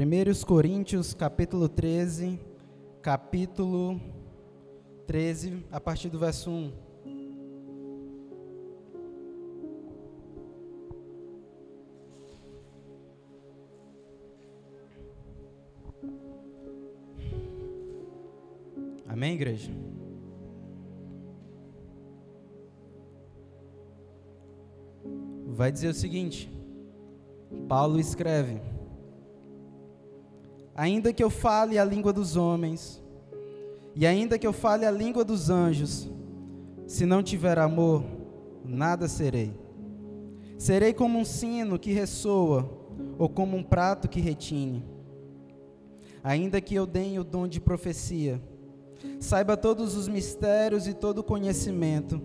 1 0.00 0.44
Coríntios, 0.46 1.12
capítulo 1.12 1.68
13, 1.68 2.38
capítulo 3.02 4.00
13, 5.08 5.64
a 5.72 5.80
partir 5.80 6.08
do 6.08 6.20
verso 6.20 6.48
1. 6.52 6.72
Amém, 19.08 19.34
igreja? 19.34 19.72
Vai 25.44 25.72
dizer 25.72 25.88
o 25.88 25.94
seguinte: 25.94 26.48
Paulo 27.66 27.98
escreve: 27.98 28.77
Ainda 30.78 31.12
que 31.12 31.24
eu 31.24 31.28
fale 31.28 31.76
a 31.76 31.84
língua 31.84 32.12
dos 32.12 32.36
homens, 32.36 33.02
e 33.96 34.06
ainda 34.06 34.38
que 34.38 34.46
eu 34.46 34.52
fale 34.52 34.86
a 34.86 34.92
língua 34.92 35.24
dos 35.24 35.50
anjos, 35.50 36.08
se 36.86 37.04
não 37.04 37.20
tiver 37.20 37.58
amor, 37.58 38.04
nada 38.64 39.08
serei. 39.08 39.52
Serei 40.56 40.94
como 40.94 41.18
um 41.18 41.24
sino 41.24 41.80
que 41.80 41.90
ressoa, 41.90 42.70
ou 43.18 43.28
como 43.28 43.56
um 43.56 43.62
prato 43.64 44.08
que 44.08 44.20
retine. 44.20 44.84
Ainda 46.22 46.60
que 46.60 46.76
eu 46.76 46.86
dê 46.86 47.18
o 47.18 47.24
dom 47.24 47.48
de 47.48 47.60
profecia, 47.60 48.40
saiba 49.18 49.56
todos 49.56 49.96
os 49.96 50.06
mistérios 50.06 50.86
e 50.86 50.94
todo 50.94 51.18
o 51.18 51.24
conhecimento, 51.24 52.22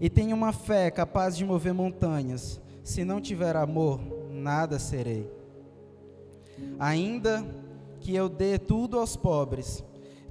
e 0.00 0.10
tenha 0.10 0.34
uma 0.34 0.52
fé 0.52 0.90
capaz 0.90 1.36
de 1.36 1.44
mover 1.44 1.72
montanhas, 1.72 2.60
se 2.82 3.04
não 3.04 3.20
tiver 3.20 3.54
amor, 3.54 4.00
nada 4.28 4.76
serei. 4.80 5.30
Ainda 6.80 7.61
que 8.02 8.12
eu 8.12 8.28
dê 8.28 8.58
tudo 8.58 8.98
aos 8.98 9.14
pobres, 9.14 9.84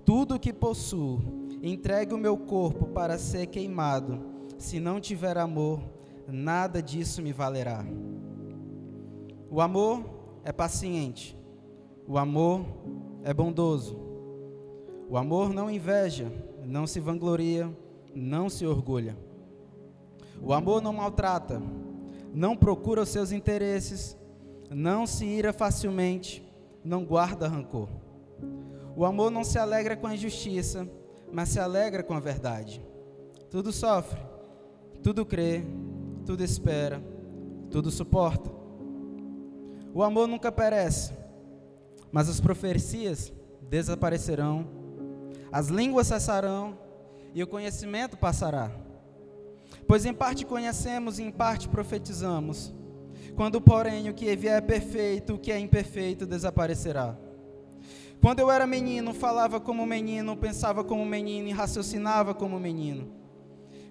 tudo 0.03 0.35
o 0.35 0.39
que 0.39 0.51
possuo, 0.51 1.21
entregue 1.63 2.13
o 2.13 2.17
meu 2.17 2.35
corpo 2.35 2.85
para 2.87 3.17
ser 3.17 3.47
queimado, 3.47 4.19
se 4.57 4.77
não 4.77 4.99
tiver 4.99 5.37
amor, 5.37 5.79
nada 6.27 6.81
disso 6.81 7.21
me 7.21 7.31
valerá. 7.31 7.85
O 9.49 9.61
amor 9.61 10.03
é 10.43 10.51
paciente, 10.51 11.37
o 12.05 12.17
amor 12.17 12.65
é 13.23 13.33
bondoso, 13.33 13.97
o 15.09 15.15
amor 15.15 15.53
não 15.53 15.71
inveja, 15.71 16.29
não 16.65 16.85
se 16.85 16.99
vangloria, 16.99 17.71
não 18.13 18.49
se 18.49 18.65
orgulha. 18.65 19.17
O 20.41 20.51
amor 20.51 20.81
não 20.81 20.91
maltrata, 20.91 21.61
não 22.33 22.57
procura 22.57 23.03
os 23.03 23.09
seus 23.09 23.31
interesses, 23.31 24.17
não 24.69 25.07
se 25.07 25.25
ira 25.25 25.53
facilmente, 25.53 26.50
não 26.83 27.05
guarda 27.05 27.47
rancor. 27.47 27.89
O 28.95 29.05
amor 29.05 29.31
não 29.31 29.43
se 29.43 29.57
alegra 29.57 29.95
com 29.95 30.07
a 30.07 30.13
injustiça, 30.13 30.87
mas 31.31 31.49
se 31.49 31.59
alegra 31.59 32.03
com 32.03 32.13
a 32.13 32.19
verdade. 32.19 32.85
Tudo 33.49 33.71
sofre, 33.71 34.19
tudo 35.01 35.25
crê, 35.25 35.63
tudo 36.25 36.43
espera, 36.43 37.01
tudo 37.69 37.89
suporta. 37.89 38.49
O 39.93 40.03
amor 40.03 40.27
nunca 40.27 40.51
perece, 40.51 41.13
mas 42.11 42.29
as 42.29 42.39
profecias 42.39 43.31
desaparecerão, 43.69 44.67
as 45.51 45.67
línguas 45.67 46.07
cessarão 46.07 46.77
e 47.33 47.43
o 47.43 47.47
conhecimento 47.47 48.17
passará. 48.17 48.71
Pois 49.87 50.05
em 50.05 50.13
parte 50.13 50.45
conhecemos 50.45 51.19
e 51.19 51.23
em 51.23 51.31
parte 51.31 51.67
profetizamos. 51.67 52.73
Quando, 53.35 53.61
porém, 53.61 54.09
o 54.09 54.13
que 54.13 54.35
vier 54.35 54.57
é 54.57 54.61
perfeito, 54.61 55.33
o 55.33 55.39
que 55.39 55.51
é 55.51 55.59
imperfeito 55.59 56.25
desaparecerá. 56.25 57.17
Quando 58.21 58.39
eu 58.39 58.51
era 58.51 58.67
menino, 58.67 59.13
falava 59.13 59.59
como 59.59 59.85
menino, 59.85 60.37
pensava 60.37 60.83
como 60.83 61.03
menino 61.03 61.47
e 61.47 61.51
raciocinava 61.51 62.35
como 62.35 62.59
menino. 62.59 63.11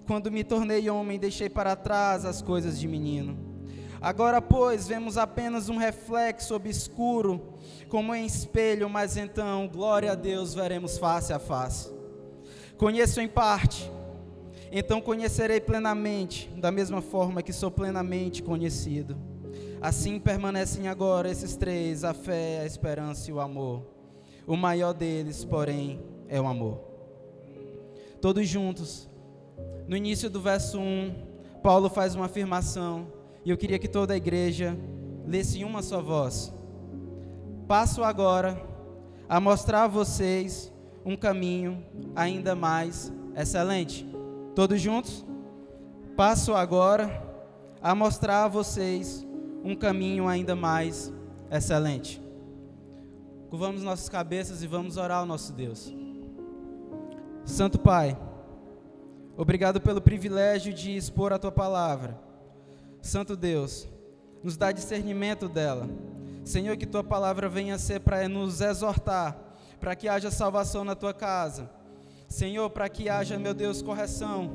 Quando 0.07 0.31
me 0.31 0.43
tornei 0.43 0.89
homem, 0.89 1.19
deixei 1.19 1.49
para 1.49 1.75
trás 1.75 2.23
as 2.23 2.41
coisas 2.41 2.79
de 2.79 2.87
menino. 2.87 3.37
Agora, 3.99 4.41
pois, 4.41 4.87
vemos 4.87 5.17
apenas 5.17 5.69
um 5.69 5.77
reflexo 5.77 6.55
obscuro, 6.55 7.53
como 7.89 8.15
em 8.15 8.25
espelho, 8.25 8.89
mas 8.89 9.17
então, 9.17 9.67
glória 9.67 10.13
a 10.13 10.15
Deus, 10.15 10.53
veremos 10.55 10.97
face 10.97 11.33
a 11.33 11.37
face. 11.37 11.91
Conheço 12.77 13.21
em 13.21 13.27
parte, 13.27 13.91
então 14.71 15.01
conhecerei 15.01 15.59
plenamente, 15.59 16.49
da 16.57 16.71
mesma 16.71 17.01
forma 17.01 17.43
que 17.43 17.53
sou 17.53 17.69
plenamente 17.69 18.41
conhecido. 18.41 19.30
Assim 19.81 20.19
permanecem 20.19 20.87
agora 20.87 21.29
esses 21.29 21.55
três: 21.55 22.03
a 22.03 22.13
fé, 22.13 22.59
a 22.61 22.65
esperança 22.65 23.31
e 23.31 23.33
o 23.33 23.39
amor. 23.39 23.83
O 24.45 24.55
maior 24.55 24.93
deles, 24.93 25.43
porém, 25.43 25.99
é 26.29 26.39
o 26.39 26.45
amor. 26.45 26.79
Todos 28.21 28.47
juntos. 28.47 29.09
No 29.87 29.97
início 29.97 30.29
do 30.29 30.39
verso 30.39 30.79
1, 30.79 31.15
Paulo 31.63 31.89
faz 31.89 32.13
uma 32.13 32.25
afirmação, 32.25 33.07
e 33.43 33.49
eu 33.49 33.57
queria 33.57 33.79
que 33.79 33.87
toda 33.87 34.13
a 34.13 34.17
igreja 34.17 34.77
lesse 35.25 35.59
em 35.59 35.63
uma 35.63 35.81
só 35.81 35.99
voz. 35.99 36.53
Passo 37.67 38.03
agora 38.03 38.61
a 39.27 39.39
mostrar 39.39 39.83
a 39.83 39.87
vocês 39.87 40.71
um 41.03 41.15
caminho 41.15 41.83
ainda 42.15 42.53
mais 42.53 43.11
excelente. 43.35 44.07
Todos 44.53 44.79
juntos? 44.79 45.25
Passo 46.15 46.53
agora 46.53 47.23
a 47.81 47.95
mostrar 47.95 48.43
a 48.43 48.47
vocês 48.47 49.25
um 49.63 49.75
caminho 49.75 50.27
ainda 50.27 50.55
mais 50.55 51.11
excelente. 51.49 52.21
Curvamos 53.49 53.83
nossas 53.83 54.07
cabeças 54.07 54.63
e 54.63 54.67
vamos 54.67 54.97
orar 54.97 55.19
ao 55.19 55.25
nosso 55.25 55.51
Deus. 55.53 55.93
Santo 57.43 57.77
Pai, 57.79 58.17
obrigado 59.35 59.81
pelo 59.81 60.01
privilégio 60.01 60.73
de 60.73 60.95
expor 60.95 61.33
a 61.33 61.39
tua 61.39 61.51
palavra. 61.51 62.17
Santo 63.01 63.35
Deus, 63.35 63.87
nos 64.43 64.55
dá 64.55 64.71
discernimento 64.71 65.49
dela. 65.49 65.89
Senhor, 66.43 66.77
que 66.77 66.85
tua 66.85 67.03
palavra 67.03 67.49
venha 67.49 67.77
ser 67.77 67.99
para 67.99 68.27
nos 68.27 68.61
exortar, 68.61 69.37
para 69.79 69.95
que 69.95 70.07
haja 70.07 70.31
salvação 70.31 70.83
na 70.83 70.95
tua 70.95 71.13
casa. 71.13 71.69
Senhor, 72.27 72.69
para 72.69 72.87
que 72.87 73.09
haja, 73.09 73.37
meu 73.37 73.53
Deus, 73.53 73.81
correção. 73.81 74.51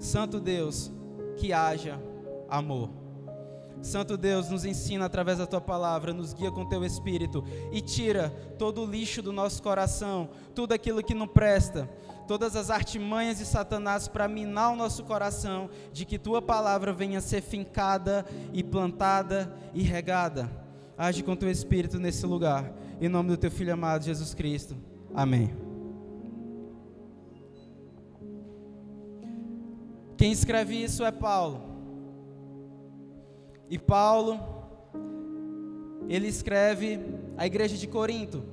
Santo 0.00 0.40
Deus, 0.40 0.90
que 1.36 1.52
haja 1.52 2.00
amor. 2.48 3.01
Santo 3.82 4.16
Deus, 4.16 4.48
nos 4.48 4.64
ensina 4.64 5.06
através 5.06 5.38
da 5.38 5.46
tua 5.46 5.60
palavra, 5.60 6.14
nos 6.14 6.32
guia 6.32 6.52
com 6.52 6.64
teu 6.64 6.84
espírito 6.84 7.44
e 7.72 7.80
tira 7.80 8.30
todo 8.56 8.82
o 8.82 8.86
lixo 8.86 9.20
do 9.20 9.32
nosso 9.32 9.60
coração, 9.60 10.30
tudo 10.54 10.72
aquilo 10.72 11.02
que 11.02 11.12
não 11.12 11.26
presta, 11.26 11.90
todas 12.28 12.54
as 12.54 12.70
artimanhas 12.70 13.38
de 13.38 13.44
Satanás 13.44 14.06
para 14.06 14.28
minar 14.28 14.72
o 14.72 14.76
nosso 14.76 15.02
coração, 15.02 15.68
de 15.92 16.04
que 16.04 16.16
tua 16.16 16.40
palavra 16.40 16.92
venha 16.92 17.20
ser 17.20 17.42
fincada 17.42 18.24
e 18.52 18.62
plantada 18.62 19.52
e 19.74 19.82
regada. 19.82 20.48
Age 20.96 21.24
com 21.24 21.34
teu 21.34 21.50
espírito 21.50 21.98
nesse 21.98 22.24
lugar, 22.24 22.72
em 23.00 23.08
nome 23.08 23.30
do 23.30 23.36
teu 23.36 23.50
filho 23.50 23.74
amado 23.74 24.04
Jesus 24.04 24.32
Cristo. 24.32 24.76
Amém. 25.12 25.52
Quem 30.16 30.30
escreve 30.30 30.76
isso 30.80 31.04
é 31.04 31.10
Paulo. 31.10 31.71
E 33.72 33.78
Paulo, 33.78 34.38
ele 36.06 36.28
escreve 36.28 37.00
a 37.38 37.46
igreja 37.46 37.74
de 37.74 37.86
Corinto. 37.86 38.44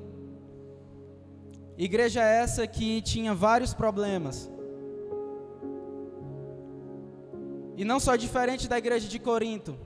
Igreja 1.77 2.21
essa 2.23 2.65
que 2.65 3.01
tinha 3.01 3.35
vários 3.35 3.73
problemas. 3.73 4.49
E 7.75 7.83
não 7.83 7.99
só 7.99 8.15
diferente 8.15 8.69
da 8.69 8.77
igreja 8.77 9.09
de 9.09 9.19
Corinto. 9.19 9.77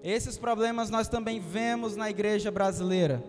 Esses 0.00 0.38
problemas 0.38 0.90
nós 0.90 1.08
também 1.08 1.40
vemos 1.40 1.96
na 1.96 2.08
igreja 2.08 2.48
brasileira. 2.48 3.24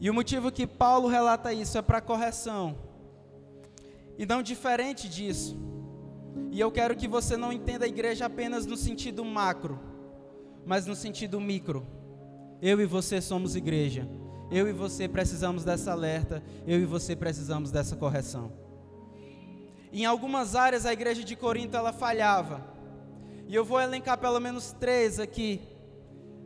E 0.00 0.10
o 0.10 0.14
motivo 0.14 0.50
que 0.50 0.66
Paulo 0.66 1.06
relata 1.06 1.52
isso 1.52 1.78
é 1.78 1.82
para 1.82 2.00
correção. 2.00 2.76
E 4.18 4.26
não 4.26 4.42
diferente 4.42 5.08
disso. 5.08 5.77
E 6.50 6.60
eu 6.60 6.70
quero 6.70 6.96
que 6.96 7.06
você 7.06 7.36
não 7.36 7.52
entenda 7.52 7.84
a 7.84 7.88
igreja 7.88 8.26
apenas 8.26 8.66
no 8.66 8.76
sentido 8.76 9.24
macro, 9.24 9.78
mas 10.64 10.86
no 10.86 10.94
sentido 10.94 11.40
micro. 11.40 11.86
Eu 12.60 12.80
e 12.80 12.86
você 12.86 13.20
somos 13.20 13.54
igreja. 13.54 14.08
Eu 14.50 14.66
e 14.68 14.72
você 14.72 15.06
precisamos 15.08 15.64
dessa 15.64 15.92
alerta. 15.92 16.42
Eu 16.66 16.80
e 16.80 16.84
você 16.84 17.14
precisamos 17.14 17.70
dessa 17.70 17.94
correção. 17.96 18.52
Em 19.92 20.04
algumas 20.04 20.54
áreas 20.54 20.84
a 20.84 20.92
igreja 20.92 21.22
de 21.22 21.36
Corinto 21.36 21.76
ela 21.76 21.92
falhava. 21.92 22.64
E 23.46 23.54
eu 23.54 23.64
vou 23.64 23.80
elencar 23.80 24.18
pelo 24.18 24.40
menos 24.40 24.72
três 24.72 25.18
aqui 25.18 25.60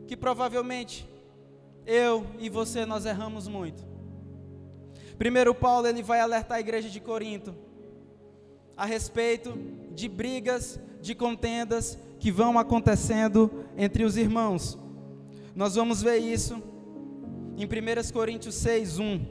que 0.07 0.15
provavelmente 0.15 1.09
eu 1.85 2.25
e 2.39 2.49
você 2.49 2.85
nós 2.85 3.05
erramos 3.05 3.47
muito. 3.47 3.83
Primeiro 5.17 5.53
Paulo 5.53 5.87
ele 5.87 6.01
vai 6.01 6.19
alertar 6.19 6.57
a 6.57 6.61
igreja 6.61 6.89
de 6.89 6.99
Corinto 6.99 7.55
a 8.75 8.85
respeito 8.85 9.53
de 9.93 10.07
brigas, 10.07 10.79
de 11.01 11.13
contendas 11.13 11.97
que 12.19 12.31
vão 12.31 12.57
acontecendo 12.57 13.65
entre 13.77 14.03
os 14.03 14.17
irmãos. 14.17 14.77
Nós 15.55 15.75
vamos 15.75 16.01
ver 16.01 16.17
isso 16.17 16.61
em 17.57 17.65
1 17.65 18.11
Coríntios 18.11 18.55
6, 18.55 18.99
1. 18.99 19.25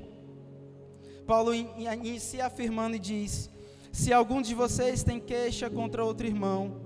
Paulo 1.27 1.55
inicia 1.55 2.47
afirmando 2.47 2.97
e 2.97 2.99
diz: 2.99 3.51
Se 3.91 4.13
algum 4.13 4.43
de 4.43 4.55
vocês 4.55 5.03
tem 5.03 5.19
queixa 5.19 5.69
contra 5.71 6.05
outro 6.05 6.27
irmão, 6.27 6.81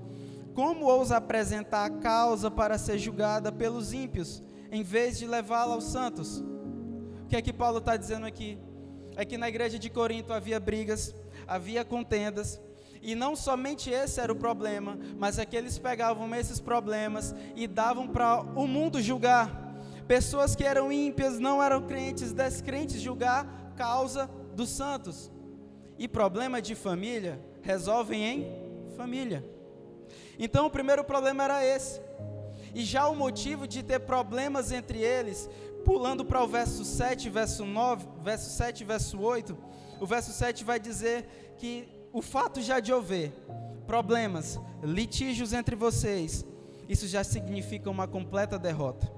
como 0.55 0.87
ousa 0.87 1.19
apresentar 1.19 1.85
a 1.85 1.91
causa 1.91 2.51
para 2.51 2.79
ser 2.79 2.99
julgada 2.99 3.53
pelos 3.53 3.93
ímpios, 3.93 4.43
em 4.71 4.83
vez 4.83 5.19
de 5.19 5.27
levá-la 5.27 5.75
aos 5.75 5.85
santos? 5.85 6.43
O 7.25 7.29
que 7.29 7.37
é 7.37 7.43
que 7.43 7.53
Paulo 7.53 7.79
está 7.79 7.97
dizendo 7.97 8.25
aqui? 8.25 8.59
É 9.17 9.25
que 9.25 9.37
na 9.37 9.49
igreja 9.49 9.79
de 9.79 9.91
Corinto 9.91 10.33
havia 10.33 10.61
brigas, 10.61 11.15
havia 11.47 11.85
contendas, 11.85 12.61
e 13.03 13.15
não 13.15 13.37
somente 13.37 13.89
esse 13.89 14.21
era 14.21 14.33
o 14.33 14.37
problema, 14.37 14.99
mas 15.17 15.39
é 15.39 15.47
que 15.47 15.57
eles 15.57 15.79
pegavam 15.79 16.35
esses 16.35 16.59
problemas 16.59 17.35
e 17.55 17.67
davam 17.67 18.09
para 18.09 18.41
o 18.41 18.67
mundo 18.67 19.01
julgar. 19.01 19.65
Pessoas 20.09 20.57
que 20.57 20.65
eram 20.65 20.91
ímpias, 20.91 21.39
não 21.39 21.63
eram 21.63 21.87
crentes, 21.87 22.33
descrentes, 22.33 23.01
julgar 23.01 23.73
causa 23.77 24.29
dos 24.55 24.71
santos. 24.71 25.31
E 25.99 26.09
problema 26.09 26.61
de 26.61 26.75
família 26.75 27.41
resolvem 27.63 28.25
em 28.25 28.93
família. 28.97 29.45
Então 30.39 30.67
o 30.67 30.71
primeiro 30.71 31.05
problema 31.05 31.45
era 31.45 31.65
esse. 31.65 32.01
E 32.75 32.83
já 32.83 33.09
o 33.09 33.17
motivo 33.17 33.67
de 33.67 33.83
ter 33.83 34.01
problemas 34.01 34.73
entre 34.73 34.99
eles, 34.99 35.49
pulando 35.85 36.25
para 36.25 36.43
o 36.43 36.49
verso 36.49 36.85
7, 36.85 37.31
verso 37.31 37.65
9, 37.65 38.07
verso 38.23 38.51
7, 38.51 38.85
verso 38.85 39.21
8, 39.21 39.57
o 40.01 40.07
verso 40.07 40.33
7 40.33 40.65
vai 40.65 40.79
dizer 40.79 41.55
que 41.59 41.89
o 42.13 42.23
fato 42.23 42.61
já 42.61 42.81
de 42.81 42.93
haver 42.93 43.33
problemas, 43.87 44.59
litígios 44.83 45.53
entre 45.53 45.77
vocês, 45.77 46.45
isso 46.89 47.07
já 47.07 47.23
significa 47.23 47.91
uma 47.91 48.07
completa 48.07 48.59
derrota. 48.59 49.11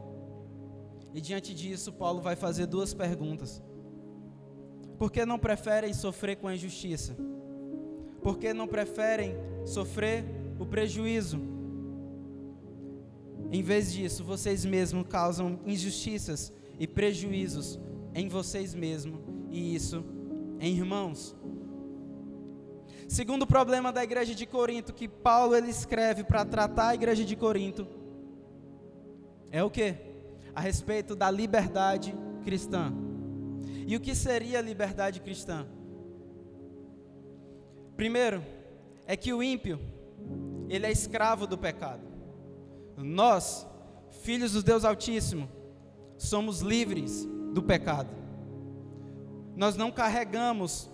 E 1.15 1.21
diante 1.21 1.55
disso, 1.55 1.93
Paulo 1.93 2.21
vai 2.21 2.37
fazer 2.37 2.67
duas 2.67 2.93
perguntas. 2.93 3.63
Por 4.99 5.11
que 5.11 5.25
não 5.25 5.39
preferem 5.39 5.93
sofrer 5.93 6.37
com 6.37 6.49
a 6.49 6.55
injustiça? 6.55 7.17
Por 8.23 8.39
que 8.39 8.53
não 8.53 8.67
preferem 8.67 9.35
sofrer 9.65 10.25
o 10.59 10.67
prejuízo? 10.67 11.41
Em 13.51 13.63
vez 13.63 13.93
disso, 13.93 14.23
vocês 14.25 14.65
mesmos 14.65 15.07
causam 15.09 15.59
injustiças 15.65 16.53
e 16.79 16.87
prejuízos 16.87 17.79
em 18.15 18.29
vocês 18.29 18.75
mesmos, 18.75 19.21
e 19.51 19.75
isso 19.75 20.05
em 20.61 20.75
irmãos. 20.75 21.37
Segundo 23.09 23.47
problema 23.47 23.93
da 23.93 24.05
igreja 24.05 24.35
de 24.35 24.45
Corinto, 24.45 24.93
que 24.93 25.09
Paulo 25.09 25.57
ele 25.57 25.71
escreve 25.71 26.25
para 26.25 26.45
tratar 26.45 26.89
a 26.89 26.95
igreja 26.95 27.25
de 27.25 27.35
Corinto, 27.35 27.87
é 29.51 29.63
o 29.63 29.71
que? 29.71 30.09
a 30.59 30.61
respeito 30.61 31.15
da 31.15 31.31
liberdade 31.31 32.13
cristã. 32.43 32.93
E 33.87 33.95
o 33.95 34.01
que 34.01 34.13
seria 34.13 34.61
liberdade 34.61 35.21
cristã? 35.21 35.65
Primeiro, 37.97 38.45
é 39.07 39.17
que 39.17 39.33
o 39.33 39.41
ímpio, 39.41 39.79
ele 40.69 40.85
é 40.85 40.91
escravo 40.91 41.47
do 41.47 41.57
pecado. 41.57 42.03
Nós, 42.97 43.65
filhos 44.23 44.51
do 44.51 44.63
Deus 44.65 44.85
Altíssimo, 44.85 45.49
somos 46.17 46.59
livres 46.61 47.25
do 47.55 47.63
pecado. 47.63 48.11
Nós 49.59 49.75
não 49.75 49.91
carregamos 49.91 50.89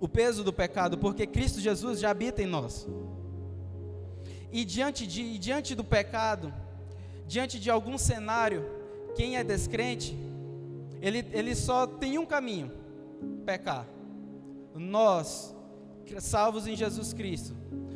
o 0.00 0.08
peso 0.08 0.42
do 0.42 0.52
pecado, 0.52 0.98
porque 0.98 1.24
Cristo 1.24 1.60
Jesus 1.60 2.00
já 2.00 2.10
habita 2.10 2.42
em 2.42 2.46
nós. 2.46 2.84
E 4.50 4.64
diante, 4.64 5.06
de, 5.06 5.22
e 5.22 5.38
diante 5.38 5.76
do 5.76 5.84
pecado, 5.84 6.52
diante 7.28 7.60
de 7.60 7.70
algum 7.70 7.96
cenário, 7.96 8.68
quem 9.14 9.36
é 9.36 9.44
descrente, 9.44 10.18
ele, 11.00 11.24
ele 11.30 11.54
só 11.54 11.86
tem 11.86 12.18
um 12.18 12.26
caminho: 12.26 12.72
pecar. 13.46 13.86
Nós, 14.74 15.54
salvos 16.18 16.66
em 16.66 16.74
Jesus 16.74 17.12
Cristo, 17.12 17.54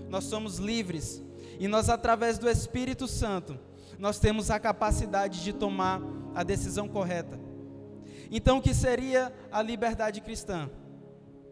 nós 0.09 0.23
somos 0.23 0.59
livres 0.59 1.21
e 1.59 1.67
nós, 1.67 1.89
através 1.89 2.39
do 2.39 2.49
Espírito 2.49 3.09
Santo, 3.09 3.59
nós 3.99 4.21
temos 4.21 4.53
a 4.53 4.61
capacidade 4.61 5.43
de 5.43 5.53
tomar 5.53 6.01
a 6.33 6.45
decisão 6.45 6.87
correta. 6.87 7.52
Então, 8.35 8.57
o 8.57 8.63
que 8.63 8.73
seria 8.73 9.31
a 9.53 9.61
liberdade 9.61 10.23
cristã? 10.23 10.71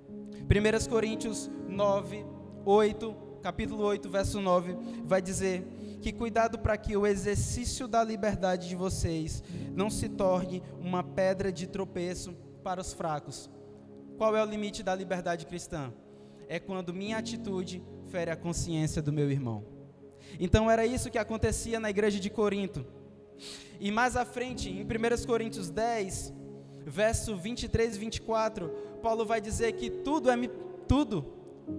1 0.08 0.88
Coríntios 0.88 1.50
9, 1.68 2.24
8, 2.64 3.16
capítulo 3.42 3.84
8, 3.84 4.08
verso 4.08 4.40
9, 4.40 4.74
vai 5.04 5.20
dizer: 5.20 5.62
que 6.00 6.10
cuidado 6.10 6.58
para 6.58 6.78
que 6.78 6.96
o 6.96 7.06
exercício 7.06 7.86
da 7.86 8.02
liberdade 8.02 8.66
de 8.66 8.74
vocês 8.74 9.42
não 9.74 9.90
se 9.90 10.08
torne 10.08 10.62
uma 10.80 11.04
pedra 11.04 11.52
de 11.52 11.66
tropeço 11.66 12.32
para 12.64 12.80
os 12.80 12.94
fracos. 12.94 13.50
Qual 14.16 14.34
é 14.34 14.42
o 14.42 14.46
limite 14.46 14.82
da 14.82 14.94
liberdade 14.94 15.44
cristã? 15.44 15.92
É 16.48 16.58
quando 16.58 16.94
minha 16.94 17.18
atitude 17.18 17.82
fere 18.06 18.30
a 18.30 18.36
consciência 18.36 19.02
do 19.02 19.12
meu 19.12 19.30
irmão. 19.30 19.64
Então 20.38 20.70
era 20.70 20.86
isso 20.86 21.10
que 21.10 21.18
acontecia 21.18 21.78
na 21.78 21.90
igreja 21.90 22.18
de 22.18 22.30
Corinto. 22.30 22.86
E 23.78 23.90
mais 23.90 24.16
à 24.16 24.24
frente, 24.24 24.70
em 24.70 24.82
1 24.82 25.26
Coríntios 25.26 25.70
10, 25.70 26.39
verso 26.90 27.36
23 27.36 27.96
e 27.96 27.98
24, 27.98 28.68
Paulo 29.00 29.24
vai 29.24 29.40
dizer 29.40 29.72
que 29.72 29.88
tudo 29.88 30.28
é 30.30 30.36
tudo 30.88 31.24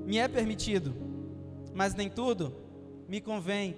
me 0.05 0.17
é 0.17 0.27
permitido, 0.27 0.95
mas 1.73 1.93
nem 1.93 2.09
tudo 2.09 2.55
me 3.07 3.19
convém. 3.19 3.75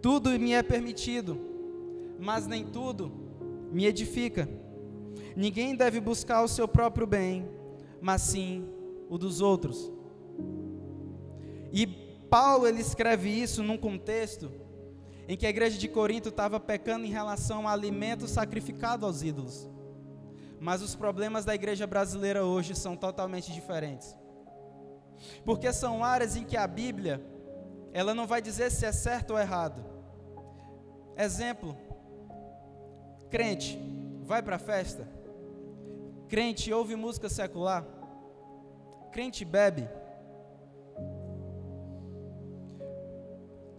Tudo 0.00 0.30
me 0.30 0.52
é 0.52 0.62
permitido, 0.62 1.38
mas 2.18 2.46
nem 2.46 2.64
tudo 2.64 3.12
me 3.72 3.86
edifica. 3.86 4.48
Ninguém 5.36 5.74
deve 5.74 6.00
buscar 6.00 6.42
o 6.42 6.48
seu 6.48 6.68
próprio 6.68 7.06
bem, 7.06 7.48
mas 8.00 8.22
sim 8.22 8.64
o 9.10 9.18
dos 9.18 9.40
outros. 9.40 9.90
E 11.72 11.86
Paulo 12.30 12.66
ele 12.66 12.80
escreve 12.80 13.28
isso 13.28 13.62
num 13.62 13.76
contexto 13.76 14.61
em 15.32 15.36
que 15.36 15.46
a 15.46 15.48
igreja 15.48 15.78
de 15.78 15.88
Corinto 15.88 16.28
estava 16.28 16.60
pecando 16.60 17.06
em 17.06 17.10
relação 17.10 17.66
a 17.66 17.72
alimento 17.72 18.28
sacrificado 18.28 19.06
aos 19.06 19.22
ídolos. 19.22 19.66
Mas 20.60 20.82
os 20.82 20.94
problemas 20.94 21.46
da 21.46 21.54
igreja 21.54 21.86
brasileira 21.86 22.44
hoje 22.44 22.74
são 22.74 22.94
totalmente 22.94 23.50
diferentes. 23.50 24.14
Porque 25.42 25.72
são 25.72 26.04
áreas 26.04 26.36
em 26.36 26.44
que 26.44 26.54
a 26.54 26.66
Bíblia, 26.66 27.18
ela 27.94 28.14
não 28.14 28.26
vai 28.26 28.42
dizer 28.42 28.70
se 28.70 28.84
é 28.84 28.92
certo 28.92 29.30
ou 29.30 29.38
errado. 29.38 29.82
Exemplo: 31.16 31.78
crente 33.30 33.80
vai 34.24 34.42
para 34.42 34.56
a 34.56 34.58
festa, 34.58 35.08
crente 36.28 36.70
ouve 36.70 36.94
música 36.94 37.30
secular, 37.30 37.86
crente 39.10 39.46
bebe. 39.46 39.88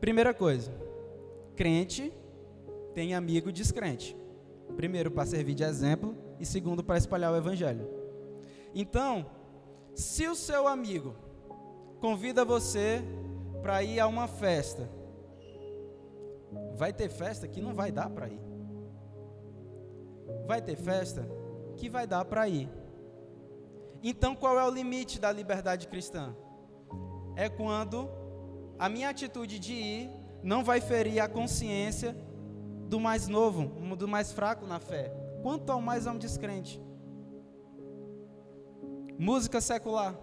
Primeira 0.02 0.34
coisa, 0.34 0.72
crente 1.56 2.14
tem 2.94 3.14
amigo 3.14 3.52
descrente. 3.52 4.16
Primeiro, 4.76 5.12
para 5.12 5.26
servir 5.26 5.56
de 5.56 5.64
exemplo, 5.64 6.16
e 6.40 6.46
segundo, 6.46 6.84
para 6.84 6.98
espalhar 6.98 7.32
o 7.32 7.38
evangelho. 7.38 7.88
Então, 8.74 9.26
se 9.94 10.28
o 10.28 10.36
seu 10.36 10.68
amigo 10.68 11.16
convida 12.00 12.44
você 12.44 13.02
para 13.62 13.84
ir 13.84 14.00
a 14.00 14.08
uma 14.08 14.28
festa, 14.28 14.90
Vai 16.76 16.92
ter 16.92 17.10
festa 17.10 17.48
que 17.48 17.62
não 17.62 17.74
vai 17.74 17.92
dar 17.92 18.10
para 18.10 18.28
ir. 18.28 18.42
Vai 20.46 20.62
ter 20.62 20.76
festa 20.76 21.28
que 21.78 21.90
vai 21.90 22.06
dar 22.08 22.26
para 22.26 22.48
ir. 22.48 22.70
Então, 24.02 24.36
qual 24.36 24.60
é 24.60 24.64
o 24.64 24.70
limite 24.70 25.20
da 25.20 25.32
liberdade 25.32 25.88
cristã? 25.88 26.36
É 27.36 27.48
quando 27.48 28.10
a 28.78 28.90
minha 28.90 29.10
atitude 29.10 29.60
de 29.60 29.74
ir 29.74 30.10
não 30.44 30.64
vai 30.64 30.82
ferir 30.82 31.22
a 31.22 31.28
consciência 31.28 32.16
do 32.88 33.00
mais 33.00 33.28
novo, 33.28 33.68
do 33.96 34.08
mais 34.08 34.32
fraco 34.32 34.66
na 34.66 34.80
fé. 34.80 35.12
Quanto 35.42 35.72
ao 35.72 35.82
mais 35.82 36.06
a 36.06 36.12
um 36.12 36.18
descrente. 36.18 36.82
Música 39.18 39.62
secular. 39.62 40.16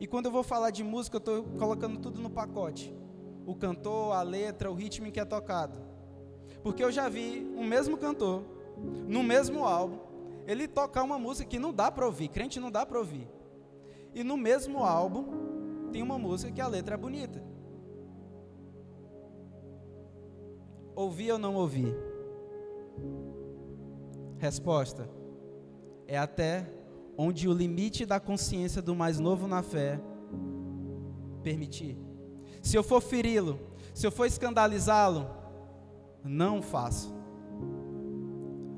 E 0.00 0.06
quando 0.06 0.26
eu 0.26 0.32
vou 0.32 0.42
falar 0.42 0.70
de 0.70 0.84
música, 0.84 1.16
eu 1.16 1.18
estou 1.18 1.44
colocando 1.58 1.98
tudo 1.98 2.20
no 2.20 2.30
pacote 2.30 2.94
o 3.48 3.54
cantor, 3.54 4.12
a 4.12 4.20
letra, 4.20 4.70
o 4.70 4.74
ritmo 4.74 5.06
em 5.06 5.10
que 5.10 5.18
é 5.18 5.24
tocado. 5.24 5.78
Porque 6.62 6.84
eu 6.84 6.92
já 6.92 7.08
vi 7.08 7.50
um 7.56 7.64
mesmo 7.64 7.96
cantor, 7.96 8.44
no 9.06 9.22
mesmo 9.22 9.64
álbum, 9.64 9.98
ele 10.46 10.68
tocar 10.68 11.02
uma 11.02 11.18
música 11.18 11.48
que 11.48 11.58
não 11.58 11.72
dá 11.72 11.90
para 11.90 12.04
ouvir, 12.04 12.28
crente 12.28 12.60
não 12.60 12.70
dá 12.70 12.84
para 12.84 12.98
ouvir. 12.98 13.26
E 14.14 14.22
no 14.22 14.36
mesmo 14.36 14.84
álbum 14.84 15.24
tem 15.90 16.02
uma 16.02 16.18
música 16.18 16.52
que 16.52 16.60
a 16.60 16.68
letra 16.68 16.94
é 16.94 16.98
bonita. 16.98 17.42
Ouvi 20.98 21.30
ou 21.30 21.38
não 21.38 21.54
ouvi? 21.54 21.94
Resposta: 24.38 25.08
é 26.06 26.18
até 26.18 26.66
onde 27.16 27.48
o 27.48 27.52
limite 27.52 28.04
da 28.04 28.18
consciência 28.18 28.82
do 28.82 28.96
mais 28.96 29.20
novo 29.20 29.46
na 29.46 29.62
fé 29.62 30.00
permitir 31.42 31.96
se 32.62 32.76
eu 32.76 32.82
for 32.82 33.00
feri-lo, 33.00 33.58
se 33.94 34.06
eu 34.06 34.10
for 34.10 34.26
escandalizá-lo, 34.26 35.30
não 36.24 36.60
faço. 36.60 37.14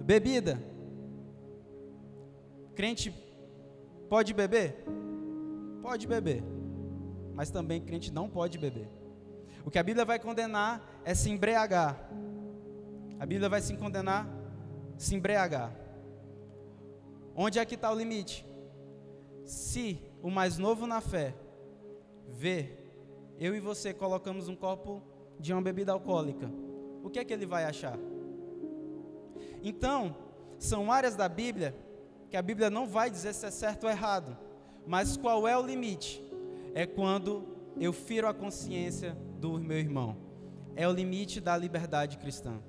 Bebida. 0.04 0.62
Crente 2.74 3.12
pode 4.08 4.34
beber? 4.34 4.84
Pode 5.82 6.06
beber. 6.06 6.44
Mas 7.34 7.50
também 7.50 7.80
crente 7.80 8.12
não 8.12 8.28
pode 8.28 8.58
beber. 8.58 8.88
O 9.64 9.70
que 9.70 9.78
a 9.78 9.82
Bíblia 9.82 10.04
vai 10.04 10.18
condenar 10.18 10.82
é 11.04 11.14
se 11.14 11.30
embriagar. 11.30 12.08
A 13.18 13.26
Bíblia 13.26 13.48
vai 13.48 13.60
se 13.60 13.76
condenar 13.76 14.40
se 15.00 15.14
embriagar. 15.14 15.74
Onde 17.34 17.58
é 17.58 17.64
que 17.64 17.74
está 17.74 17.90
o 17.90 17.94
limite? 17.94 18.46
Se 19.44 19.98
o 20.22 20.30
mais 20.30 20.58
novo 20.58 20.86
na 20.86 21.00
fé 21.00 21.34
vê 22.28 22.76
eu 23.38 23.54
e 23.54 23.60
você 23.60 23.94
colocamos 23.94 24.48
um 24.48 24.54
copo 24.54 25.02
de 25.38 25.54
uma 25.54 25.62
bebida 25.62 25.92
alcoólica, 25.92 26.50
o 27.02 27.08
que 27.08 27.18
é 27.18 27.24
que 27.24 27.32
ele 27.32 27.46
vai 27.46 27.64
achar? 27.64 27.98
Então, 29.62 30.14
são 30.58 30.92
áreas 30.92 31.16
da 31.16 31.28
Bíblia 31.28 31.74
que 32.28 32.36
a 32.36 32.42
Bíblia 32.42 32.68
não 32.68 32.86
vai 32.86 33.10
dizer 33.10 33.32
se 33.32 33.46
é 33.46 33.50
certo 33.50 33.84
ou 33.84 33.90
errado, 33.90 34.36
mas 34.86 35.16
qual 35.16 35.48
é 35.48 35.56
o 35.56 35.62
limite? 35.62 36.22
É 36.74 36.86
quando 36.86 37.48
eu 37.78 37.92
firo 37.92 38.28
a 38.28 38.34
consciência 38.34 39.16
do 39.38 39.58
meu 39.58 39.78
irmão. 39.78 40.29
É 40.76 40.88
o 40.88 40.92
limite 40.92 41.40
da 41.40 41.56
liberdade 41.56 42.18
cristã. 42.18 42.60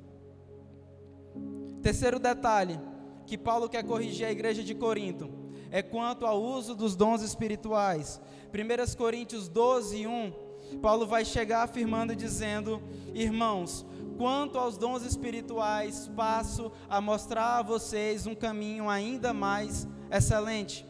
Terceiro 1.81 2.19
detalhe 2.19 2.79
que 3.25 3.37
Paulo 3.37 3.69
quer 3.69 3.83
corrigir 3.83 4.25
a 4.25 4.31
igreja 4.31 4.63
de 4.63 4.75
Corinto 4.75 5.41
é 5.71 5.81
quanto 5.81 6.25
ao 6.25 6.41
uso 6.41 6.75
dos 6.75 6.95
dons 6.95 7.21
espirituais. 7.21 8.21
1 8.53 8.97
Coríntios 8.97 9.47
12, 9.47 10.05
1, 10.05 10.33
Paulo 10.81 11.07
vai 11.07 11.23
chegar 11.23 11.63
afirmando 11.63 12.15
dizendo: 12.15 12.81
Irmãos, 13.13 13.85
quanto 14.17 14.59
aos 14.59 14.77
dons 14.77 15.03
espirituais, 15.03 16.09
passo 16.09 16.71
a 16.89 16.99
mostrar 16.99 17.59
a 17.59 17.63
vocês 17.63 18.27
um 18.27 18.35
caminho 18.35 18.89
ainda 18.89 19.33
mais 19.33 19.87
excelente. 20.11 20.85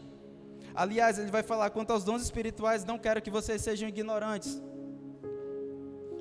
Aliás, 0.74 1.18
ele 1.18 1.30
vai 1.30 1.42
falar 1.42 1.70
quanto 1.70 1.92
aos 1.92 2.02
dons 2.02 2.22
espirituais, 2.22 2.84
não 2.84 2.98
quero 2.98 3.22
que 3.22 3.30
vocês 3.30 3.62
sejam 3.62 3.88
ignorantes. 3.88 4.60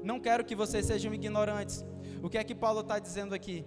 Não 0.03 0.19
quero 0.19 0.43
que 0.43 0.55
vocês 0.55 0.85
sejam 0.85 1.13
ignorantes. 1.13 1.85
O 2.21 2.29
que 2.29 2.37
é 2.37 2.43
que 2.43 2.55
Paulo 2.55 2.81
está 2.81 2.99
dizendo 2.99 3.33
aqui? 3.33 3.65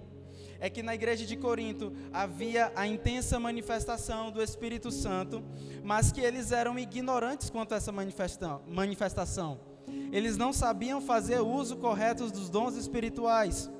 É 0.60 0.70
que 0.70 0.82
na 0.82 0.94
igreja 0.94 1.26
de 1.26 1.36
Corinto 1.36 1.92
havia 2.12 2.72
a 2.74 2.86
intensa 2.86 3.38
manifestação 3.38 4.30
do 4.30 4.42
Espírito 4.42 4.90
Santo, 4.90 5.42
mas 5.82 6.12
que 6.12 6.20
eles 6.20 6.52
eram 6.52 6.78
ignorantes 6.78 7.50
quanto 7.50 7.74
a 7.74 7.76
essa 7.76 7.92
manifestação 7.92 9.74
eles 10.12 10.36
não 10.36 10.52
sabiam 10.52 11.00
fazer 11.00 11.40
uso 11.40 11.76
correto 11.76 12.30
dos 12.30 12.48
dons 12.48 12.76
espirituais. 12.76 13.70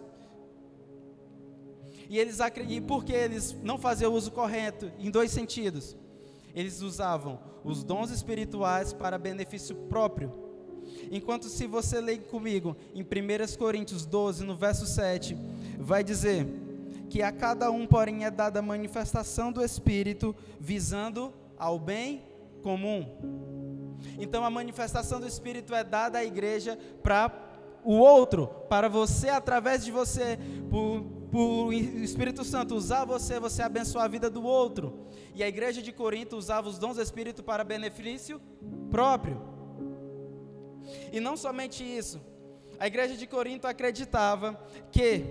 E 2.08 2.18
eles 2.18 2.38
e 2.68 2.80
por 2.80 3.04
que 3.04 3.12
eles 3.12 3.56
não 3.62 3.78
faziam 3.78 4.12
uso 4.12 4.30
correto? 4.30 4.90
Em 4.98 5.10
dois 5.10 5.30
sentidos. 5.30 5.96
Eles 6.54 6.82
usavam 6.82 7.40
os 7.64 7.82
dons 7.82 8.10
espirituais 8.10 8.92
para 8.92 9.18
benefício 9.18 9.74
próprio. 9.88 10.43
Enquanto 11.10 11.46
se 11.46 11.66
você 11.66 12.00
ler 12.00 12.18
comigo 12.24 12.76
em 12.94 13.02
1 13.02 13.56
Coríntios 13.56 14.06
12, 14.06 14.44
no 14.44 14.56
verso 14.56 14.86
7, 14.86 15.36
vai 15.78 16.02
dizer 16.02 16.46
que 17.08 17.22
a 17.22 17.30
cada 17.30 17.70
um, 17.70 17.86
porém, 17.86 18.24
é 18.24 18.30
dada 18.30 18.58
a 18.58 18.62
manifestação 18.62 19.52
do 19.52 19.62
Espírito, 19.62 20.34
visando 20.58 21.32
ao 21.56 21.78
bem 21.78 22.22
comum. 22.62 23.06
Então 24.18 24.44
a 24.44 24.50
manifestação 24.50 25.20
do 25.20 25.26
Espírito 25.26 25.74
é 25.74 25.84
dada 25.84 26.18
à 26.18 26.24
igreja 26.24 26.78
para 27.02 27.30
o 27.84 27.92
outro, 27.92 28.46
para 28.68 28.88
você, 28.88 29.28
através 29.28 29.84
de 29.84 29.92
você, 29.92 30.38
por, 30.70 31.02
por 31.30 31.66
o 31.66 31.72
Espírito 31.72 32.42
Santo 32.42 32.74
usar 32.74 33.04
você, 33.04 33.38
você 33.38 33.62
abençoar 33.62 34.06
a 34.06 34.08
vida 34.08 34.30
do 34.30 34.42
outro. 34.42 35.06
E 35.34 35.42
a 35.42 35.48
igreja 35.48 35.82
de 35.82 35.92
Corinto 35.92 36.36
usava 36.36 36.68
os 36.68 36.78
dons 36.78 36.96
do 36.96 37.02
Espírito 37.02 37.42
para 37.42 37.62
benefício 37.62 38.40
próprio. 38.90 39.53
E 41.12 41.20
não 41.20 41.36
somente 41.36 41.84
isso, 41.84 42.20
a 42.78 42.86
igreja 42.86 43.16
de 43.16 43.26
Corinto 43.26 43.66
acreditava 43.66 44.58
que 44.90 45.24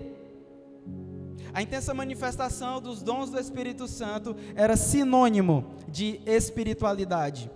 a 1.54 1.62
intensa 1.62 1.94
manifestação 1.94 2.82
dos 2.82 3.04
dons 3.04 3.30
do 3.30 3.40
Espírito 3.40 3.88
Santo 3.88 4.36
era 4.56 4.76
sinônimo 4.76 5.76
de 5.88 6.20
espiritualidade 6.26 7.50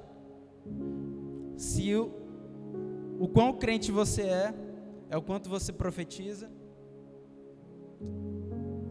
se 1.58 1.96
o, 1.96 2.12
o 3.20 3.28
quão 3.28 3.52
crente 3.52 3.92
você 3.92 4.22
é, 4.22 4.54
é 5.10 5.18
o 5.18 5.22
quanto 5.22 5.50
você 5.50 5.74
profetiza, 5.74 6.50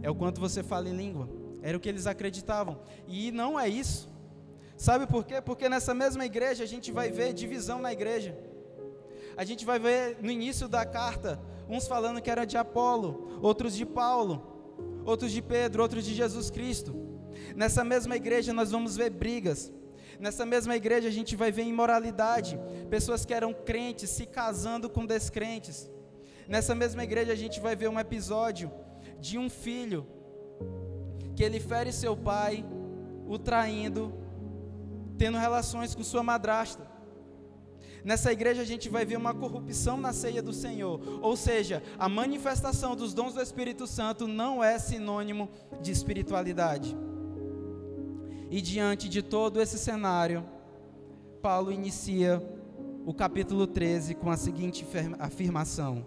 é 0.02 0.10
o 0.10 0.14
quanto 0.14 0.40
você 0.40 0.62
fala 0.62 0.88
em 0.88 0.96
língua. 0.96 1.28
Era 1.62 1.76
o 1.76 1.80
que 1.80 1.88
eles 1.88 2.06
acreditavam. 2.06 2.78
E 3.08 3.32
não 3.32 3.58
é 3.58 3.68
isso. 3.68 4.08
Sabe 4.76 5.06
por 5.06 5.24
quê? 5.24 5.40
Porque 5.40 5.68
nessa 5.68 5.94
mesma 5.94 6.24
igreja 6.24 6.64
a 6.64 6.66
gente 6.66 6.92
vai 6.92 7.10
ver 7.10 7.32
divisão 7.32 7.80
na 7.80 7.92
igreja. 7.92 8.36
A 9.36 9.44
gente 9.44 9.64
vai 9.64 9.78
ver 9.78 10.18
no 10.22 10.30
início 10.30 10.68
da 10.68 10.84
carta, 10.84 11.40
uns 11.68 11.86
falando 11.86 12.20
que 12.20 12.30
era 12.30 12.44
de 12.44 12.56
Apolo, 12.56 13.38
outros 13.42 13.74
de 13.74 13.84
Paulo, 13.84 15.02
outros 15.04 15.30
de 15.32 15.42
Pedro, 15.42 15.82
outros 15.82 16.04
de 16.04 16.14
Jesus 16.14 16.50
Cristo. 16.50 16.94
Nessa 17.54 17.84
mesma 17.84 18.16
igreja 18.16 18.52
nós 18.52 18.70
vamos 18.70 18.96
ver 18.96 19.10
brigas, 19.10 19.72
Nessa 20.18 20.46
mesma 20.46 20.74
igreja 20.74 21.08
a 21.08 21.12
gente 21.12 21.36
vai 21.36 21.52
ver 21.52 21.64
imoralidade, 21.64 22.58
pessoas 22.88 23.24
que 23.24 23.34
eram 23.34 23.52
crentes 23.52 24.10
se 24.10 24.24
casando 24.26 24.88
com 24.88 25.04
descrentes. 25.04 25.90
Nessa 26.48 26.74
mesma 26.74 27.04
igreja 27.04 27.32
a 27.32 27.36
gente 27.36 27.60
vai 27.60 27.76
ver 27.76 27.88
um 27.88 27.98
episódio 27.98 28.70
de 29.20 29.36
um 29.36 29.50
filho 29.50 30.06
que 31.34 31.42
ele 31.42 31.60
fere 31.60 31.92
seu 31.92 32.16
pai, 32.16 32.64
o 33.26 33.38
traindo, 33.38 34.14
tendo 35.18 35.36
relações 35.36 35.94
com 35.94 36.02
sua 36.02 36.22
madrasta. 36.22 36.95
Nessa 38.06 38.30
igreja 38.30 38.62
a 38.62 38.64
gente 38.64 38.88
vai 38.88 39.04
ver 39.04 39.16
uma 39.16 39.34
corrupção 39.34 39.96
na 39.96 40.12
ceia 40.12 40.40
do 40.40 40.52
Senhor, 40.52 41.00
ou 41.20 41.36
seja, 41.36 41.82
a 41.98 42.08
manifestação 42.08 42.94
dos 42.94 43.12
dons 43.12 43.34
do 43.34 43.42
Espírito 43.42 43.84
Santo 43.84 44.28
não 44.28 44.62
é 44.62 44.78
sinônimo 44.78 45.50
de 45.82 45.90
espiritualidade. 45.90 46.96
E 48.48 48.60
diante 48.60 49.08
de 49.08 49.22
todo 49.22 49.60
esse 49.60 49.76
cenário, 49.76 50.46
Paulo 51.42 51.72
inicia 51.72 52.40
o 53.04 53.12
capítulo 53.12 53.66
13 53.66 54.14
com 54.14 54.30
a 54.30 54.36
seguinte 54.36 54.86
afirmação: 55.18 56.06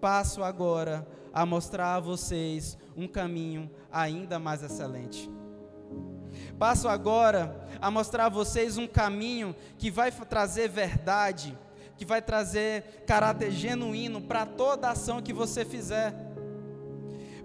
Passo 0.00 0.42
agora 0.42 1.06
a 1.32 1.46
mostrar 1.46 1.94
a 1.94 2.00
vocês 2.00 2.76
um 2.96 3.06
caminho 3.06 3.70
ainda 3.92 4.40
mais 4.40 4.64
excelente. 4.64 5.30
Passo 6.58 6.88
agora 6.88 7.66
a 7.80 7.90
mostrar 7.90 8.26
a 8.26 8.28
vocês 8.28 8.78
um 8.78 8.86
caminho 8.86 9.54
que 9.78 9.90
vai 9.90 10.10
trazer 10.10 10.68
verdade, 10.68 11.56
que 11.96 12.04
vai 12.04 12.22
trazer 12.22 13.04
caráter 13.06 13.50
genuíno 13.50 14.20
para 14.20 14.46
toda 14.46 14.90
ação 14.90 15.22
que 15.22 15.32
você 15.32 15.64
fizer 15.64 16.32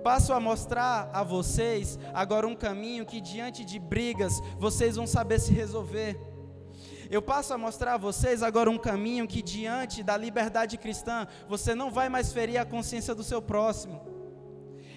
passo 0.07 0.31
a 0.31 0.39
mostrar 0.39 1.09
a 1.11 1.21
vocês 1.21 1.99
agora 2.13 2.47
um 2.47 2.55
caminho 2.55 3.05
que 3.05 3.19
diante 3.19 3.65
de 3.65 3.77
brigas 3.77 4.39
vocês 4.57 4.95
vão 4.95 5.05
saber 5.05 5.37
se 5.37 5.51
resolver. 5.51 6.17
Eu 7.09 7.21
passo 7.21 7.53
a 7.53 7.57
mostrar 7.57 7.95
a 7.95 7.97
vocês 7.97 8.41
agora 8.41 8.69
um 8.69 8.77
caminho 8.77 9.27
que 9.27 9.41
diante 9.41 10.01
da 10.01 10.15
liberdade 10.15 10.77
cristã 10.77 11.27
você 11.49 11.75
não 11.75 11.91
vai 11.91 12.07
mais 12.07 12.31
ferir 12.31 12.57
a 12.57 12.63
consciência 12.63 13.13
do 13.13 13.21
seu 13.21 13.41
próximo. 13.41 14.01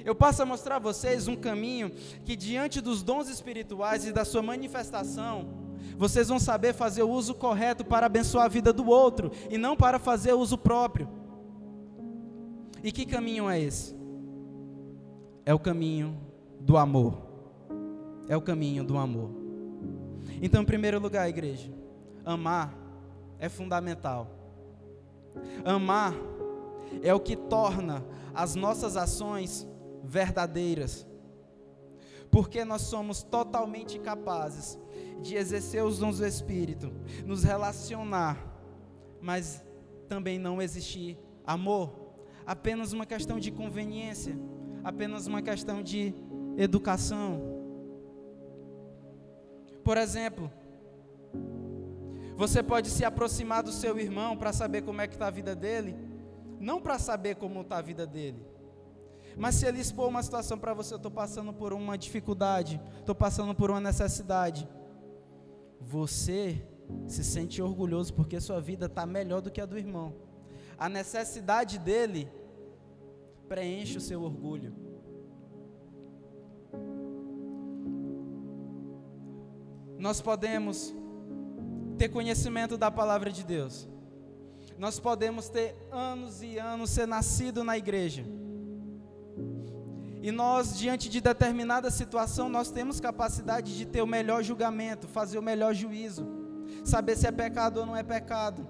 Eu 0.04 0.14
passo 0.14 0.42
a 0.42 0.46
mostrar 0.46 0.76
a 0.76 0.80
vocês 0.80 1.28
um 1.28 1.36
caminho 1.36 1.90
que 2.24 2.36
diante 2.36 2.80
dos 2.80 3.02
dons 3.02 3.28
espirituais 3.28 4.06
e 4.06 4.12
da 4.12 4.24
sua 4.24 4.42
manifestação, 4.42 5.48
vocês 5.96 6.28
vão 6.28 6.38
saber 6.38 6.72
fazer 6.72 7.02
o 7.02 7.10
uso 7.10 7.34
correto 7.34 7.84
para 7.84 8.06
abençoar 8.06 8.46
a 8.46 8.48
vida 8.48 8.72
do 8.72 8.86
outro 8.88 9.30
e 9.50 9.58
não 9.58 9.76
para 9.76 9.98
fazer 9.98 10.32
uso 10.32 10.56
próprio. 10.56 11.08
E 12.82 12.90
que 12.90 13.04
caminho 13.04 13.48
é 13.48 13.60
esse? 13.60 14.00
é 15.44 15.54
o 15.54 15.58
caminho 15.58 16.16
do 16.60 16.76
amor. 16.76 17.14
É 18.28 18.36
o 18.36 18.40
caminho 18.40 18.84
do 18.84 18.96
amor. 18.96 19.30
Então, 20.40 20.62
em 20.62 20.64
primeiro 20.64 21.00
lugar, 21.00 21.28
igreja, 21.28 21.72
amar 22.24 22.72
é 23.38 23.48
fundamental. 23.48 24.28
Amar 25.64 26.14
é 27.02 27.12
o 27.12 27.20
que 27.20 27.34
torna 27.34 28.04
as 28.32 28.54
nossas 28.54 28.96
ações 28.96 29.66
verdadeiras. 30.02 31.06
Porque 32.30 32.64
nós 32.64 32.82
somos 32.82 33.22
totalmente 33.22 33.98
capazes 33.98 34.78
de 35.20 35.34
exercer 35.34 35.84
os 35.84 35.98
dons 35.98 36.18
do 36.18 36.26
Espírito, 36.26 36.92
nos 37.26 37.42
relacionar, 37.42 38.38
mas 39.20 39.64
também 40.08 40.38
não 40.38 40.62
existir 40.62 41.18
amor, 41.44 42.14
apenas 42.46 42.92
uma 42.92 43.04
questão 43.04 43.38
de 43.38 43.50
conveniência 43.50 44.36
apenas 44.82 45.26
uma 45.26 45.42
questão 45.42 45.82
de 45.82 46.14
educação. 46.56 47.40
Por 49.84 49.96
exemplo, 49.96 50.50
você 52.36 52.62
pode 52.62 52.88
se 52.88 53.04
aproximar 53.04 53.62
do 53.62 53.72
seu 53.72 53.98
irmão 53.98 54.36
para 54.36 54.52
saber 54.52 54.82
como 54.82 55.00
é 55.00 55.06
que 55.06 55.14
está 55.14 55.26
a 55.26 55.30
vida 55.30 55.54
dele, 55.54 55.96
não 56.58 56.80
para 56.80 56.98
saber 56.98 57.36
como 57.36 57.60
está 57.60 57.78
a 57.78 57.82
vida 57.82 58.06
dele, 58.06 58.42
Mas 59.36 59.54
se 59.54 59.66
ele 59.66 59.80
expor 59.80 60.08
uma 60.08 60.22
situação 60.22 60.58
para 60.58 60.74
você, 60.74 60.94
eu 60.94 60.96
estou 60.96 61.10
passando 61.10 61.52
por 61.52 61.72
uma 61.72 61.96
dificuldade, 61.96 62.80
estou 62.98 63.14
passando 63.14 63.54
por 63.54 63.70
uma 63.70 63.80
necessidade, 63.80 64.68
você 65.80 66.62
se 67.06 67.24
sente 67.24 67.62
orgulhoso 67.62 68.12
porque 68.14 68.40
sua 68.40 68.60
vida 68.60 68.86
está 68.86 69.06
melhor 69.06 69.40
do 69.40 69.50
que 69.50 69.60
a 69.60 69.66
do 69.66 69.78
irmão. 69.78 70.14
A 70.76 70.88
necessidade 70.88 71.78
dele 71.78 72.30
preenche 73.48 73.98
o 73.98 74.00
seu 74.00 74.22
orgulho. 74.22 74.74
Nós 79.98 80.20
podemos 80.20 80.94
ter 81.98 82.08
conhecimento 82.08 82.78
da 82.78 82.90
palavra 82.90 83.30
de 83.30 83.44
Deus. 83.44 83.86
Nós 84.78 84.98
podemos 84.98 85.50
ter 85.50 85.76
anos 85.92 86.42
e 86.42 86.58
anos 86.58 86.88
ser 86.88 87.06
nascido 87.06 87.62
na 87.62 87.76
igreja. 87.76 88.24
E 90.22 90.30
nós, 90.30 90.78
diante 90.78 91.08
de 91.08 91.20
determinada 91.20 91.90
situação, 91.90 92.48
nós 92.48 92.70
temos 92.70 93.00
capacidade 93.00 93.76
de 93.76 93.86
ter 93.86 94.02
o 94.02 94.06
melhor 94.06 94.42
julgamento, 94.42 95.08
fazer 95.08 95.38
o 95.38 95.42
melhor 95.42 95.74
juízo, 95.74 96.26
saber 96.84 97.16
se 97.16 97.26
é 97.26 97.32
pecado 97.32 97.80
ou 97.80 97.86
não 97.86 97.96
é 97.96 98.02
pecado. 98.02 98.66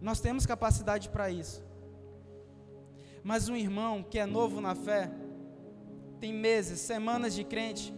Nós 0.00 0.20
temos 0.20 0.46
capacidade 0.46 1.08
para 1.08 1.30
isso. 1.30 1.64
Mas 3.22 3.48
um 3.48 3.56
irmão 3.56 4.02
que 4.02 4.18
é 4.18 4.26
novo 4.26 4.60
na 4.60 4.74
fé, 4.74 5.10
tem 6.20 6.32
meses, 6.32 6.78
semanas 6.80 7.34
de 7.34 7.42
crente, 7.42 7.92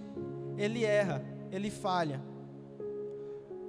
ele 0.57 0.85
erra, 0.85 1.25
ele 1.51 1.71
falha 1.71 2.23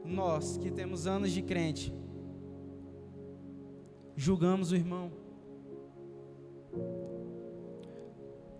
nós 0.07 0.57
que 0.57 0.71
temos 0.71 1.05
anos 1.05 1.31
de 1.31 1.41
crente, 1.41 1.93
julgamos 4.15 4.71
o 4.71 4.75
irmão. 4.75 5.11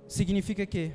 Significa 0.08 0.66
que 0.66 0.94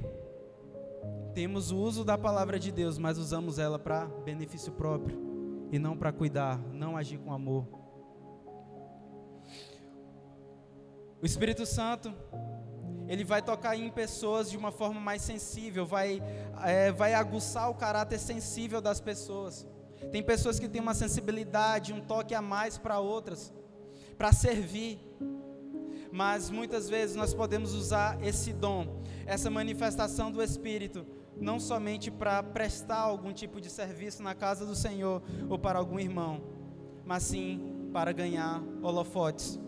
temos 1.35 1.71
o 1.71 1.76
uso 1.78 2.04
da 2.04 2.16
palavra 2.16 2.59
de 2.59 2.73
Deus, 2.73 2.99
mas 2.99 3.19
usamos 3.19 3.59
ela 3.59 3.78
para 3.78 4.07
benefício 4.07 4.73
próprio 4.73 5.19
e 5.71 5.78
não 5.78 5.97
para 5.97 6.12
cuidar, 6.12 6.59
não 6.73 6.97
agir 6.97 7.19
com 7.19 7.33
amor. 7.33 7.66
O 11.21 11.26
Espírito 11.26 11.64
Santo, 11.64 12.12
ele 13.07 13.23
vai 13.23 13.40
tocar 13.42 13.76
em 13.76 13.90
pessoas 13.90 14.50
de 14.50 14.57
uma 14.57 14.73
forma 14.73 15.00
mais 15.00 15.23
sensível, 15.23 15.87
vai, 15.87 16.23
é, 16.64 16.90
vai 16.90 17.14
aguçar 17.14 17.71
o 17.71 17.75
caráter 17.75 18.19
sensível 18.19 18.81
das 18.81 19.00
pessoas. 19.00 19.66
Tem 20.11 20.23
pessoas 20.23 20.59
que 20.59 20.69
têm 20.69 20.81
uma 20.81 20.95
sensibilidade, 20.95 21.92
um 21.92 22.00
toque 22.00 22.35
a 22.35 22.42
mais 22.42 22.76
para 22.76 22.99
outras, 22.99 23.52
para 24.19 24.33
servir. 24.33 24.99
Mas 26.12 26.50
muitas 26.50 26.90
vezes 26.90 27.16
nós 27.16 27.33
podemos 27.33 27.73
usar 27.73 28.23
esse 28.23 28.52
dom, 28.52 29.02
essa 29.25 29.50
manifestação 29.50 30.31
do 30.31 30.42
Espírito, 30.42 31.07
não 31.40 31.59
somente 31.59 32.11
para 32.11 32.42
prestar 32.42 32.99
algum 32.99 33.33
tipo 33.33 33.59
de 33.59 33.71
serviço 33.71 34.23
na 34.23 34.35
casa 34.35 34.66
do 34.66 34.76
Senhor 34.76 35.23
ou 35.49 35.59
para 35.59 35.78
algum 35.78 35.99
irmão, 35.99 36.42
mas 37.02 37.23
sim 37.23 37.88
para 37.95 38.12
ganhar 38.12 38.62
holofotes. 38.83 39.59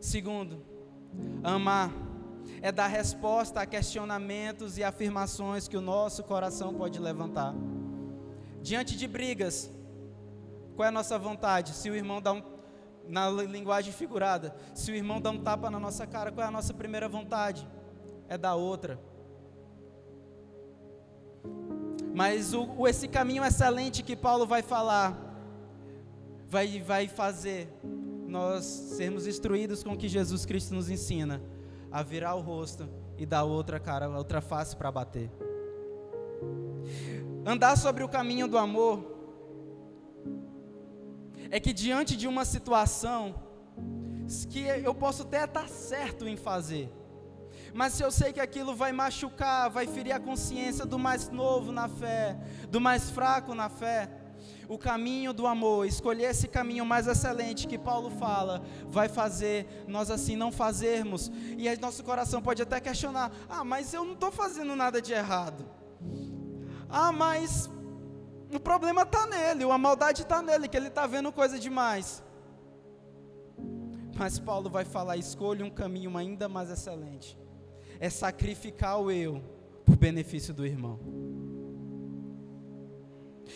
Segundo, 0.00 0.62
amar 1.42 1.90
é 2.62 2.70
dar 2.70 2.86
resposta 2.86 3.60
a 3.60 3.66
questionamentos 3.66 4.78
e 4.78 4.84
afirmações 4.84 5.66
que 5.66 5.76
o 5.76 5.80
nosso 5.80 6.22
coração 6.22 6.72
pode 6.72 7.00
levantar. 7.00 7.54
Diante 8.62 8.96
de 8.96 9.08
brigas, 9.08 9.70
qual 10.76 10.86
é 10.86 10.88
a 10.88 10.92
nossa 10.92 11.18
vontade? 11.18 11.74
Se 11.74 11.90
o 11.90 11.96
irmão 11.96 12.20
dá 12.20 12.32
um, 12.32 12.53
na 13.08 13.28
linguagem 13.30 13.92
figurada, 13.92 14.54
se 14.74 14.90
o 14.90 14.94
irmão 14.94 15.20
dá 15.20 15.30
um 15.30 15.38
tapa 15.38 15.70
na 15.70 15.78
nossa 15.78 16.06
cara, 16.06 16.32
qual 16.32 16.44
é 16.44 16.48
a 16.48 16.50
nossa 16.50 16.72
primeira 16.72 17.08
vontade? 17.08 17.66
É 18.28 18.38
dar 18.38 18.54
outra. 18.54 18.98
Mas 22.14 22.54
o, 22.54 22.64
o, 22.76 22.88
esse 22.88 23.08
caminho 23.08 23.44
excelente 23.44 24.02
que 24.02 24.14
Paulo 24.14 24.46
vai 24.46 24.62
falar, 24.62 25.18
vai, 26.48 26.80
vai 26.80 27.08
fazer 27.08 27.68
nós 28.26 28.64
sermos 28.64 29.26
instruídos 29.26 29.82
com 29.82 29.92
o 29.92 29.96
que 29.96 30.08
Jesus 30.08 30.46
Cristo 30.46 30.74
nos 30.74 30.88
ensina 30.88 31.42
a 31.90 32.02
virar 32.02 32.34
o 32.34 32.40
rosto 32.40 32.88
e 33.18 33.26
dar 33.26 33.44
outra 33.44 33.78
cara, 33.78 34.08
outra 34.08 34.40
face 34.40 34.76
para 34.76 34.90
bater. 34.90 35.30
Andar 37.46 37.76
sobre 37.76 38.02
o 38.02 38.08
caminho 38.08 38.48
do 38.48 38.58
amor 38.58 39.13
é 41.50 41.60
que 41.60 41.72
diante 41.72 42.16
de 42.16 42.26
uma 42.26 42.44
situação 42.44 43.34
que 44.48 44.60
eu 44.60 44.94
posso 44.94 45.22
até 45.22 45.44
estar 45.44 45.68
certo 45.68 46.26
em 46.26 46.36
fazer, 46.36 46.90
mas 47.74 47.94
se 47.94 48.02
eu 48.02 48.10
sei 48.10 48.32
que 48.32 48.40
aquilo 48.40 48.74
vai 48.74 48.92
machucar, 48.92 49.68
vai 49.68 49.86
ferir 49.86 50.12
a 50.12 50.20
consciência 50.20 50.86
do 50.86 50.98
mais 50.98 51.28
novo 51.28 51.72
na 51.72 51.88
fé, 51.88 52.38
do 52.70 52.80
mais 52.80 53.10
fraco 53.10 53.54
na 53.54 53.68
fé, 53.68 54.08
o 54.68 54.78
caminho 54.78 55.32
do 55.32 55.46
amor, 55.46 55.86
escolher 55.86 56.30
esse 56.30 56.48
caminho 56.48 56.86
mais 56.86 57.06
excelente 57.06 57.66
que 57.66 57.76
Paulo 57.76 58.10
fala, 58.10 58.62
vai 58.86 59.08
fazer 59.08 59.84
nós 59.88 60.10
assim 60.10 60.36
não 60.36 60.50
fazermos. 60.50 61.30
E 61.58 61.68
aí 61.68 61.78
nosso 61.78 62.02
coração 62.04 62.40
pode 62.40 62.62
até 62.62 62.80
questionar: 62.80 63.32
ah, 63.48 63.64
mas 63.64 63.92
eu 63.92 64.04
não 64.04 64.14
estou 64.14 64.32
fazendo 64.32 64.74
nada 64.76 65.02
de 65.02 65.12
errado. 65.12 65.68
Ah, 66.88 67.12
mas 67.12 67.68
o 68.56 68.60
problema 68.60 69.02
está 69.02 69.26
nele, 69.26 69.64
a 69.64 69.78
maldade 69.78 70.22
está 70.22 70.42
nele, 70.42 70.68
que 70.68 70.76
ele 70.76 70.88
está 70.88 71.06
vendo 71.06 71.32
coisa 71.32 71.58
demais. 71.58 72.22
Mas 74.16 74.38
Paulo 74.38 74.70
vai 74.70 74.84
falar: 74.84 75.16
escolha 75.16 75.64
um 75.64 75.70
caminho 75.70 76.16
ainda 76.16 76.48
mais 76.48 76.70
excelente. 76.70 77.38
É 78.00 78.10
sacrificar 78.10 79.00
o 79.00 79.10
eu 79.10 79.42
por 79.84 79.96
benefício 79.96 80.52
do 80.52 80.66
irmão 80.66 80.98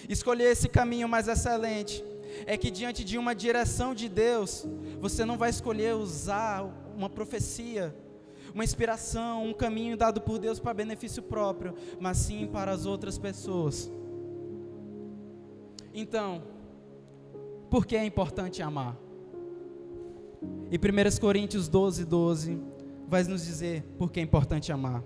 escolher 0.09 0.45
esse 0.45 0.69
caminho 0.69 1.09
mais 1.09 1.29
excelente, 1.29 2.05
é 2.47 2.57
que 2.57 2.71
diante 2.71 3.03
de 3.05 3.17
uma 3.17 3.35
direção 3.35 3.95
de 3.95 4.09
Deus, 4.09 4.67
você 5.01 5.25
não 5.25 5.39
vai 5.39 5.51
escolher 5.51 5.95
usar 5.95 6.65
uma 6.95 7.09
profecia, 7.09 7.95
uma 8.55 8.65
inspiração, 8.65 9.47
um 9.47 9.55
caminho 9.55 9.97
dado 9.97 10.21
por 10.21 10.39
Deus 10.39 10.59
para 10.59 10.75
benefício 10.75 11.23
próprio, 11.23 11.75
mas 11.99 12.19
sim 12.19 12.47
para 12.47 12.73
as 12.73 12.87
outras 12.87 13.19
pessoas. 13.19 13.91
Então, 16.01 16.45
por 17.69 17.85
que 17.85 17.97
é 17.97 18.05
importante 18.05 18.63
amar? 18.63 18.97
E 20.71 20.77
1 20.77 21.21
Coríntios 21.21 21.69
12, 21.69 22.05
12 22.05 22.63
vai 23.09 23.25
nos 23.25 23.45
dizer 23.45 23.83
por 23.99 24.13
que 24.13 24.21
é 24.21 24.23
importante 24.23 24.71
amar. 24.71 25.03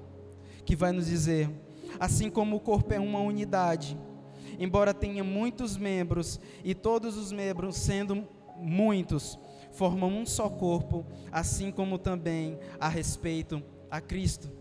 Que 0.67 0.77
vai 0.77 0.93
nos 0.93 1.07
dizer, 1.07 1.49
assim 1.99 2.29
como 2.29 2.57
o 2.57 2.61
corpo 2.61 2.93
é 2.93 3.01
uma 3.01 3.21
unidade, 3.21 3.99
embora 4.59 4.93
tenha 4.93 5.25
muitos 5.25 5.79
membros, 5.79 6.39
e 6.63 6.75
todos 6.75 7.17
os 7.17 7.33
membros, 7.33 7.75
sendo 7.77 8.29
muitos, 8.59 9.39
formam 9.71 10.11
um 10.11 10.27
só 10.27 10.51
corpo, 10.51 11.07
assim 11.33 11.73
como 11.73 11.97
também 11.97 12.59
a 12.79 12.89
respeito 12.89 13.63
a 13.91 13.99
Cristo. 13.99 14.53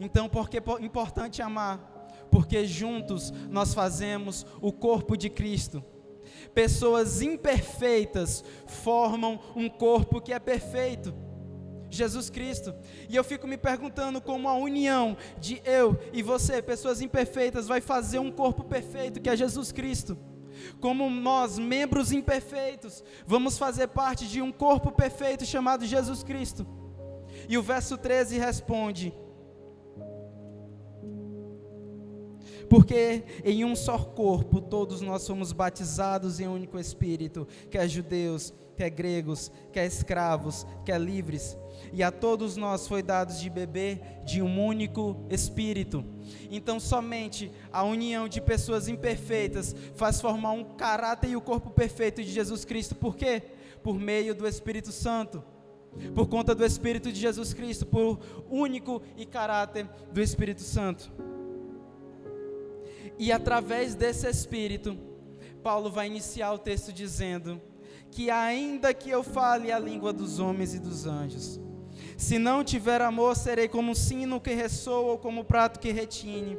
Então, 0.00 0.26
por 0.26 0.48
que 0.48 0.56
é 0.56 0.62
importante 0.80 1.42
amar? 1.42 1.89
Porque 2.30 2.64
juntos 2.64 3.32
nós 3.50 3.74
fazemos 3.74 4.46
o 4.60 4.72
corpo 4.72 5.16
de 5.16 5.28
Cristo. 5.28 5.82
Pessoas 6.54 7.22
imperfeitas 7.22 8.44
formam 8.66 9.38
um 9.54 9.68
corpo 9.68 10.20
que 10.20 10.32
é 10.32 10.38
perfeito. 10.38 11.14
Jesus 11.90 12.30
Cristo. 12.30 12.72
E 13.08 13.16
eu 13.16 13.24
fico 13.24 13.46
me 13.46 13.58
perguntando 13.58 14.20
como 14.20 14.48
a 14.48 14.54
união 14.54 15.16
de 15.38 15.60
eu 15.64 15.98
e 16.12 16.22
você, 16.22 16.62
pessoas 16.62 17.00
imperfeitas, 17.00 17.66
vai 17.66 17.80
fazer 17.80 18.20
um 18.20 18.30
corpo 18.30 18.64
perfeito 18.64 19.20
que 19.20 19.28
é 19.28 19.36
Jesus 19.36 19.72
Cristo. 19.72 20.16
Como 20.80 21.08
nós, 21.10 21.58
membros 21.58 22.12
imperfeitos, 22.12 23.02
vamos 23.26 23.58
fazer 23.58 23.88
parte 23.88 24.26
de 24.28 24.40
um 24.40 24.52
corpo 24.52 24.92
perfeito 24.92 25.44
chamado 25.44 25.84
Jesus 25.84 26.22
Cristo. 26.22 26.66
E 27.48 27.58
o 27.58 27.62
verso 27.62 27.96
13 27.96 28.38
responde: 28.38 29.12
Porque 32.70 33.24
em 33.44 33.66
um 33.66 33.76
só 33.76 33.98
corpo 33.98 34.62
todos 34.62 35.02
nós 35.02 35.22
somos 35.22 35.52
batizados 35.52 36.40
em 36.40 36.48
um 36.48 36.54
único 36.54 36.78
Espírito, 36.78 37.46
quer 37.70 37.86
judeus, 37.86 38.54
quer 38.76 38.88
gregos, 38.88 39.52
quer 39.70 39.84
escravos, 39.84 40.66
quer 40.86 40.98
livres 40.98 41.58
e 41.92 42.02
a 42.02 42.10
todos 42.10 42.56
nós 42.56 42.86
foi 42.86 43.02
dado 43.02 43.32
de 43.34 43.48
beber 43.50 44.00
de 44.24 44.42
um 44.42 44.64
único 44.64 45.16
Espírito. 45.28 46.04
Então, 46.50 46.78
somente 46.78 47.50
a 47.72 47.82
união 47.82 48.28
de 48.28 48.40
pessoas 48.40 48.88
imperfeitas 48.88 49.74
faz 49.94 50.20
formar 50.20 50.52
um 50.52 50.64
caráter 50.64 51.30
e 51.30 51.36
o 51.36 51.40
corpo 51.40 51.70
perfeito 51.70 52.22
de 52.22 52.30
Jesus 52.30 52.64
Cristo. 52.64 52.94
Por 52.94 53.16
quê? 53.16 53.42
Por 53.82 53.98
meio 53.98 54.34
do 54.34 54.46
Espírito 54.46 54.92
Santo. 54.92 55.42
Por 56.14 56.28
conta 56.28 56.54
do 56.54 56.64
Espírito 56.64 57.10
de 57.10 57.18
Jesus 57.18 57.52
Cristo, 57.52 57.84
por 57.84 58.20
único 58.48 59.02
e 59.16 59.26
caráter 59.26 59.88
do 60.12 60.20
Espírito 60.20 60.62
Santo. 60.62 61.10
E 63.20 63.30
através 63.30 63.94
desse 63.94 64.26
Espírito, 64.26 64.96
Paulo 65.62 65.90
vai 65.90 66.06
iniciar 66.06 66.54
o 66.54 66.58
texto 66.58 66.90
dizendo 66.90 67.60
que 68.10 68.30
ainda 68.30 68.94
que 68.94 69.10
eu 69.10 69.22
fale 69.22 69.70
a 69.70 69.78
língua 69.78 70.10
dos 70.10 70.38
homens 70.38 70.72
e 70.72 70.78
dos 70.78 71.04
anjos, 71.04 71.60
se 72.20 72.38
não 72.38 72.62
tiver 72.62 73.00
amor, 73.00 73.34
serei 73.34 73.66
como 73.66 73.92
um 73.92 73.94
sino 73.94 74.38
que 74.38 74.52
ressoa 74.52 75.12
ou 75.12 75.18
como 75.18 75.40
um 75.40 75.44
prato 75.44 75.80
que 75.80 75.90
retine. 75.90 76.58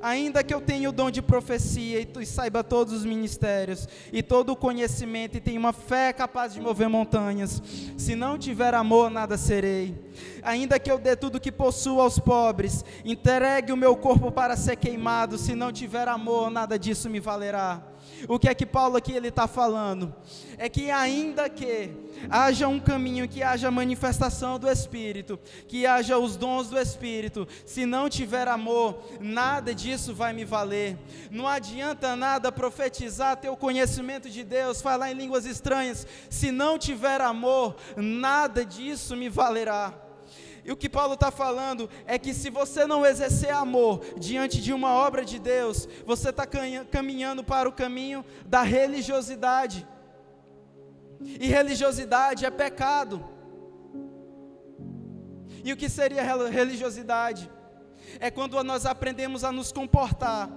Ainda 0.00 0.44
que 0.44 0.54
eu 0.54 0.60
tenha 0.60 0.88
o 0.88 0.92
dom 0.92 1.10
de 1.10 1.20
profecia 1.20 2.00
e 2.00 2.24
saiba 2.24 2.62
todos 2.62 2.94
os 2.94 3.04
ministérios 3.04 3.88
e 4.12 4.22
todo 4.22 4.52
o 4.52 4.56
conhecimento 4.56 5.36
e 5.36 5.40
tenha 5.40 5.58
uma 5.58 5.72
fé 5.72 6.12
capaz 6.12 6.54
de 6.54 6.60
mover 6.60 6.88
montanhas, 6.88 7.60
se 7.98 8.14
não 8.14 8.38
tiver 8.38 8.72
amor, 8.72 9.10
nada 9.10 9.36
serei. 9.36 9.98
Ainda 10.44 10.78
que 10.78 10.90
eu 10.90 10.96
dê 10.96 11.16
tudo 11.16 11.40
que 11.40 11.50
possuo 11.50 12.00
aos 12.00 12.20
pobres, 12.20 12.84
entregue 13.04 13.72
o 13.72 13.76
meu 13.76 13.96
corpo 13.96 14.30
para 14.30 14.56
ser 14.56 14.76
queimado, 14.76 15.36
se 15.36 15.56
não 15.56 15.72
tiver 15.72 16.06
amor, 16.06 16.52
nada 16.52 16.78
disso 16.78 17.10
me 17.10 17.18
valerá. 17.18 17.89
O 18.28 18.38
que 18.38 18.48
é 18.48 18.54
que 18.54 18.66
Paulo 18.66 18.96
aqui 18.96 19.12
ele 19.12 19.28
está 19.28 19.46
falando? 19.46 20.14
É 20.58 20.68
que 20.68 20.90
ainda 20.90 21.48
que 21.48 21.90
haja 22.28 22.68
um 22.68 22.78
caminho, 22.78 23.28
que 23.28 23.42
haja 23.42 23.70
manifestação 23.70 24.58
do 24.58 24.68
Espírito, 24.68 25.38
que 25.66 25.86
haja 25.86 26.18
os 26.18 26.36
dons 26.36 26.68
do 26.68 26.78
Espírito, 26.78 27.46
se 27.64 27.86
não 27.86 28.08
tiver 28.08 28.46
amor, 28.48 29.02
nada 29.20 29.74
disso 29.74 30.14
vai 30.14 30.32
me 30.32 30.44
valer. 30.44 30.98
Não 31.30 31.46
adianta 31.46 32.14
nada 32.14 32.52
profetizar, 32.52 33.36
ter 33.36 33.48
o 33.48 33.56
conhecimento 33.56 34.28
de 34.28 34.44
Deus, 34.44 34.82
falar 34.82 35.10
em 35.10 35.14
línguas 35.14 35.46
estranhas, 35.46 36.06
se 36.28 36.50
não 36.50 36.78
tiver 36.78 37.20
amor, 37.20 37.76
nada 37.96 38.64
disso 38.64 39.16
me 39.16 39.28
valerá. 39.28 40.09
E 40.64 40.70
o 40.70 40.76
que 40.76 40.88
Paulo 40.88 41.14
está 41.14 41.30
falando 41.30 41.88
é 42.06 42.18
que 42.18 42.34
se 42.34 42.50
você 42.50 42.86
não 42.86 43.04
exercer 43.04 43.50
amor 43.50 44.04
diante 44.18 44.60
de 44.60 44.72
uma 44.72 44.92
obra 44.92 45.24
de 45.24 45.38
Deus, 45.38 45.88
você 46.04 46.30
está 46.30 46.46
caminhando 46.90 47.42
para 47.42 47.68
o 47.68 47.72
caminho 47.72 48.24
da 48.46 48.62
religiosidade. 48.62 49.86
E 51.22 51.46
religiosidade 51.46 52.44
é 52.44 52.50
pecado. 52.50 53.24
E 55.64 55.72
o 55.72 55.76
que 55.76 55.88
seria 55.88 56.22
religiosidade? 56.48 57.50
É 58.18 58.30
quando 58.30 58.62
nós 58.62 58.86
aprendemos 58.86 59.44
a 59.44 59.52
nos 59.52 59.72
comportar, 59.72 60.50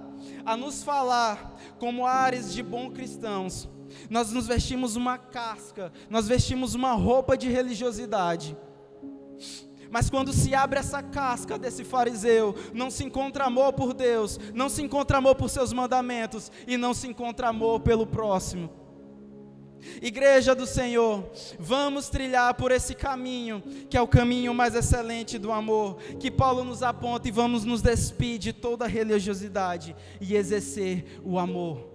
a 0.44 0.56
nos 0.56 0.82
falar 0.82 1.54
como 1.78 2.06
ares 2.06 2.52
de 2.52 2.62
bons 2.62 2.92
cristãos. 2.92 3.68
Nós 4.10 4.32
nos 4.32 4.46
vestimos 4.46 4.96
uma 4.96 5.16
casca, 5.16 5.92
nós 6.10 6.26
vestimos 6.26 6.74
uma 6.74 6.92
roupa 6.92 7.36
de 7.36 7.48
religiosidade 7.48 8.56
mas 9.94 10.10
quando 10.10 10.32
se 10.32 10.56
abre 10.56 10.80
essa 10.80 11.00
casca 11.00 11.56
desse 11.56 11.84
fariseu, 11.84 12.52
não 12.72 12.90
se 12.90 13.04
encontra 13.04 13.44
amor 13.44 13.74
por 13.74 13.94
Deus, 13.94 14.40
não 14.52 14.68
se 14.68 14.82
encontra 14.82 15.18
amor 15.18 15.36
por 15.36 15.48
seus 15.48 15.72
mandamentos 15.72 16.50
e 16.66 16.76
não 16.76 16.92
se 16.92 17.06
encontra 17.06 17.46
amor 17.46 17.78
pelo 17.78 18.04
próximo. 18.04 18.68
Igreja 20.02 20.52
do 20.52 20.66
Senhor, 20.66 21.30
vamos 21.60 22.08
trilhar 22.08 22.54
por 22.54 22.72
esse 22.72 22.92
caminho, 22.92 23.62
que 23.88 23.96
é 23.96 24.02
o 24.02 24.08
caminho 24.08 24.52
mais 24.52 24.74
excelente 24.74 25.38
do 25.38 25.52
amor, 25.52 25.98
que 26.18 26.28
Paulo 26.28 26.64
nos 26.64 26.82
aponta 26.82 27.28
e 27.28 27.30
vamos 27.30 27.64
nos 27.64 27.80
despedir 27.80 28.40
de 28.40 28.52
toda 28.52 28.88
religiosidade 28.88 29.94
e 30.20 30.34
exercer 30.34 31.20
o 31.22 31.38
amor. 31.38 31.93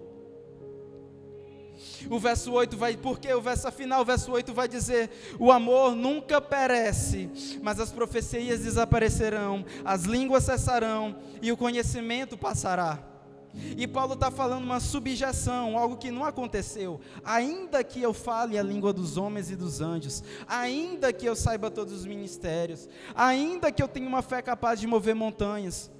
O 2.08 2.18
verso 2.18 2.52
8 2.52 2.76
vai, 2.76 2.96
porque 2.96 3.32
o 3.32 3.40
verso 3.40 3.70
final, 3.72 4.02
o 4.02 4.04
verso 4.04 4.32
8 4.32 4.52
vai 4.52 4.68
dizer: 4.68 5.10
O 5.38 5.50
amor 5.50 5.94
nunca 5.94 6.40
perece, 6.40 7.28
mas 7.62 7.80
as 7.80 7.90
profecias 7.90 8.60
desaparecerão, 8.60 9.64
as 9.84 10.04
línguas 10.04 10.44
cessarão 10.44 11.16
e 11.42 11.50
o 11.52 11.56
conhecimento 11.56 12.36
passará. 12.36 13.10
E 13.76 13.86
Paulo 13.86 14.14
está 14.14 14.30
falando 14.30 14.64
uma 14.64 14.78
subjeção, 14.78 15.76
algo 15.76 15.96
que 15.96 16.10
não 16.10 16.24
aconteceu. 16.24 17.00
Ainda 17.24 17.82
que 17.82 18.00
eu 18.00 18.14
fale 18.14 18.58
a 18.58 18.62
língua 18.62 18.92
dos 18.92 19.16
homens 19.16 19.50
e 19.50 19.56
dos 19.56 19.80
anjos, 19.80 20.22
ainda 20.46 21.12
que 21.12 21.26
eu 21.26 21.34
saiba 21.34 21.70
todos 21.70 21.92
os 21.92 22.06
ministérios, 22.06 22.88
ainda 23.14 23.72
que 23.72 23.82
eu 23.82 23.88
tenha 23.88 24.06
uma 24.06 24.22
fé 24.22 24.40
capaz 24.40 24.78
de 24.78 24.86
mover 24.86 25.14
montanhas, 25.14 25.90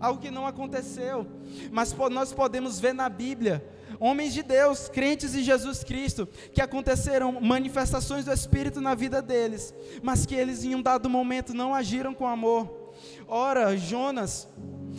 algo 0.00 0.20
que 0.20 0.30
não 0.30 0.46
aconteceu, 0.46 1.26
mas 1.70 1.94
nós 2.10 2.32
podemos 2.32 2.80
ver 2.80 2.92
na 2.92 3.08
Bíblia 3.08 3.64
homens 4.00 4.32
de 4.32 4.42
Deus, 4.42 4.88
crentes 4.88 5.34
em 5.34 5.42
Jesus 5.42 5.84
Cristo, 5.84 6.26
que 6.52 6.62
aconteceram 6.62 7.40
manifestações 7.40 8.24
do 8.24 8.32
Espírito 8.32 8.80
na 8.80 8.94
vida 8.94 9.20
deles, 9.20 9.74
mas 10.02 10.24
que 10.24 10.34
eles 10.34 10.64
em 10.64 10.74
um 10.74 10.82
dado 10.82 11.08
momento 11.08 11.52
não 11.52 11.74
agiram 11.74 12.14
com 12.14 12.26
amor. 12.26 12.80
Ora, 13.28 13.76
Jonas, 13.76 14.48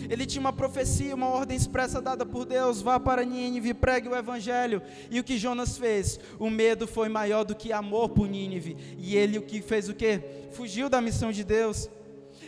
ele 0.10 0.26
tinha 0.26 0.40
uma 0.40 0.54
profecia, 0.54 1.16
uma 1.16 1.28
ordem 1.28 1.58
expressa 1.58 2.02
dada 2.02 2.26
por 2.26 2.46
Deus: 2.46 2.82
vá 2.82 3.00
para 3.00 3.26
Nínive, 3.26 3.74
pregue 3.74 4.08
o 4.08 4.16
evangelho. 4.16 4.82
E 5.10 5.20
o 5.20 5.24
que 5.24 5.38
Jonas 5.38 5.78
fez? 5.78 6.20
O 6.40 6.50
medo 6.50 6.88
foi 6.88 7.10
maior 7.10 7.44
do 7.44 7.56
que 7.56 7.74
amor 7.74 8.10
por 8.10 8.28
Nínive. 8.28 8.78
E 8.98 9.16
ele 9.16 9.38
o 9.38 9.42
que 9.42 9.62
fez 9.62 9.90
o 9.90 9.94
quê? 9.94 10.22
Fugiu 10.52 10.90
da 10.90 11.02
missão 11.02 11.32
de 11.32 11.44
Deus. 11.44 11.90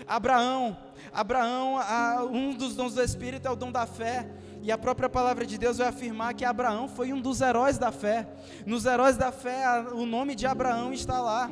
Abraão, 0.07 0.77
Abraão, 1.11 1.77
um 2.31 2.53
dos 2.53 2.75
dons 2.75 2.93
do 2.93 3.01
Espírito 3.01 3.47
é 3.47 3.51
o 3.51 3.55
dom 3.55 3.71
da 3.71 3.85
fé. 3.85 4.27
E 4.63 4.71
a 4.71 4.77
própria 4.77 5.09
palavra 5.09 5.45
de 5.45 5.57
Deus 5.57 5.79
vai 5.79 5.89
afirmar 5.89 6.33
que 6.33 6.45
Abraão 6.45 6.87
foi 6.87 7.11
um 7.11 7.19
dos 7.19 7.41
heróis 7.41 7.77
da 7.77 7.91
fé. 7.91 8.25
Nos 8.65 8.85
heróis 8.85 9.17
da 9.17 9.29
fé, 9.29 9.61
o 9.91 10.05
nome 10.05 10.35
de 10.35 10.47
Abraão 10.47 10.93
está 10.93 11.19
lá. 11.19 11.51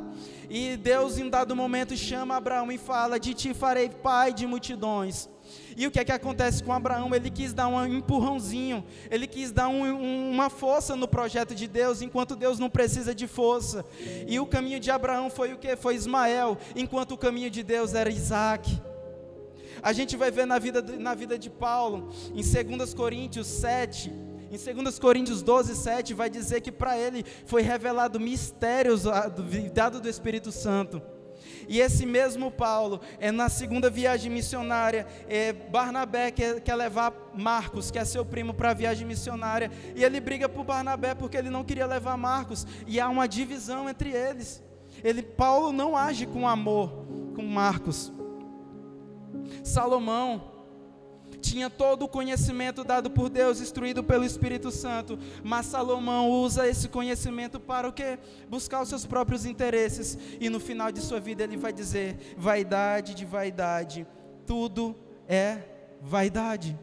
E 0.49 0.77
Deus, 0.77 1.17
em 1.17 1.29
dado 1.29 1.53
momento, 1.53 1.93
chama 1.97 2.37
Abraão 2.37 2.71
e 2.71 2.77
fala: 2.77 3.19
De 3.19 3.33
ti 3.33 3.53
farei 3.53 3.89
pai 3.89 4.33
de 4.33 4.47
multidões. 4.47 5.27
E 5.75 5.85
o 5.85 5.91
que 5.91 5.99
é 5.99 6.05
que 6.05 6.11
acontece 6.13 6.63
com 6.63 6.71
Abraão? 6.71 7.13
Ele 7.13 7.29
quis 7.29 7.53
dar 7.53 7.67
um 7.67 7.85
empurrãozinho, 7.85 8.81
ele 9.09 9.27
quis 9.27 9.51
dar 9.51 9.67
um, 9.67 9.83
um, 9.83 10.31
uma 10.31 10.49
força 10.49 10.95
no 10.95 11.05
projeto 11.05 11.53
de 11.53 11.67
Deus, 11.67 12.01
enquanto 12.01 12.33
Deus 12.33 12.59
não 12.59 12.69
precisa 12.69 13.13
de 13.13 13.27
força. 13.27 13.85
E 14.25 14.39
o 14.39 14.45
caminho 14.45 14.79
de 14.79 14.89
Abraão 14.89 15.29
foi 15.29 15.51
o 15.51 15.57
que? 15.57 15.75
Foi 15.75 15.95
Ismael, 15.95 16.57
enquanto 16.77 17.11
o 17.11 17.17
caminho 17.17 17.49
de 17.49 17.61
Deus 17.61 17.93
era 17.93 18.09
Isaac. 18.09 18.81
A 19.83 19.93
gente 19.93 20.15
vai 20.15 20.31
ver 20.31 20.45
na 20.45 20.59
vida, 20.59 20.81
na 20.99 21.13
vida 21.13 21.37
de 21.37 21.49
Paulo, 21.49 22.09
em 22.33 22.43
2 22.43 22.93
Coríntios 22.93 23.47
7, 23.47 24.11
em 24.51 24.73
2 24.73 24.99
Coríntios 24.99 25.41
12, 25.41 25.75
7, 25.75 26.13
vai 26.13 26.29
dizer 26.29 26.61
que 26.61 26.71
para 26.71 26.97
ele 26.97 27.25
foi 27.45 27.61
revelado 27.61 28.19
mistérios 28.19 29.03
dado 29.73 30.01
do 30.01 30.09
Espírito 30.09 30.51
Santo. 30.51 31.01
E 31.67 31.79
esse 31.79 32.05
mesmo 32.05 32.51
Paulo, 32.51 32.99
é 33.19 33.31
na 33.31 33.47
segunda 33.47 33.89
viagem 33.89 34.31
missionária, 34.31 35.07
é, 35.27 35.53
Barnabé 35.53 36.31
quer, 36.31 36.59
quer 36.59 36.75
levar 36.75 37.13
Marcos, 37.33 37.89
que 37.89 37.97
é 37.97 38.05
seu 38.05 38.25
primo, 38.25 38.53
para 38.53 38.71
a 38.71 38.73
viagem 38.73 39.07
missionária. 39.07 39.71
E 39.95 40.03
ele 40.03 40.19
briga 40.19 40.49
por 40.49 40.65
Barnabé 40.65 41.15
porque 41.15 41.37
ele 41.37 41.49
não 41.49 41.63
queria 41.63 41.85
levar 41.85 42.17
Marcos. 42.17 42.67
E 42.85 42.99
há 42.99 43.07
uma 43.09 43.27
divisão 43.27 43.89
entre 43.89 44.11
eles. 44.11 44.61
Ele, 45.03 45.23
Paulo 45.23 45.71
não 45.71 45.95
age 45.95 46.25
com 46.25 46.47
amor 46.47 47.05
com 47.35 47.43
Marcos. 47.43 48.11
Salomão 49.63 50.51
tinha 51.41 51.69
todo 51.69 52.03
o 52.03 52.07
conhecimento 52.07 52.83
dado 52.83 53.09
por 53.09 53.29
Deus, 53.29 53.61
instruído 53.61 54.03
pelo 54.03 54.23
Espírito 54.23 54.69
Santo, 54.69 55.17
mas 55.43 55.65
Salomão 55.65 56.29
usa 56.29 56.67
esse 56.67 56.87
conhecimento 56.87 57.59
para 57.59 57.87
o 57.87 57.93
quê? 57.93 58.19
Buscar 58.49 58.81
os 58.81 58.89
seus 58.89 59.05
próprios 59.05 59.45
interesses, 59.45 60.17
e 60.39 60.49
no 60.49 60.59
final 60.59 60.91
de 60.91 61.01
sua 61.01 61.19
vida 61.19 61.43
ele 61.43 61.57
vai 61.57 61.73
dizer: 61.73 62.35
vaidade 62.37 63.13
de 63.15 63.25
vaidade, 63.25 64.05
tudo 64.45 64.95
é 65.27 65.59
vaidade. 66.01 66.77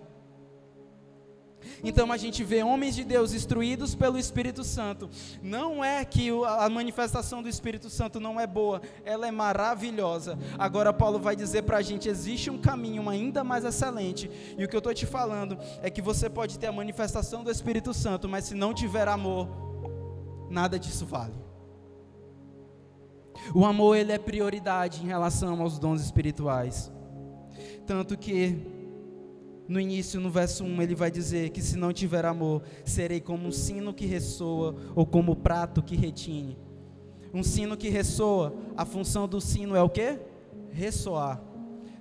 Então 1.83 2.11
a 2.13 2.17
gente 2.17 2.43
vê 2.43 2.63
homens 2.63 2.95
de 2.95 3.05
Deus 3.05 3.33
instruídos 3.33 3.95
pelo 3.95 4.19
Espírito 4.19 4.65
Santo. 4.65 5.09
Não 5.43 5.85
é 5.85 6.05
que 6.05 6.31
a 6.47 6.69
manifestação 6.69 7.43
do 7.43 7.49
Espírito 7.49 7.89
Santo 7.89 8.19
não 8.19 8.41
é 8.41 8.47
boa, 8.47 8.83
ela 9.05 9.27
é 9.27 9.31
maravilhosa. 9.31 10.39
Agora 10.59 10.93
Paulo 10.93 11.19
vai 11.19 11.37
dizer 11.37 11.63
para 11.63 11.79
a 11.79 11.83
gente: 11.83 12.09
existe 12.09 12.51
um 12.51 12.59
caminho 12.59 13.09
ainda 13.09 13.45
mais 13.45 13.65
excelente. 13.65 14.31
E 14.57 14.65
o 14.65 14.69
que 14.69 14.75
eu 14.75 14.79
estou 14.79 14.95
te 14.95 15.07
falando 15.07 15.59
é 15.83 15.91
que 15.91 16.03
você 16.03 16.29
pode 16.29 16.59
ter 16.59 16.67
a 16.67 16.73
manifestação 16.73 17.45
do 17.45 17.51
Espírito 17.51 17.95
Santo, 17.95 18.29
mas 18.29 18.45
se 18.45 18.55
não 18.55 18.75
tiver 18.75 19.09
amor, 19.09 19.49
nada 20.51 20.79
disso 20.79 21.07
vale. 21.07 21.35
O 23.55 23.65
amor 23.65 23.97
ele 23.97 24.13
é 24.13 24.19
prioridade 24.19 25.03
em 25.03 25.07
relação 25.07 25.61
aos 25.63 25.79
dons 25.79 26.03
espirituais. 26.03 26.93
Tanto 27.87 28.17
que 28.19 28.78
no 29.69 29.79
início, 29.79 30.19
no 30.19 30.31
verso 30.31 30.65
1, 30.65 30.83
ele 30.83 30.95
vai 30.95 31.11
dizer 31.11 31.51
que 31.51 31.61
se 31.61 31.77
não 31.77 31.93
tiver 31.93 32.25
amor, 32.25 32.63
serei 32.87 33.21
como 33.21 33.47
um 33.47 33.53
sino 33.53 33.93
que 33.93 34.07
ressoa 34.07 34.75
ou 34.97 35.05
como 35.05 35.37
prato 35.37 35.83
que 35.83 35.95
retine. 35.95 36.59
Um 37.35 37.43
sino 37.43 37.77
que 37.77 37.91
ressoa, 37.91 38.55
a 38.75 38.87
função 38.87 39.29
do 39.29 39.43
sino 39.43 39.77
é 39.77 39.83
o 39.83 39.91
que? 39.91 40.19
Ressoar. 40.71 41.43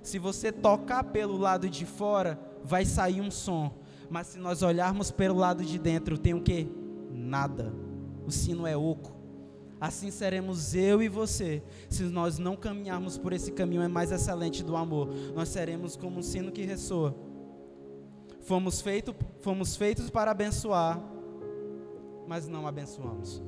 Se 0.02 0.18
você 0.18 0.50
tocar 0.50 1.04
pelo 1.04 1.36
lado 1.36 1.68
de 1.68 1.84
fora, 1.84 2.40
vai 2.64 2.86
sair 2.86 3.20
um 3.20 3.30
som. 3.30 3.78
Mas 4.08 4.28
se 4.28 4.38
nós 4.38 4.62
olharmos 4.62 5.10
pelo 5.10 5.36
lado 5.36 5.62
de 5.62 5.78
dentro, 5.78 6.16
tem 6.16 6.32
o 6.32 6.40
que? 6.40 6.66
Nada. 7.12 7.74
O 8.26 8.30
sino 8.30 8.66
é 8.66 8.74
oco. 8.74 9.18
Assim 9.78 10.10
seremos 10.10 10.74
eu 10.74 11.02
e 11.02 11.08
você, 11.08 11.62
se 11.88 12.02
nós 12.04 12.38
não 12.38 12.56
caminharmos 12.56 13.16
por 13.16 13.32
esse 13.32 13.52
caminho 13.52 13.82
é 13.82 13.86
mais 13.86 14.10
excelente 14.10 14.64
do 14.64 14.74
amor. 14.74 15.10
Nós 15.34 15.50
seremos 15.50 15.96
como 15.96 16.18
um 16.18 16.22
sino 16.22 16.50
que 16.50 16.62
ressoa 16.62 17.14
Fomos, 18.48 18.80
feito, 18.80 19.14
fomos 19.42 19.76
feitos 19.76 20.08
para 20.08 20.30
abençoar, 20.30 20.98
mas 22.26 22.48
não 22.48 22.66
abençoamos. 22.66 23.42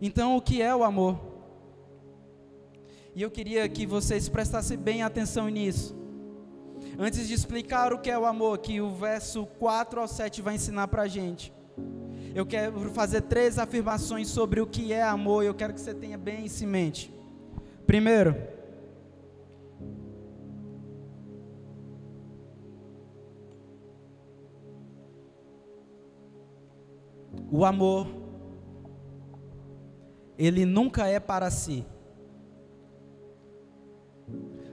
Então, 0.00 0.34
o 0.34 0.40
que 0.40 0.62
é 0.62 0.74
o 0.74 0.82
amor? 0.82 1.20
E 3.14 3.20
eu 3.20 3.30
queria 3.30 3.68
que 3.68 3.84
vocês 3.84 4.30
prestassem 4.30 4.78
bem 4.78 5.02
atenção 5.02 5.50
nisso. 5.50 5.94
Antes 6.98 7.28
de 7.28 7.34
explicar 7.34 7.92
o 7.92 7.98
que 7.98 8.10
é 8.10 8.18
o 8.18 8.24
amor, 8.24 8.56
que 8.56 8.80
o 8.80 8.94
verso 8.94 9.44
4 9.58 10.00
ao 10.00 10.08
7 10.08 10.40
vai 10.40 10.54
ensinar 10.54 10.88
para 10.88 11.02
a 11.02 11.06
gente. 11.06 11.52
Eu 12.34 12.46
quero 12.46 12.88
fazer 12.92 13.20
três 13.20 13.58
afirmações 13.58 14.28
sobre 14.28 14.62
o 14.62 14.66
que 14.66 14.90
é 14.90 15.02
amor 15.02 15.44
e 15.44 15.48
eu 15.48 15.54
quero 15.54 15.74
que 15.74 15.82
você 15.82 15.92
tenha 15.92 16.16
bem 16.16 16.46
isso 16.46 16.64
em 16.64 16.66
mente. 16.66 17.12
Primeiro, 17.86 18.55
o 27.50 27.64
amor, 27.64 28.06
ele 30.38 30.64
nunca 30.64 31.06
é 31.06 31.18
para 31.18 31.50
si, 31.50 31.84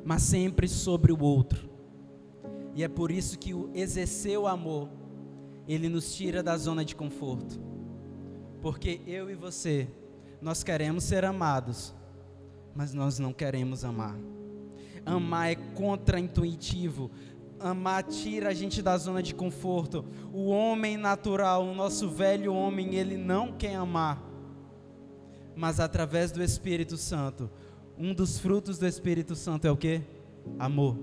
mas 0.03 0.21
sempre 0.23 0.67
sobre 0.67 1.11
o 1.11 1.21
outro. 1.21 1.69
E 2.75 2.83
é 2.83 2.87
por 2.87 3.11
isso 3.11 3.37
que 3.37 3.53
o 3.53 3.69
exercer 3.73 4.37
o 4.37 4.47
amor, 4.47 4.89
ele 5.67 5.87
nos 5.87 6.15
tira 6.15 6.41
da 6.41 6.57
zona 6.57 6.83
de 6.83 6.95
conforto. 6.95 7.61
Porque 8.61 9.01
eu 9.05 9.29
e 9.29 9.35
você, 9.35 9.87
nós 10.41 10.63
queremos 10.63 11.03
ser 11.03 11.23
amados, 11.23 11.93
mas 12.75 12.93
nós 12.93 13.19
não 13.19 13.31
queremos 13.31 13.85
amar. 13.85 14.17
Amar 15.05 15.51
é 15.51 15.55
contraintuitivo. 15.55 17.11
Amar 17.63 18.03
tira 18.03 18.49
a 18.49 18.53
gente 18.53 18.81
da 18.81 18.97
zona 18.97 19.23
de 19.23 19.33
conforto. 19.33 20.03
O 20.33 20.47
homem 20.49 20.97
natural, 20.97 21.63
o 21.63 21.73
nosso 21.73 22.09
velho 22.09 22.53
homem, 22.53 22.95
ele 22.95 23.15
não 23.15 23.53
quer 23.53 23.75
amar. 23.75 24.21
Mas 25.55 25.79
através 25.79 26.29
do 26.29 26.43
Espírito 26.43 26.97
Santo, 26.97 27.49
um 27.97 28.13
dos 28.13 28.37
frutos 28.37 28.77
do 28.77 28.85
Espírito 28.85 29.33
Santo 29.33 29.65
é 29.65 29.71
o 29.71 29.77
que? 29.77 30.01
Amor. 30.59 30.97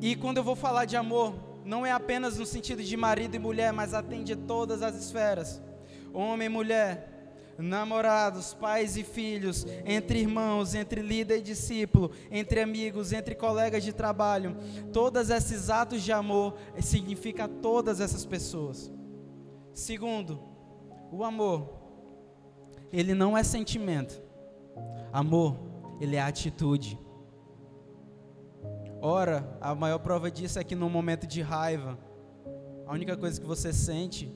E 0.00 0.14
quando 0.14 0.36
eu 0.36 0.44
vou 0.44 0.54
falar 0.54 0.84
de 0.84 0.96
amor, 0.96 1.34
não 1.64 1.86
é 1.86 1.90
apenas 1.90 2.38
no 2.38 2.44
sentido 2.44 2.82
de 2.82 2.96
marido 2.98 3.34
e 3.34 3.38
mulher, 3.38 3.72
mas 3.72 3.94
atende 3.94 4.36
todas 4.36 4.82
as 4.82 4.94
esferas. 4.94 5.60
Homem 6.12 6.46
e 6.46 6.50
mulher, 6.50 7.17
namorados, 7.58 8.54
pais 8.54 8.96
e 8.96 9.02
filhos, 9.02 9.66
entre 9.84 10.20
irmãos, 10.20 10.74
entre 10.74 11.02
líder 11.02 11.38
e 11.38 11.42
discípulo, 11.42 12.12
entre 12.30 12.60
amigos, 12.60 13.12
entre 13.12 13.34
colegas 13.34 13.82
de 13.82 13.92
trabalho. 13.92 14.56
Todos 14.92 15.28
esses 15.28 15.68
atos 15.68 16.02
de 16.02 16.12
amor 16.12 16.54
significa 16.80 17.48
todas 17.48 18.00
essas 18.00 18.24
pessoas. 18.24 18.92
Segundo, 19.74 20.40
o 21.10 21.24
amor, 21.24 21.78
ele 22.92 23.14
não 23.14 23.36
é 23.36 23.42
sentimento. 23.42 24.22
Amor, 25.12 25.56
ele 26.00 26.16
é 26.16 26.22
atitude. 26.22 26.98
Ora, 29.00 29.56
a 29.60 29.74
maior 29.74 29.98
prova 29.98 30.30
disso 30.30 30.58
é 30.58 30.64
que 30.64 30.74
no 30.74 30.88
momento 30.88 31.26
de 31.26 31.40
raiva, 31.40 31.98
a 32.86 32.92
única 32.92 33.16
coisa 33.16 33.40
que 33.40 33.46
você 33.46 33.72
sente 33.72 34.32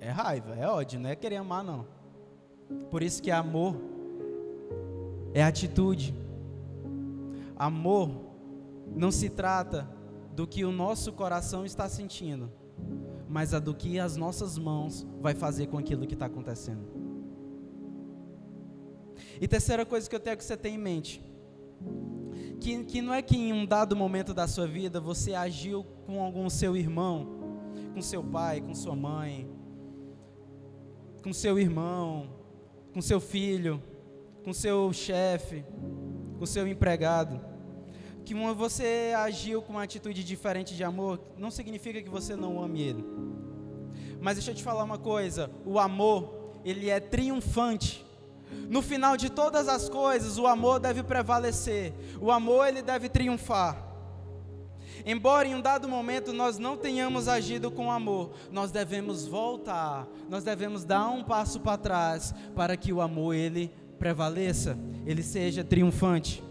é 0.00 0.10
raiva, 0.10 0.54
é 0.54 0.66
ódio, 0.66 1.00
não 1.00 1.08
é 1.08 1.16
querer 1.16 1.36
amar 1.36 1.62
não. 1.62 1.93
Por 2.90 3.02
isso 3.02 3.22
que 3.22 3.30
amor 3.30 3.76
é 5.32 5.42
atitude. 5.42 6.14
Amor 7.56 8.10
não 8.94 9.10
se 9.10 9.28
trata 9.28 9.88
do 10.34 10.46
que 10.46 10.64
o 10.64 10.72
nosso 10.72 11.12
coração 11.12 11.64
está 11.64 11.88
sentindo, 11.88 12.50
mas 13.28 13.54
a 13.54 13.58
do 13.58 13.74
que 13.74 13.98
as 13.98 14.16
nossas 14.16 14.58
mãos 14.58 15.06
vai 15.20 15.34
fazer 15.34 15.66
com 15.66 15.78
aquilo 15.78 16.06
que 16.06 16.14
está 16.14 16.26
acontecendo. 16.26 16.82
E 19.40 19.48
terceira 19.48 19.84
coisa 19.84 20.08
que 20.08 20.14
eu 20.14 20.20
tenho 20.20 20.36
que 20.36 20.44
você 20.44 20.56
ter 20.56 20.70
em 20.70 20.78
mente, 20.78 21.22
que, 22.60 22.84
que 22.84 23.02
não 23.02 23.12
é 23.12 23.22
que 23.22 23.36
em 23.36 23.52
um 23.52 23.66
dado 23.66 23.96
momento 23.96 24.32
da 24.32 24.46
sua 24.46 24.66
vida 24.66 25.00
você 25.00 25.34
agiu 25.34 25.84
com 26.06 26.22
algum 26.22 26.48
seu 26.48 26.76
irmão, 26.76 27.26
com 27.92 28.02
seu 28.02 28.22
pai, 28.22 28.60
com 28.60 28.74
sua 28.74 28.94
mãe, 28.94 29.48
com 31.22 31.32
seu 31.32 31.58
irmão, 31.58 32.28
com 32.94 33.02
seu 33.02 33.20
filho, 33.20 33.82
com 34.44 34.52
seu 34.52 34.92
chefe, 34.92 35.64
com 36.38 36.46
seu 36.46 36.66
empregado, 36.66 37.40
que 38.24 38.32
você 38.54 39.12
agiu 39.16 39.60
com 39.60 39.72
uma 39.72 39.82
atitude 39.82 40.22
diferente 40.22 40.76
de 40.76 40.84
amor, 40.84 41.20
não 41.36 41.50
significa 41.50 42.00
que 42.00 42.08
você 42.08 42.36
não 42.36 42.62
ame 42.62 42.82
ele. 42.82 43.04
Mas 44.20 44.36
deixa 44.36 44.52
eu 44.52 44.54
te 44.54 44.62
falar 44.62 44.84
uma 44.84 44.96
coisa, 44.96 45.50
o 45.66 45.78
amor, 45.78 46.60
ele 46.64 46.88
é 46.88 47.00
triunfante. 47.00 48.06
No 48.68 48.80
final 48.80 49.16
de 49.16 49.28
todas 49.28 49.68
as 49.68 49.88
coisas, 49.88 50.38
o 50.38 50.46
amor 50.46 50.78
deve 50.78 51.02
prevalecer. 51.02 51.92
O 52.20 52.30
amor 52.30 52.68
ele 52.68 52.80
deve 52.80 53.08
triunfar. 53.08 53.83
Embora 55.04 55.46
em 55.46 55.54
um 55.54 55.60
dado 55.60 55.88
momento 55.88 56.32
nós 56.32 56.58
não 56.58 56.76
tenhamos 56.76 57.28
agido 57.28 57.70
com 57.70 57.90
amor, 57.90 58.32
nós 58.50 58.70
devemos 58.70 59.26
voltar, 59.26 60.08
nós 60.30 60.44
devemos 60.44 60.84
dar 60.84 61.10
um 61.10 61.22
passo 61.22 61.60
para 61.60 61.76
trás 61.76 62.34
para 62.54 62.76
que 62.76 62.92
o 62.92 63.02
amor 63.02 63.34
ele 63.34 63.70
prevaleça, 63.98 64.78
ele 65.04 65.22
seja 65.22 65.62
triunfante. 65.62 66.42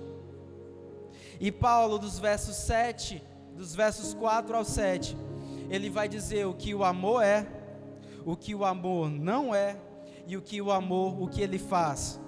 E 1.40 1.52
Paulo, 1.52 1.98
dos 1.98 2.20
versos 2.20 2.56
7, 2.58 3.22
dos 3.56 3.74
versos 3.74 4.14
4 4.14 4.56
ao 4.56 4.64
7, 4.64 5.18
ele 5.70 5.90
vai 5.90 6.08
dizer 6.08 6.46
o 6.46 6.54
que 6.54 6.76
o 6.76 6.84
amor 6.84 7.24
é, 7.24 7.48
o 8.24 8.36
que 8.36 8.54
o 8.54 8.64
amor 8.64 9.10
não 9.10 9.54
é 9.54 9.78
e 10.28 10.38
o 10.38 10.42
que 10.42 10.62
o 10.62 10.72
amor, 10.72 11.22
o 11.22 11.28
que 11.28 11.42
ele 11.42 11.58
faz. 11.58 12.22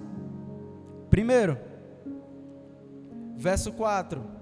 Primeiro, 1.08 1.56
verso 3.36 3.72
4 3.72 4.36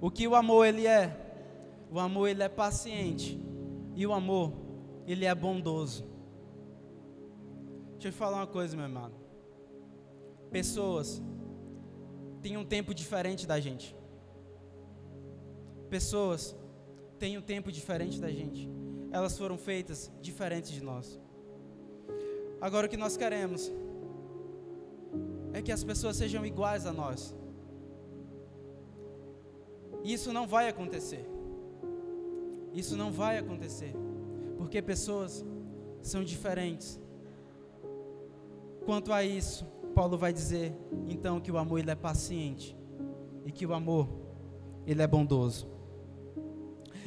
o 0.00 0.10
que 0.10 0.26
o 0.26 0.34
amor 0.34 0.66
ele 0.66 0.86
é? 0.86 1.14
O 1.90 1.98
amor 1.98 2.28
ele 2.28 2.42
é 2.42 2.48
paciente. 2.48 3.40
E 3.96 4.06
o 4.06 4.12
amor, 4.12 4.52
ele 5.06 5.24
é 5.24 5.34
bondoso. 5.34 6.04
Deixa 7.94 8.08
eu 8.08 8.12
falar 8.12 8.38
uma 8.38 8.46
coisa, 8.46 8.76
meu 8.76 8.86
irmão. 8.86 9.10
Pessoas 10.50 11.20
têm 12.40 12.56
um 12.56 12.64
tempo 12.64 12.94
diferente 12.94 13.46
da 13.46 13.58
gente. 13.58 13.94
Pessoas 15.90 16.56
têm 17.18 17.36
um 17.36 17.42
tempo 17.42 17.70
diferente 17.72 18.20
da 18.20 18.30
gente. 18.30 18.70
Elas 19.10 19.36
foram 19.36 19.58
feitas 19.58 20.10
diferentes 20.22 20.70
de 20.70 20.82
nós. 20.82 21.20
Agora 22.60 22.86
o 22.86 22.90
que 22.90 22.96
nós 22.96 23.16
queremos 23.16 23.70
é 25.52 25.60
que 25.60 25.72
as 25.72 25.82
pessoas 25.82 26.16
sejam 26.16 26.46
iguais 26.46 26.86
a 26.86 26.92
nós. 26.92 27.34
Isso 30.04 30.32
não 30.32 30.46
vai 30.46 30.68
acontecer. 30.68 31.39
Isso 32.72 32.96
não 32.96 33.10
vai 33.10 33.38
acontecer. 33.38 33.94
Porque 34.56 34.80
pessoas 34.80 35.44
são 36.02 36.22
diferentes. 36.24 37.00
Quanto 38.84 39.12
a 39.12 39.22
isso, 39.22 39.64
Paulo 39.94 40.16
vai 40.16 40.32
dizer 40.32 40.72
então 41.08 41.40
que 41.40 41.50
o 41.50 41.58
amor 41.58 41.78
ele 41.78 41.90
é 41.90 41.94
paciente 41.94 42.76
e 43.44 43.52
que 43.52 43.66
o 43.66 43.74
amor 43.74 44.08
ele 44.86 45.02
é 45.02 45.06
bondoso. 45.06 45.68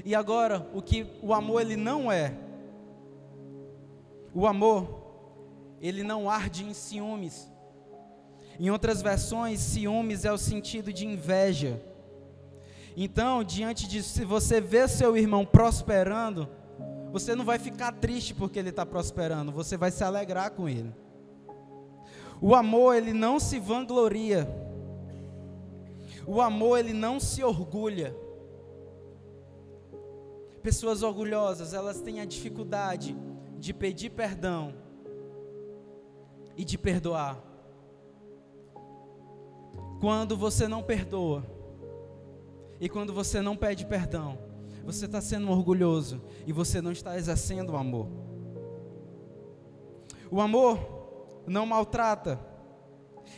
E 0.06 0.14
agora, 0.14 0.70
o 0.74 0.82
que 0.82 1.08
o 1.22 1.34
amor 1.34 1.62
ele 1.62 1.76
não 1.76 2.12
é? 2.12 2.38
O 4.34 4.46
amor 4.46 5.04
ele 5.80 6.04
não 6.04 6.30
arde 6.30 6.64
em 6.64 6.74
ciúmes. 6.74 7.50
Em 8.60 8.70
outras 8.70 9.02
versões, 9.02 9.60
ciúmes 9.60 10.26
é 10.26 10.32
o 10.32 10.38
sentido 10.38 10.94
de 10.94 11.06
inveja. 11.06 11.82
Então, 12.96 13.44
diante 13.44 13.88
de 13.88 14.04
se 14.04 14.24
você 14.24 14.62
vê 14.62 14.88
seu 14.88 15.18
irmão 15.18 15.46
prosperando, 15.46 16.48
você 17.12 17.36
não 17.36 17.46
vai 17.46 17.58
ficar 17.58 17.92
triste 17.92 18.34
porque 18.34 18.60
ele 18.60 18.70
está 18.70 18.86
prosperando, 18.86 19.52
você 19.52 19.78
vai 19.78 19.92
se 19.92 20.04
alegrar 20.04 20.52
com 20.52 20.70
ele. 20.70 20.94
O 22.42 22.56
amor, 22.56 22.96
ele 22.96 23.14
não 23.14 23.40
se 23.40 23.60
vangloria. 23.60 24.48
O 26.28 26.42
amor, 26.42 26.80
ele 26.80 26.94
não 26.94 27.20
se 27.20 27.44
orgulha. 27.44 28.16
Pessoas 30.62 31.04
orgulhosas, 31.04 31.74
elas 31.74 32.00
têm 32.02 32.20
a 32.20 32.26
dificuldade 32.26 33.16
de 33.58 33.74
pedir 33.74 34.10
perdão 34.10 34.74
e 36.56 36.64
de 36.64 36.78
perdoar. 36.78 37.42
Quando 40.00 40.36
você 40.36 40.68
não 40.68 40.84
perdoa, 40.84 41.46
e 42.84 42.90
quando 42.90 43.14
você 43.14 43.40
não 43.40 43.56
pede 43.56 43.86
perdão, 43.86 44.38
você 44.84 45.06
está 45.06 45.22
sendo 45.22 45.50
orgulhoso 45.50 46.22
e 46.46 46.52
você 46.52 46.82
não 46.82 46.92
está 46.92 47.18
exercendo 47.18 47.70
o 47.70 47.78
amor. 47.78 48.10
O 50.30 50.42
amor 50.42 51.42
não 51.48 51.66
maltrata. 51.66 52.38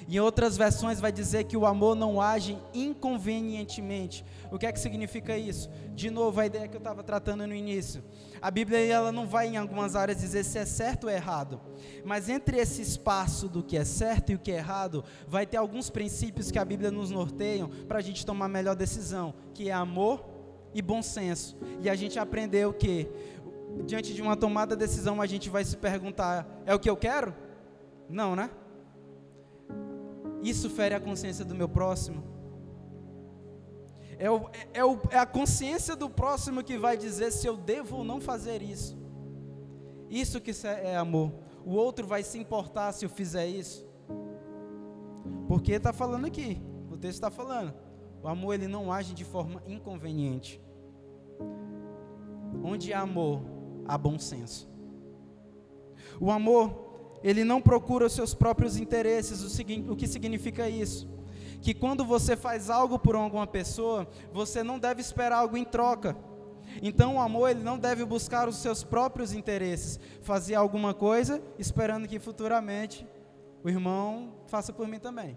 Em 0.08 0.20
outras 0.20 0.56
versões 0.56 1.00
vai 1.00 1.12
dizer 1.12 1.46
que 1.46 1.58
o 1.58 1.66
amor 1.66 1.96
não 1.96 2.22
age 2.22 2.58
inconvenientemente. 2.74 4.24
O 4.52 4.60
que 4.60 4.66
é 4.66 4.72
que 4.72 4.80
significa 4.80 5.38
isso? 5.38 5.70
De 5.94 6.10
novo, 6.10 6.40
a 6.40 6.46
ideia 6.46 6.68
que 6.68 6.76
eu 6.76 6.80
estava 6.80 7.04
tratando 7.04 7.48
no 7.48 7.56
início. 7.56 8.04
A 8.42 8.52
Bíblia 8.52 8.80
ela 8.86 9.12
não 9.12 9.28
vai 9.28 9.48
em 9.48 9.58
algumas 9.58 9.96
áreas 9.96 10.20
dizer 10.20 10.44
se 10.44 10.60
é 10.60 10.66
certo 10.66 11.06
ou 11.06 11.10
errado, 11.10 11.60
mas 12.04 12.30
entre 12.30 12.58
esse 12.58 12.82
espaço 12.82 13.48
do 13.48 13.64
que 13.64 13.78
é 13.78 13.84
certo 13.84 14.32
e 14.32 14.36
o 14.36 14.40
que 14.40 14.52
é 14.52 14.58
errado, 14.58 15.04
vai 15.28 15.46
ter 15.46 15.58
alguns 15.58 15.90
princípios 15.90 16.52
que 16.52 16.60
a 16.60 16.66
Bíblia 16.66 16.92
nos 16.92 17.10
norteiam 17.10 17.70
para 17.88 17.98
a 17.98 18.02
gente 18.02 18.26
tomar 18.26 18.46
a 18.46 18.50
melhor 18.50 18.76
decisão, 18.76 19.34
que 19.54 19.70
é 19.70 19.74
amor 19.74 20.24
e 20.74 20.82
bom 20.82 21.02
senso. 21.02 21.58
E 21.82 21.90
a 21.90 21.96
gente 21.96 22.20
aprendeu 22.20 22.74
que 22.74 23.10
diante 23.86 24.14
de 24.14 24.22
uma 24.22 24.36
tomada 24.36 24.76
de 24.76 24.86
decisão 24.86 25.22
a 25.22 25.26
gente 25.26 25.50
vai 25.50 25.64
se 25.64 25.78
perguntar: 25.78 26.48
é 26.66 26.76
o 26.76 26.80
que 26.80 26.90
eu 26.90 26.98
quero? 26.98 27.34
Não, 28.10 28.36
né? 28.36 28.50
Isso 30.46 30.70
fere 30.70 30.94
a 30.94 31.00
consciência 31.00 31.44
do 31.44 31.56
meu 31.56 31.68
próximo. 31.68 32.24
É, 34.20 34.30
o, 34.30 34.48
é, 34.76 34.86
o, 34.86 35.00
é, 35.10 35.18
a 35.18 35.26
consciência 35.26 35.96
do 35.96 36.08
próximo 36.08 36.64
que 36.64 36.78
vai 36.78 36.96
dizer 36.96 37.32
se 37.32 37.48
eu 37.48 37.58
devo 37.58 37.98
ou 37.98 38.04
não 38.04 38.22
fazer 38.22 38.62
isso. 38.62 38.96
Isso 40.08 40.40
que 40.40 40.52
é 40.68 40.96
amor. 40.96 41.34
O 41.66 41.72
outro 41.72 42.06
vai 42.06 42.22
se 42.22 42.38
importar 42.38 42.92
se 42.92 43.04
eu 43.04 43.10
fizer 43.10 43.48
isso. 43.48 43.84
Porque 45.48 45.72
está 45.72 45.92
falando 45.92 46.26
aqui. 46.26 46.62
O 46.92 46.96
texto 46.96 47.16
está 47.16 47.32
falando. 47.32 47.74
O 48.22 48.28
amor 48.28 48.54
ele 48.54 48.68
não 48.68 48.94
age 48.94 49.16
de 49.16 49.26
forma 49.26 49.64
inconveniente. 49.66 50.62
Onde 52.64 52.94
há 52.94 53.02
amor, 53.02 53.42
há 53.88 53.98
bom 53.98 54.20
senso. 54.20 54.70
O 56.22 56.30
amor 56.30 56.85
ele 57.26 57.44
não 57.44 57.60
procura 57.60 58.06
os 58.06 58.14
seus 58.14 58.36
próprios 58.36 58.78
interesses. 58.78 59.42
O, 59.90 59.96
que 59.96 60.08
significa 60.08 60.70
isso? 60.70 61.10
Que 61.60 61.74
quando 61.74 62.06
você 62.06 62.38
faz 62.38 62.70
algo 62.70 63.00
por 63.00 63.16
alguma 63.16 63.48
pessoa, 63.48 64.08
você 64.32 64.62
não 64.62 64.78
deve 64.78 65.02
esperar 65.02 65.38
algo 65.40 65.58
em 65.58 65.66
troca. 65.66 66.16
Então 66.84 67.16
o 67.16 67.20
amor 67.20 67.50
ele 67.50 67.64
não 67.64 67.80
deve 67.80 68.06
buscar 68.06 68.48
os 68.48 68.58
seus 68.58 68.84
próprios 68.84 69.34
interesses, 69.34 70.00
fazer 70.22 70.54
alguma 70.54 70.94
coisa 70.94 71.42
esperando 71.58 72.08
que 72.08 72.20
futuramente 72.20 73.08
o 73.64 73.70
irmão 73.70 74.36
faça 74.46 74.72
por 74.72 74.88
mim 74.88 75.00
também. 75.00 75.36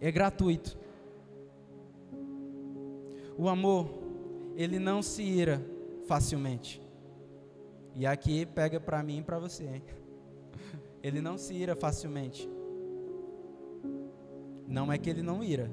É 0.00 0.10
gratuito. 0.10 0.76
O 3.38 3.48
amor, 3.48 3.88
ele 4.56 4.80
não 4.80 5.02
se 5.02 5.22
ira 5.22 5.64
facilmente. 6.08 6.81
E 7.94 8.06
aqui 8.06 8.46
pega 8.46 8.80
para 8.80 9.02
mim 9.02 9.18
e 9.18 9.22
para 9.22 9.38
você. 9.38 9.64
Hein? 9.64 9.82
Ele 11.02 11.20
não 11.20 11.36
se 11.36 11.54
ira 11.54 11.74
facilmente. 11.76 12.48
Não 14.66 14.90
é 14.90 14.96
que 14.96 15.10
ele 15.10 15.22
não 15.22 15.44
ira. 15.44 15.70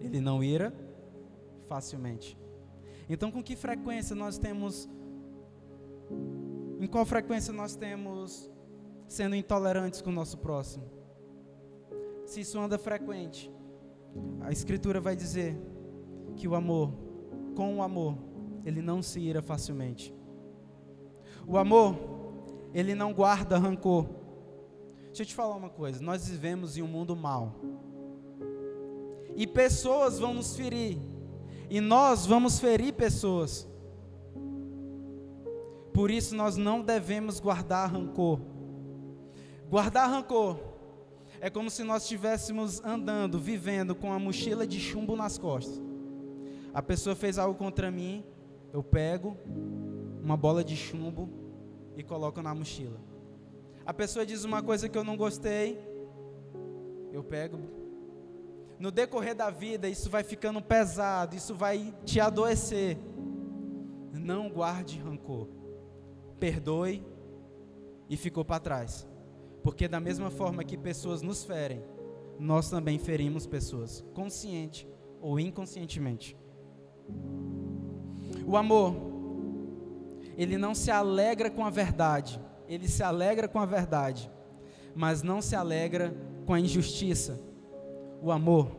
Ele 0.00 0.20
não 0.20 0.42
ira 0.42 0.72
facilmente. 1.68 2.38
Então, 3.08 3.30
com 3.30 3.42
que 3.42 3.54
frequência 3.54 4.16
nós 4.16 4.38
temos. 4.38 4.88
Em 6.80 6.86
qual 6.86 7.04
frequência 7.04 7.52
nós 7.52 7.76
temos 7.76 8.50
sendo 9.06 9.36
intolerantes 9.36 10.00
com 10.00 10.10
o 10.10 10.12
nosso 10.12 10.38
próximo? 10.38 10.84
Se 12.24 12.40
isso 12.40 12.58
anda 12.58 12.78
frequente, 12.78 13.52
a 14.40 14.50
Escritura 14.50 15.00
vai 15.00 15.14
dizer 15.14 15.56
que 16.36 16.48
o 16.48 16.54
amor, 16.54 16.92
com 17.54 17.76
o 17.76 17.82
amor, 17.82 18.16
ele 18.64 18.80
não 18.80 19.02
se 19.02 19.20
ira 19.20 19.42
facilmente. 19.42 20.14
O 21.46 21.58
amor, 21.58 21.96
ele 22.72 22.94
não 22.94 23.12
guarda 23.12 23.58
rancor. 23.58 24.06
Deixa 25.06 25.22
eu 25.22 25.26
te 25.26 25.34
falar 25.34 25.54
uma 25.54 25.70
coisa: 25.70 26.02
nós 26.02 26.28
vivemos 26.28 26.76
em 26.76 26.82
um 26.82 26.88
mundo 26.88 27.14
mau. 27.14 27.54
E 29.36 29.46
pessoas 29.46 30.18
vão 30.18 30.34
nos 30.34 30.56
ferir. 30.56 30.98
E 31.68 31.80
nós 31.80 32.26
vamos 32.26 32.58
ferir 32.58 32.92
pessoas. 32.92 33.68
Por 35.92 36.10
isso 36.10 36.34
nós 36.34 36.56
não 36.56 36.82
devemos 36.82 37.38
guardar 37.38 37.90
rancor. 37.90 38.40
Guardar 39.68 40.10
rancor 40.10 40.58
é 41.40 41.48
como 41.48 41.70
se 41.70 41.84
nós 41.84 42.02
estivéssemos 42.02 42.82
andando, 42.84 43.38
vivendo 43.38 43.94
com 43.94 44.12
a 44.12 44.18
mochila 44.18 44.66
de 44.66 44.80
chumbo 44.80 45.14
nas 45.14 45.38
costas. 45.38 45.80
A 46.72 46.82
pessoa 46.82 47.14
fez 47.14 47.38
algo 47.38 47.56
contra 47.56 47.90
mim, 47.90 48.24
eu 48.72 48.82
pego, 48.82 49.36
uma 50.24 50.38
bola 50.38 50.64
de 50.64 50.74
chumbo 50.74 51.28
e 51.94 52.02
coloco 52.02 52.40
na 52.40 52.54
mochila. 52.54 52.98
A 53.84 53.92
pessoa 53.92 54.24
diz 54.24 54.42
uma 54.42 54.62
coisa 54.62 54.88
que 54.88 54.96
eu 54.96 55.04
não 55.04 55.18
gostei, 55.18 55.78
eu 57.12 57.22
pego. 57.22 57.58
No 58.78 58.90
decorrer 58.90 59.34
da 59.34 59.50
vida, 59.50 59.86
isso 59.86 60.08
vai 60.08 60.24
ficando 60.24 60.62
pesado, 60.62 61.36
isso 61.36 61.54
vai 61.54 61.94
te 62.06 62.18
adoecer. 62.20 62.96
Não 64.14 64.48
guarde 64.48 64.98
rancor. 64.98 65.46
Perdoe 66.40 67.04
e 68.08 68.16
ficou 68.16 68.46
para 68.46 68.60
trás. 68.60 69.06
Porque 69.62 69.86
da 69.86 70.00
mesma 70.00 70.30
forma 70.30 70.64
que 70.64 70.78
pessoas 70.78 71.20
nos 71.20 71.44
ferem, 71.44 71.84
nós 72.38 72.70
também 72.70 72.98
ferimos 72.98 73.46
pessoas, 73.46 74.02
consciente 74.14 74.88
ou 75.20 75.38
inconscientemente. 75.38 76.34
O 78.46 78.56
amor 78.56 79.13
ele 80.36 80.58
não 80.58 80.74
se 80.74 80.90
alegra 80.90 81.50
com 81.50 81.64
a 81.64 81.70
verdade, 81.70 82.40
ele 82.68 82.88
se 82.88 83.02
alegra 83.02 83.46
com 83.46 83.58
a 83.58 83.66
verdade, 83.66 84.30
mas 84.94 85.22
não 85.22 85.40
se 85.40 85.54
alegra 85.54 86.14
com 86.46 86.52
a 86.52 86.60
injustiça. 86.60 87.40
O 88.22 88.30
amor, 88.30 88.70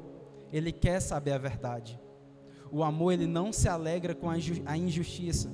ele 0.52 0.72
quer 0.72 1.00
saber 1.00 1.32
a 1.34 1.38
verdade. 1.38 2.00
O 2.72 2.84
amor, 2.84 3.12
ele 3.14 3.28
não 3.28 3.54
se 3.54 3.70
alegra 3.70 4.14
com 4.14 4.30
a 4.30 4.78
injustiça. 4.78 5.50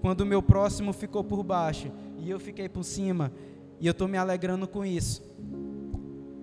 Quando 0.00 0.20
o 0.20 0.26
meu 0.26 0.42
próximo 0.42 0.92
ficou 0.92 1.24
por 1.24 1.42
baixo 1.42 1.90
e 2.18 2.28
eu 2.30 2.38
fiquei 2.38 2.68
por 2.68 2.84
cima, 2.84 3.32
e 3.80 3.86
eu 3.86 3.92
estou 3.92 4.06
me 4.06 4.18
alegrando 4.18 4.68
com 4.68 4.84
isso, 4.84 5.22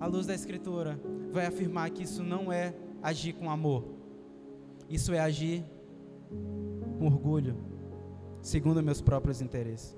a 0.00 0.06
luz 0.06 0.26
da 0.26 0.34
Escritura 0.34 1.00
vai 1.30 1.46
afirmar 1.46 1.90
que 1.90 2.02
isso 2.02 2.22
não 2.22 2.52
é 2.52 2.74
agir 3.02 3.32
com 3.32 3.50
amor, 3.50 3.84
isso 4.88 5.14
é 5.14 5.20
agir 5.20 5.64
com 6.98 7.06
orgulho 7.06 7.71
segundo 8.42 8.82
meus 8.82 9.00
próprios 9.00 9.40
interesses. 9.40 9.96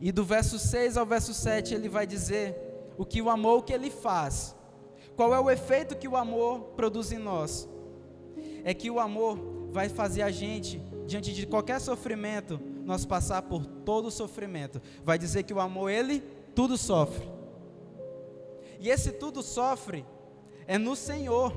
E 0.00 0.10
do 0.10 0.24
verso 0.24 0.58
6 0.58 0.96
ao 0.96 1.06
verso 1.06 1.32
7 1.32 1.74
ele 1.74 1.88
vai 1.88 2.06
dizer 2.06 2.56
o 2.98 3.04
que 3.04 3.22
o 3.22 3.30
amor 3.30 3.64
que 3.64 3.72
ele 3.72 3.90
faz. 3.90 4.56
Qual 5.14 5.34
é 5.34 5.40
o 5.40 5.50
efeito 5.50 5.96
que 5.96 6.08
o 6.08 6.16
amor 6.16 6.60
produz 6.76 7.12
em 7.12 7.18
nós? 7.18 7.68
É 8.64 8.74
que 8.74 8.90
o 8.90 8.98
amor 8.98 9.38
vai 9.70 9.88
fazer 9.88 10.22
a 10.22 10.30
gente, 10.30 10.78
diante 11.06 11.32
de 11.32 11.46
qualquer 11.46 11.80
sofrimento, 11.80 12.60
nós 12.84 13.04
passar 13.04 13.42
por 13.42 13.64
todo 13.64 14.06
o 14.06 14.10
sofrimento. 14.10 14.80
Vai 15.04 15.18
dizer 15.18 15.44
que 15.44 15.54
o 15.54 15.60
amor, 15.60 15.90
ele 15.90 16.22
tudo 16.54 16.76
sofre. 16.76 17.30
E 18.78 18.90
esse 18.90 19.12
tudo 19.12 19.42
sofre 19.42 20.04
é 20.66 20.76
no 20.76 20.94
Senhor, 20.94 21.52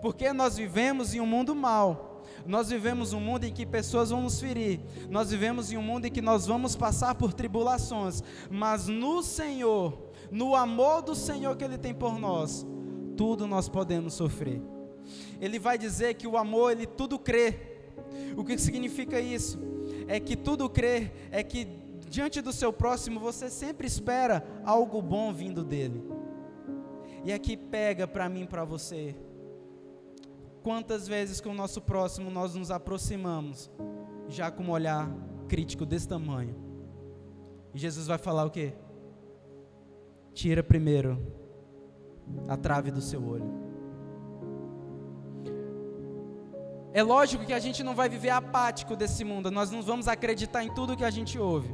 porque 0.00 0.32
nós 0.32 0.56
vivemos 0.56 1.14
em 1.14 1.20
um 1.20 1.26
mundo 1.26 1.54
mau. 1.54 2.15
Nós 2.46 2.68
vivemos 2.68 3.12
um 3.12 3.20
mundo 3.20 3.44
em 3.44 3.52
que 3.52 3.66
pessoas 3.66 4.10
vão 4.10 4.22
nos 4.22 4.40
ferir. 4.40 4.80
Nós 5.10 5.30
vivemos 5.30 5.72
em 5.72 5.76
um 5.76 5.82
mundo 5.82 6.06
em 6.06 6.10
que 6.10 6.22
nós 6.22 6.46
vamos 6.46 6.76
passar 6.76 7.14
por 7.14 7.32
tribulações. 7.32 8.22
Mas 8.50 8.86
no 8.86 9.22
Senhor, 9.22 10.10
no 10.30 10.54
amor 10.54 11.02
do 11.02 11.14
Senhor 11.14 11.56
que 11.56 11.64
Ele 11.64 11.78
tem 11.78 11.94
por 11.94 12.18
nós, 12.18 12.66
tudo 13.16 13.46
nós 13.46 13.68
podemos 13.68 14.14
sofrer. 14.14 14.60
Ele 15.40 15.58
vai 15.58 15.78
dizer 15.78 16.14
que 16.14 16.26
o 16.26 16.36
amor, 16.36 16.72
ele 16.72 16.86
tudo 16.86 17.18
crê. 17.18 17.54
O 18.36 18.44
que 18.44 18.58
significa 18.58 19.20
isso? 19.20 19.58
É 20.08 20.20
que 20.20 20.36
tudo 20.36 20.68
crê, 20.68 21.10
é 21.30 21.42
que 21.42 21.66
diante 22.08 22.40
do 22.40 22.52
seu 22.52 22.72
próximo 22.72 23.18
você 23.18 23.50
sempre 23.50 23.86
espera 23.86 24.44
algo 24.64 25.00
bom 25.02 25.32
vindo 25.32 25.64
dele. 25.64 26.02
E 27.24 27.32
aqui 27.32 27.56
pega 27.56 28.06
para 28.06 28.28
mim, 28.28 28.46
para 28.46 28.64
você. 28.64 29.16
Quantas 30.66 31.06
vezes 31.06 31.40
com 31.40 31.50
o 31.50 31.54
nosso 31.54 31.80
próximo 31.80 32.28
nós 32.28 32.56
nos 32.56 32.72
aproximamos, 32.72 33.70
já 34.28 34.50
com 34.50 34.64
um 34.64 34.70
olhar 34.72 35.08
crítico 35.46 35.86
desse 35.86 36.08
tamanho. 36.08 36.56
E 37.72 37.78
Jesus 37.78 38.08
vai 38.08 38.18
falar 38.18 38.44
o 38.44 38.50
quê? 38.50 38.72
Tira 40.34 40.64
primeiro 40.64 41.24
a 42.48 42.56
trave 42.56 42.90
do 42.90 43.00
seu 43.00 43.24
olho. 43.24 43.48
É 46.92 47.00
lógico 47.00 47.46
que 47.46 47.52
a 47.52 47.60
gente 47.60 47.84
não 47.84 47.94
vai 47.94 48.08
viver 48.08 48.30
apático 48.30 48.96
desse 48.96 49.22
mundo, 49.22 49.52
nós 49.52 49.70
não 49.70 49.82
vamos 49.82 50.08
acreditar 50.08 50.64
em 50.64 50.74
tudo 50.74 50.96
que 50.96 51.04
a 51.04 51.10
gente 51.12 51.38
ouve. 51.38 51.72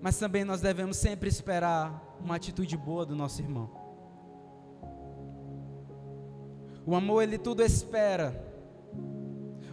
Mas 0.00 0.16
também 0.20 0.44
nós 0.44 0.60
devemos 0.60 0.98
sempre 0.98 1.28
esperar 1.28 2.16
uma 2.20 2.36
atitude 2.36 2.76
boa 2.76 3.04
do 3.04 3.16
nosso 3.16 3.42
irmão. 3.42 3.81
O 6.86 6.94
amor, 6.94 7.22
ele 7.22 7.38
tudo 7.38 7.62
espera. 7.62 8.52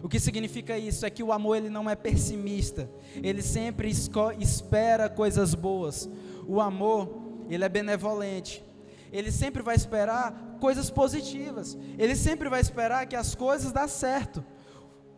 O 0.02 0.08
que 0.08 0.18
significa 0.18 0.78
isso? 0.78 1.04
É 1.04 1.10
que 1.10 1.22
o 1.22 1.32
amor 1.32 1.56
ele 1.56 1.68
não 1.68 1.88
é 1.88 1.94
pessimista. 1.94 2.88
Ele 3.22 3.42
sempre 3.42 3.90
espera 4.38 5.08
coisas 5.08 5.54
boas. 5.54 6.08
O 6.46 6.60
amor, 6.60 7.08
ele 7.48 7.64
é 7.64 7.68
benevolente. 7.68 8.64
Ele 9.12 9.30
sempre 9.32 9.62
vai 9.62 9.74
esperar 9.74 10.56
coisas 10.60 10.90
positivas. 10.90 11.76
Ele 11.98 12.14
sempre 12.14 12.48
vai 12.48 12.60
esperar 12.60 13.06
que 13.06 13.16
as 13.16 13.34
coisas 13.34 13.72
dão 13.72 13.88
certo. 13.88 14.44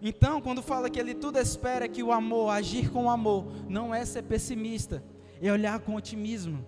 Então, 0.00 0.40
quando 0.40 0.62
fala 0.62 0.90
que 0.90 0.98
ele 0.98 1.14
tudo 1.14 1.38
espera 1.38 1.86
que 1.86 2.02
o 2.02 2.10
amor, 2.10 2.50
agir 2.50 2.90
com 2.90 3.08
amor, 3.08 3.52
não 3.68 3.94
é 3.94 4.04
ser 4.04 4.22
pessimista, 4.22 5.02
é 5.40 5.52
olhar 5.52 5.78
com 5.78 5.94
otimismo. 5.94 6.64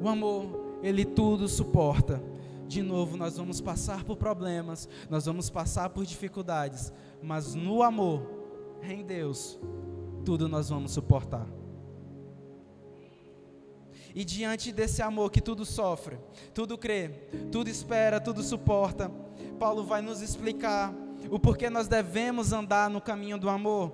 O 0.00 0.08
amor, 0.08 0.78
ele 0.80 1.04
tudo 1.04 1.48
suporta 1.48 2.22
de 2.68 2.82
novo 2.82 3.16
nós 3.16 3.38
vamos 3.38 3.60
passar 3.60 4.04
por 4.04 4.16
problemas, 4.16 4.88
nós 5.08 5.24
vamos 5.24 5.48
passar 5.48 5.88
por 5.88 6.04
dificuldades, 6.04 6.92
mas 7.22 7.54
no 7.54 7.82
amor, 7.82 8.22
em 8.82 9.02
Deus, 9.02 9.58
tudo 10.24 10.48
nós 10.48 10.68
vamos 10.68 10.92
suportar. 10.92 11.46
E 14.14 14.24
diante 14.24 14.70
desse 14.70 15.00
amor 15.00 15.30
que 15.30 15.40
tudo 15.40 15.64
sofre, 15.64 16.18
tudo 16.52 16.76
crê, 16.76 17.08
tudo 17.50 17.68
espera, 17.68 18.20
tudo 18.20 18.42
suporta, 18.42 19.10
Paulo 19.58 19.84
vai 19.84 20.02
nos 20.02 20.20
explicar 20.20 20.94
o 21.30 21.38
porquê 21.38 21.70
nós 21.70 21.88
devemos 21.88 22.52
andar 22.52 22.90
no 22.90 23.00
caminho 23.00 23.38
do 23.38 23.48
amor. 23.48 23.92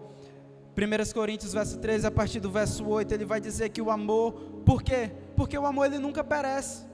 1 0.76 1.12
Coríntios 1.12 1.52
verso 1.52 1.78
13, 1.78 2.08
a 2.08 2.10
partir 2.10 2.40
do 2.40 2.50
verso 2.50 2.84
8, 2.84 3.12
ele 3.14 3.24
vai 3.24 3.40
dizer 3.40 3.68
que 3.68 3.80
o 3.80 3.90
amor, 3.90 4.32
por 4.64 4.82
quê? 4.82 5.12
Porque 5.36 5.56
o 5.56 5.64
amor 5.64 5.86
ele 5.86 5.98
nunca 5.98 6.24
perece. 6.24 6.84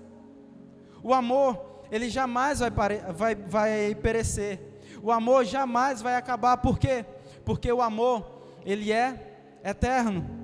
O 1.02 1.14
amor, 1.14 1.69
ele 1.90 2.08
jamais 2.08 2.60
vai, 2.60 2.70
vai, 3.12 3.34
vai 3.34 3.94
perecer. 3.94 4.60
O 5.02 5.10
amor 5.10 5.44
jamais 5.44 6.02
vai 6.02 6.14
acabar, 6.14 6.56
por 6.58 6.78
quê? 6.78 7.04
Porque 7.44 7.70
o 7.72 7.82
amor, 7.82 8.42
ele 8.64 8.92
é 8.92 9.58
eterno. 9.64 10.39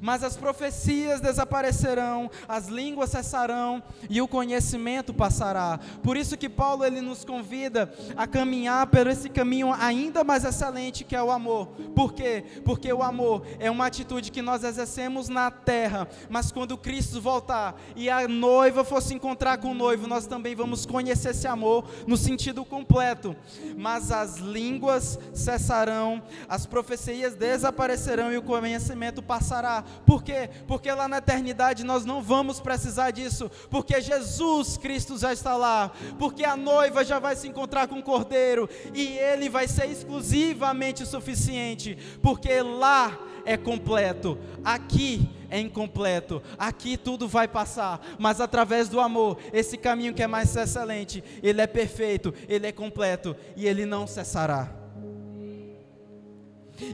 Mas 0.00 0.24
as 0.24 0.36
profecias 0.36 1.20
desaparecerão, 1.20 2.30
as 2.48 2.68
línguas 2.68 3.10
cessarão 3.10 3.82
e 4.08 4.20
o 4.20 4.28
conhecimento 4.28 5.12
passará. 5.12 5.78
Por 6.02 6.16
isso 6.16 6.36
que 6.36 6.48
Paulo 6.48 6.84
ele 6.84 7.00
nos 7.00 7.24
convida 7.24 7.92
a 8.16 8.26
caminhar 8.26 8.86
por 8.86 9.06
esse 9.06 9.28
caminho 9.28 9.72
ainda 9.72 10.24
mais 10.24 10.44
excelente 10.44 11.04
que 11.04 11.16
é 11.16 11.22
o 11.22 11.30
amor. 11.30 11.68
Por 11.94 12.12
quê? 12.12 12.44
Porque 12.64 12.92
o 12.92 13.02
amor 13.02 13.46
é 13.58 13.70
uma 13.70 13.86
atitude 13.86 14.30
que 14.30 14.42
nós 14.42 14.64
exercemos 14.64 15.28
na 15.28 15.50
terra, 15.50 16.08
mas 16.28 16.52
quando 16.52 16.76
Cristo 16.76 17.20
voltar 17.20 17.80
e 17.96 18.08
a 18.08 18.26
noiva 18.26 18.84
for 18.84 19.00
se 19.00 19.14
encontrar 19.14 19.58
com 19.58 19.70
o 19.70 19.74
noivo, 19.74 20.06
nós 20.06 20.26
também 20.26 20.54
vamos 20.54 20.86
conhecer 20.86 21.30
esse 21.30 21.46
amor 21.46 21.88
no 22.06 22.16
sentido 22.16 22.64
completo. 22.64 23.36
Mas 23.76 24.10
as 24.10 24.36
línguas 24.36 25.18
cessarão, 25.32 26.22
as 26.48 26.66
profecias 26.66 27.34
desaparecerão 27.34 28.32
e 28.32 28.36
o 28.36 28.42
conhecimento 28.42 29.22
passará 29.22 29.69
por 30.06 30.22
quê? 30.22 30.50
Porque 30.66 30.90
lá 30.92 31.06
na 31.08 31.18
eternidade 31.18 31.84
nós 31.84 32.04
não 32.04 32.22
vamos 32.22 32.60
precisar 32.60 33.10
disso, 33.10 33.50
porque 33.70 34.00
Jesus 34.00 34.76
Cristo 34.76 35.16
já 35.18 35.32
está 35.32 35.56
lá, 35.56 35.90
porque 36.18 36.44
a 36.44 36.56
noiva 36.56 37.04
já 37.04 37.18
vai 37.18 37.36
se 37.36 37.48
encontrar 37.48 37.88
com 37.88 37.98
o 37.98 38.02
Cordeiro. 38.02 38.68
E 38.94 39.06
ele 39.18 39.48
vai 39.48 39.66
ser 39.68 39.86
exclusivamente 39.90 41.06
suficiente, 41.06 41.96
porque 42.22 42.60
lá 42.62 43.18
é 43.44 43.56
completo, 43.56 44.38
aqui 44.64 45.28
é 45.50 45.58
incompleto, 45.58 46.42
aqui 46.56 46.96
tudo 46.96 47.26
vai 47.26 47.48
passar, 47.48 48.00
mas 48.18 48.40
através 48.40 48.88
do 48.88 49.00
amor, 49.00 49.38
esse 49.52 49.76
caminho 49.76 50.14
que 50.14 50.22
é 50.22 50.26
mais 50.26 50.54
excelente, 50.54 51.22
ele 51.42 51.60
é 51.60 51.66
perfeito, 51.66 52.32
ele 52.48 52.66
é 52.66 52.72
completo 52.72 53.36
e 53.56 53.66
ele 53.66 53.84
não 53.84 54.06
cessará. 54.06 54.72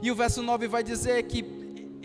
E 0.01 0.11
o 0.11 0.15
verso 0.15 0.41
9 0.41 0.67
vai 0.67 0.83
dizer 0.83 1.23
que 1.23 1.56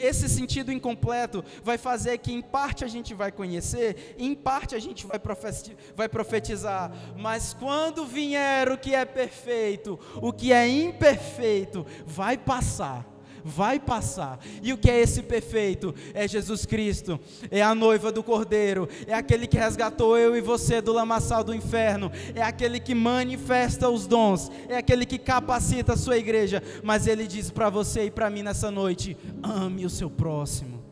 esse 0.03 0.28
sentido 0.28 0.72
incompleto 0.72 1.44
vai 1.62 1.78
fazer 1.78 2.18
que, 2.18 2.32
em 2.32 2.42
parte, 2.42 2.84
a 2.84 2.88
gente 2.88 3.14
vai 3.14 3.30
conhecer, 3.30 4.16
em 4.18 4.34
parte, 4.34 4.74
a 4.74 4.78
gente 4.78 5.07
vai 5.07 6.09
profetizar, 6.09 6.92
mas 7.16 7.55
quando 7.55 8.05
vier 8.05 8.70
o 8.70 8.78
que 8.78 8.94
é 8.94 9.05
perfeito, 9.05 9.98
o 10.16 10.32
que 10.32 10.53
é 10.53 10.68
imperfeito, 10.68 11.86
vai 12.05 12.36
passar 12.36 13.11
vai 13.45 13.78
passar. 13.78 14.38
E 14.62 14.72
o 14.72 14.78
que 14.78 14.90
é 14.90 15.01
esse 15.01 15.22
perfeito? 15.22 15.95
É 16.14 16.26
Jesus 16.26 16.66
Cristo, 16.66 17.18
é 17.51 17.62
a 17.62 17.74
noiva 17.74 18.12
do 18.12 18.22
Cordeiro, 18.22 18.88
é 19.07 19.14
aquele 19.14 19.47
que 19.47 19.57
resgatou 19.57 20.16
eu 20.16 20.36
e 20.36 20.40
você 20.40 20.80
do 20.80 20.93
lamaçal 20.93 21.43
do 21.45 21.55
inferno, 21.55 22.11
é 22.34 22.43
aquele 22.43 22.80
que 22.80 22.95
manifesta 22.95 23.88
os 23.88 24.07
dons, 24.07 24.51
é 24.68 24.76
aquele 24.76 25.07
que 25.07 25.18
capacita 25.18 25.95
a 25.95 25.97
sua 25.97 26.18
igreja. 26.18 26.62
Mas 26.82 27.07
ele 27.07 27.26
diz 27.26 27.51
para 27.51 27.70
você 27.70 28.07
e 28.07 28.11
para 28.11 28.30
mim 28.30 28.43
nessa 28.43 28.70
noite: 28.70 29.16
ame 29.43 29.84
o 29.84 29.90
seu 29.90 30.11
próximo. 30.11 30.82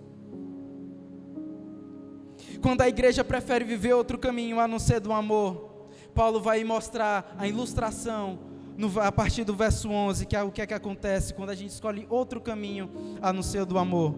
Quando 2.60 2.82
a 2.82 2.88
igreja 2.88 3.24
prefere 3.24 3.64
viver 3.64 3.94
outro 3.94 4.18
caminho 4.18 4.60
a 4.60 4.68
não 4.68 4.78
ser 4.78 5.00
do 5.00 5.12
amor, 5.12 5.88
Paulo 6.14 6.40
vai 6.40 6.62
mostrar 6.62 7.34
a 7.38 7.46
ilustração 7.46 8.49
no, 8.80 8.98
a 8.98 9.12
partir 9.12 9.44
do 9.44 9.54
verso 9.54 9.90
11, 9.90 10.24
que 10.24 10.34
é 10.34 10.42
o 10.42 10.50
que 10.50 10.62
é 10.62 10.66
que 10.66 10.72
acontece 10.72 11.34
quando 11.34 11.50
a 11.50 11.54
gente 11.54 11.70
escolhe 11.70 12.06
outro 12.08 12.40
caminho 12.40 12.90
a 13.20 13.30
não 13.30 13.42
ser 13.42 13.66
do 13.66 13.78
amor. 13.78 14.14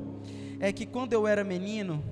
É 0.60 0.72
que 0.72 0.86
quando 0.86 1.12
eu 1.12 1.26
era 1.26 1.42
menino, 1.42 2.02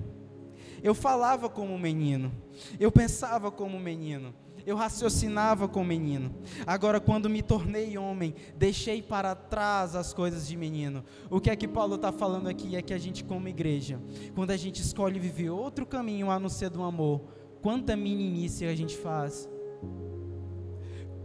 eu 0.82 0.92
falava 0.92 1.48
como 1.48 1.78
menino, 1.78 2.32
eu 2.80 2.90
pensava 2.90 3.52
como 3.52 3.78
menino, 3.78 4.34
eu 4.66 4.74
raciocinava 4.74 5.68
como 5.68 5.86
menino. 5.86 6.34
Agora, 6.66 6.98
quando 6.98 7.30
me 7.30 7.40
tornei 7.40 7.96
homem, 7.96 8.34
deixei 8.56 9.00
para 9.00 9.32
trás 9.36 9.94
as 9.94 10.12
coisas 10.12 10.48
de 10.48 10.56
menino. 10.56 11.04
O 11.30 11.40
que 11.40 11.50
é 11.50 11.56
que 11.56 11.68
Paulo 11.68 11.94
está 11.94 12.10
falando 12.10 12.48
aqui 12.48 12.74
é 12.74 12.82
que 12.82 12.92
a 12.92 12.98
gente, 12.98 13.22
como 13.22 13.46
igreja, 13.46 14.00
quando 14.34 14.50
a 14.50 14.56
gente 14.56 14.82
escolhe 14.82 15.20
viver 15.20 15.50
outro 15.50 15.86
caminho 15.86 16.32
a 16.32 16.40
não 16.40 16.48
ser 16.48 16.70
do 16.70 16.82
amor, 16.82 17.20
quanta 17.62 17.94
meninice 17.94 18.64
a 18.64 18.74
gente 18.74 18.96
faz 18.96 19.48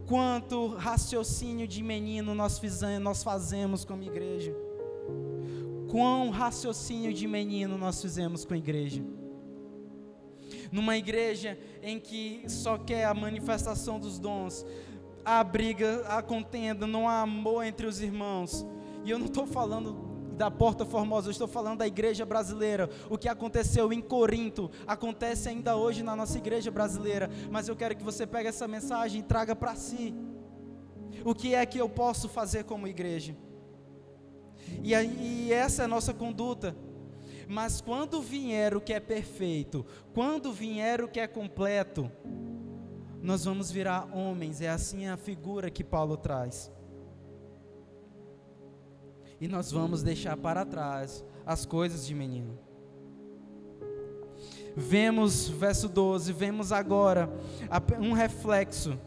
quanto 0.08 0.68
raciocínio 0.76 1.68
de 1.68 1.82
menino 1.84 2.36
nós, 2.36 2.60
fizemos, 2.60 3.04
nós 3.04 3.24
fazemos 3.24 3.84
como 3.84 4.04
igreja. 4.04 4.56
Quão 5.90 6.30
raciocínio 6.30 7.14
de 7.14 7.28
menino 7.28 7.78
nós 7.78 8.02
fizemos 8.02 8.46
com 8.46 8.54
a 8.54 8.58
igreja. 8.58 9.04
Numa 10.72 10.98
igreja 10.98 11.58
em 11.82 12.00
que 12.00 12.44
só 12.48 12.78
quer 12.78 13.06
a 13.06 13.14
manifestação 13.14 14.00
dos 14.00 14.20
dons, 14.20 14.66
a 15.24 15.44
briga, 15.44 16.06
a 16.08 16.22
contenda, 16.22 16.86
não 16.86 17.08
há 17.08 17.22
amor 17.22 17.64
entre 17.64 17.88
os 17.88 18.02
irmãos. 18.02 18.66
E 19.04 19.10
eu 19.10 19.18
não 19.18 19.26
estou 19.28 19.48
falando 19.48 19.94
da 20.36 20.52
Porta 20.52 20.86
Formosa, 20.86 21.28
eu 21.28 21.32
estou 21.32 21.48
falando 21.48 21.80
da 21.80 21.88
igreja 21.88 22.26
brasileira. 22.26 22.90
O 23.10 23.18
que 23.18 23.28
aconteceu 23.28 23.92
em 23.92 24.02
Corinto 24.02 24.70
acontece 24.86 25.50
ainda 25.50 25.76
hoje 25.76 26.04
na 26.04 26.16
nossa 26.16 26.38
igreja 26.38 26.70
brasileira. 26.70 27.30
Mas 27.50 27.68
eu 27.68 27.76
quero 27.76 27.96
que 27.96 28.04
você 28.04 28.28
pegue 28.28 28.50
essa 28.50 28.68
mensagem 28.68 29.22
e 29.22 29.24
traga 29.24 29.56
para 29.56 29.76
si. 29.76 30.14
O 31.24 31.34
que 31.34 31.56
é 31.56 31.66
que 31.66 31.80
eu 31.80 31.90
posso 31.90 32.28
fazer 32.28 32.66
como 32.66 32.88
igreja? 32.88 33.36
E, 34.84 34.94
e 34.94 35.54
essa 35.54 35.84
é 35.84 35.86
a 35.86 35.88
nossa 35.88 36.14
conduta. 36.14 36.76
Mas 37.48 37.80
quando 37.80 38.22
vier 38.22 38.76
o 38.76 38.82
que 38.82 38.94
é 38.94 39.00
perfeito, 39.00 39.86
quando 40.14 40.52
vier 40.52 41.02
o 41.02 41.08
que 41.08 41.20
é 41.20 41.28
completo, 41.28 42.12
nós 43.22 43.46
vamos 43.46 43.72
virar 43.72 44.10
homens. 44.16 44.62
É 44.62 44.70
assim 44.70 45.08
a 45.08 45.16
figura 45.16 45.70
que 45.70 45.84
Paulo 45.84 46.18
traz 46.18 46.72
e 49.40 49.48
nós 49.48 49.72
vamos 49.72 50.02
deixar 50.02 50.38
para 50.38 50.66
trás 50.66 51.24
as 51.46 51.66
coisas 51.66 52.06
de 52.06 52.14
menino. 52.14 52.58
Vemos, 54.76 55.48
verso 55.48 55.88
12, 55.88 56.34
vemos 56.34 56.72
agora 56.72 57.30
um 58.00 58.12
reflexo, 58.12 59.00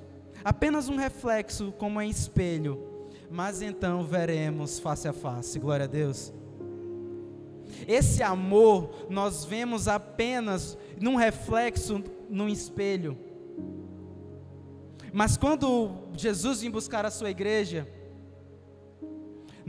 apenas 0.42 0.88
um 0.88 0.96
reflexo 0.96 1.72
como 1.72 2.00
em 2.00 2.08
espelho, 2.08 2.82
mas 3.30 3.60
então 3.60 4.02
veremos 4.02 4.78
face 4.78 5.06
a 5.06 5.12
face. 5.12 5.58
Glória 5.58 5.84
a 5.84 5.88
Deus. 5.88 6.32
Esse 7.86 8.22
amor 8.22 9.06
nós 9.10 9.44
vemos 9.44 9.88
apenas 9.88 10.76
num 11.00 11.16
reflexo 11.16 12.02
num 12.28 12.48
espelho. 12.48 13.16
Mas 15.12 15.36
quando 15.36 15.90
Jesus 16.16 16.60
vem 16.60 16.70
buscar 16.70 17.04
a 17.04 17.10
sua 17.10 17.30
igreja, 17.30 17.88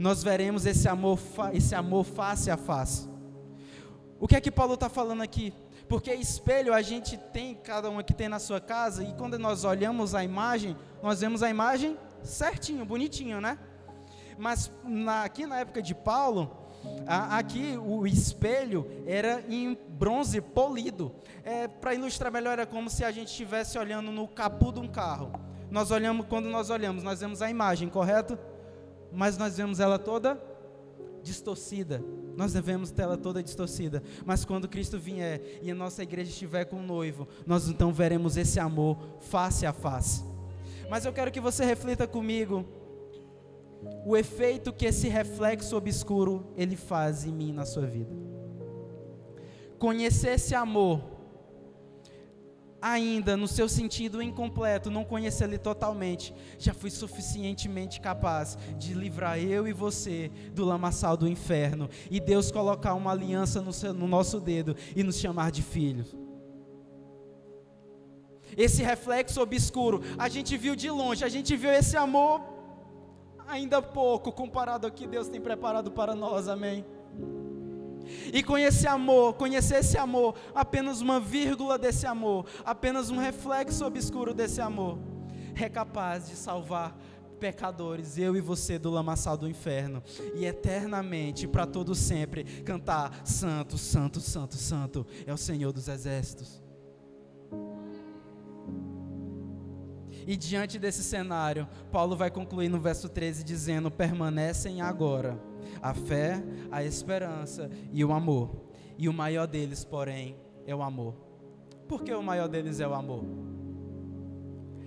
nós 0.00 0.22
veremos 0.22 0.64
esse 0.64 0.88
amor, 0.88 1.18
esse 1.52 1.74
amor 1.74 2.04
face 2.04 2.50
a 2.50 2.56
face. 2.56 3.06
O 4.18 4.26
que 4.26 4.34
é 4.34 4.40
que 4.40 4.50
Paulo 4.50 4.72
está 4.72 4.88
falando 4.88 5.22
aqui? 5.22 5.52
Porque 5.90 6.14
espelho 6.14 6.72
a 6.72 6.80
gente 6.80 7.18
tem, 7.18 7.54
cada 7.54 7.90
um 7.90 7.98
aqui 7.98 8.14
tem 8.14 8.26
na 8.26 8.38
sua 8.38 8.62
casa, 8.62 9.04
e 9.04 9.12
quando 9.12 9.38
nós 9.38 9.62
olhamos 9.62 10.14
a 10.14 10.24
imagem, 10.24 10.74
nós 11.02 11.20
vemos 11.20 11.42
a 11.42 11.50
imagem 11.50 11.98
certinho, 12.22 12.82
bonitinho, 12.86 13.42
né? 13.42 13.58
Mas 14.38 14.72
na, 14.82 15.22
aqui 15.22 15.44
na 15.44 15.58
época 15.58 15.82
de 15.82 15.94
Paulo, 15.94 16.56
a, 17.06 17.36
aqui 17.36 17.76
o 17.76 18.06
espelho 18.06 18.90
era 19.06 19.44
em 19.50 19.76
bronze 19.86 20.40
polido. 20.40 21.14
É, 21.44 21.68
Para 21.68 21.94
ilustrar 21.94 22.32
melhor, 22.32 22.58
é 22.58 22.64
como 22.64 22.88
se 22.88 23.04
a 23.04 23.10
gente 23.10 23.28
estivesse 23.28 23.78
olhando 23.78 24.10
no 24.10 24.26
capô 24.26 24.72
de 24.72 24.80
um 24.80 24.88
carro. 24.88 25.30
Nós 25.70 25.90
olhamos, 25.90 26.24
quando 26.26 26.48
nós 26.48 26.70
olhamos, 26.70 27.02
nós 27.02 27.20
vemos 27.20 27.42
a 27.42 27.50
imagem, 27.50 27.90
correto? 27.90 28.38
Mas 29.12 29.36
nós 29.36 29.56
vemos 29.56 29.80
ela 29.80 29.98
toda 29.98 30.40
distorcida. 31.22 32.02
Nós 32.36 32.52
devemos 32.52 32.90
ter 32.90 33.02
ela 33.02 33.16
toda 33.16 33.42
distorcida. 33.42 34.02
Mas 34.24 34.44
quando 34.44 34.68
Cristo 34.68 34.98
vier 34.98 35.60
e 35.62 35.70
a 35.70 35.74
nossa 35.74 36.02
igreja 36.02 36.30
estiver 36.30 36.64
com 36.64 36.76
o 36.76 36.82
noivo, 36.82 37.28
nós 37.46 37.68
então 37.68 37.92
veremos 37.92 38.36
esse 38.36 38.58
amor 38.58 38.98
face 39.20 39.66
a 39.66 39.72
face. 39.72 40.24
Mas 40.88 41.04
eu 41.04 41.12
quero 41.12 41.30
que 41.30 41.40
você 41.40 41.64
reflita 41.64 42.06
comigo 42.06 42.64
o 44.04 44.16
efeito 44.16 44.72
que 44.72 44.86
esse 44.86 45.08
reflexo 45.08 45.76
obscuro 45.76 46.52
ele 46.56 46.76
faz 46.76 47.24
em 47.24 47.32
mim 47.32 47.52
na 47.52 47.64
sua 47.64 47.86
vida. 47.86 48.10
Conhecer 49.78 50.34
esse 50.34 50.54
amor 50.54 51.19
ainda 52.80 53.36
no 53.36 53.46
seu 53.46 53.68
sentido 53.68 54.22
incompleto, 54.22 54.90
não 54.90 55.04
conhecer 55.04 55.44
ele 55.44 55.58
totalmente, 55.58 56.34
já 56.58 56.72
fui 56.72 56.90
suficientemente 56.90 58.00
capaz 58.00 58.56
de 58.78 58.94
livrar 58.94 59.38
eu 59.38 59.68
e 59.68 59.72
você 59.72 60.30
do 60.52 60.64
lamaçal 60.64 61.16
do 61.16 61.28
inferno 61.28 61.88
e 62.10 62.20
Deus 62.20 62.50
colocar 62.50 62.94
uma 62.94 63.10
aliança 63.10 63.60
no, 63.60 63.72
seu, 63.72 63.92
no 63.92 64.08
nosso 64.08 64.40
dedo 64.40 64.74
e 64.94 65.02
nos 65.02 65.18
chamar 65.18 65.50
de 65.50 65.62
filhos. 65.62 66.16
Esse 68.56 68.82
reflexo 68.82 69.40
obscuro, 69.40 70.02
a 70.18 70.28
gente 70.28 70.56
viu 70.56 70.74
de 70.74 70.90
longe, 70.90 71.24
a 71.24 71.28
gente 71.28 71.56
viu 71.56 71.70
esse 71.70 71.96
amor 71.96 72.40
ainda 73.46 73.82
pouco 73.82 74.32
comparado 74.32 74.86
ao 74.86 74.92
que 74.92 75.06
Deus 75.06 75.28
tem 75.28 75.40
preparado 75.40 75.90
para 75.90 76.14
nós, 76.14 76.48
amém? 76.48 76.84
E 78.32 78.42
conhecer 78.42 78.88
amor, 78.88 79.34
conhecer 79.34 79.76
esse 79.76 79.98
amor, 79.98 80.34
apenas 80.54 81.00
uma 81.00 81.20
vírgula 81.20 81.78
desse 81.78 82.06
amor, 82.06 82.46
apenas 82.64 83.10
um 83.10 83.18
reflexo 83.18 83.84
obscuro 83.84 84.34
desse 84.34 84.60
amor, 84.60 84.98
é 85.54 85.68
capaz 85.68 86.28
de 86.28 86.36
salvar 86.36 86.96
pecadores, 87.38 88.18
eu 88.18 88.36
e 88.36 88.40
você 88.40 88.78
do 88.78 88.90
lamaçal 88.90 89.36
do 89.36 89.48
inferno, 89.48 90.02
e 90.34 90.44
eternamente, 90.44 91.48
para 91.48 91.66
todo 91.66 91.94
sempre, 91.94 92.44
cantar: 92.62 93.22
Santo, 93.24 93.78
Santo, 93.78 94.20
Santo, 94.20 94.56
Santo, 94.56 95.06
é 95.26 95.32
o 95.32 95.38
Senhor 95.38 95.72
dos 95.72 95.88
Exércitos. 95.88 96.62
E 100.26 100.36
diante 100.36 100.78
desse 100.78 101.02
cenário, 101.02 101.66
Paulo 101.90 102.14
vai 102.14 102.30
concluir 102.30 102.68
no 102.68 102.78
verso 102.78 103.08
13 103.08 103.42
dizendo: 103.42 103.90
permanecem 103.90 104.82
agora 104.82 105.49
a 105.82 105.94
fé, 105.94 106.42
a 106.70 106.82
esperança 106.84 107.70
e 107.92 108.04
o 108.04 108.12
amor. 108.12 108.50
E 108.98 109.08
o 109.08 109.12
maior 109.12 109.46
deles, 109.46 109.84
porém, 109.84 110.36
é 110.66 110.74
o 110.74 110.82
amor. 110.82 111.14
Por 111.88 112.02
que 112.02 112.12
o 112.12 112.22
maior 112.22 112.48
deles 112.48 112.80
é 112.80 112.86
o 112.86 112.94
amor? 112.94 113.24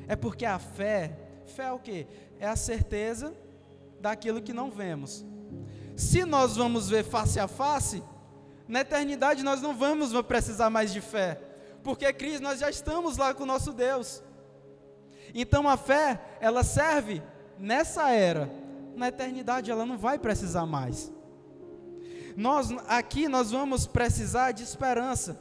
É 0.07 0.15
porque 0.15 0.45
a 0.45 0.59
fé, 0.59 1.17
fé 1.45 1.63
é 1.63 1.71
o 1.71 1.79
quê? 1.79 2.07
É 2.39 2.47
a 2.47 2.55
certeza 2.55 3.33
daquilo 3.99 4.41
que 4.41 4.53
não 4.53 4.69
vemos. 4.69 5.25
Se 5.95 6.25
nós 6.25 6.55
vamos 6.55 6.89
ver 6.89 7.03
face 7.03 7.39
a 7.39 7.47
face, 7.47 8.03
na 8.67 8.81
eternidade 8.81 9.43
nós 9.43 9.61
não 9.61 9.75
vamos 9.75 10.13
precisar 10.23 10.69
mais 10.69 10.91
de 10.91 11.01
fé, 11.01 11.39
porque 11.83 12.11
Cristo 12.13 12.41
nós 12.41 12.59
já 12.59 12.69
estamos 12.69 13.17
lá 13.17 13.33
com 13.33 13.43
o 13.43 13.47
nosso 13.47 13.73
Deus. 13.73 14.23
Então 15.33 15.67
a 15.67 15.77
fé, 15.77 16.19
ela 16.39 16.63
serve 16.63 17.21
nessa 17.57 18.11
era 18.11 18.49
na 18.95 19.07
eternidade 19.07 19.71
ela 19.71 19.85
não 19.85 19.97
vai 19.97 20.17
precisar 20.19 20.65
mais. 20.65 21.11
Nós 22.35 22.69
aqui 22.87 23.27
nós 23.27 23.51
vamos 23.51 23.85
precisar 23.85 24.51
de 24.51 24.63
esperança. 24.63 25.39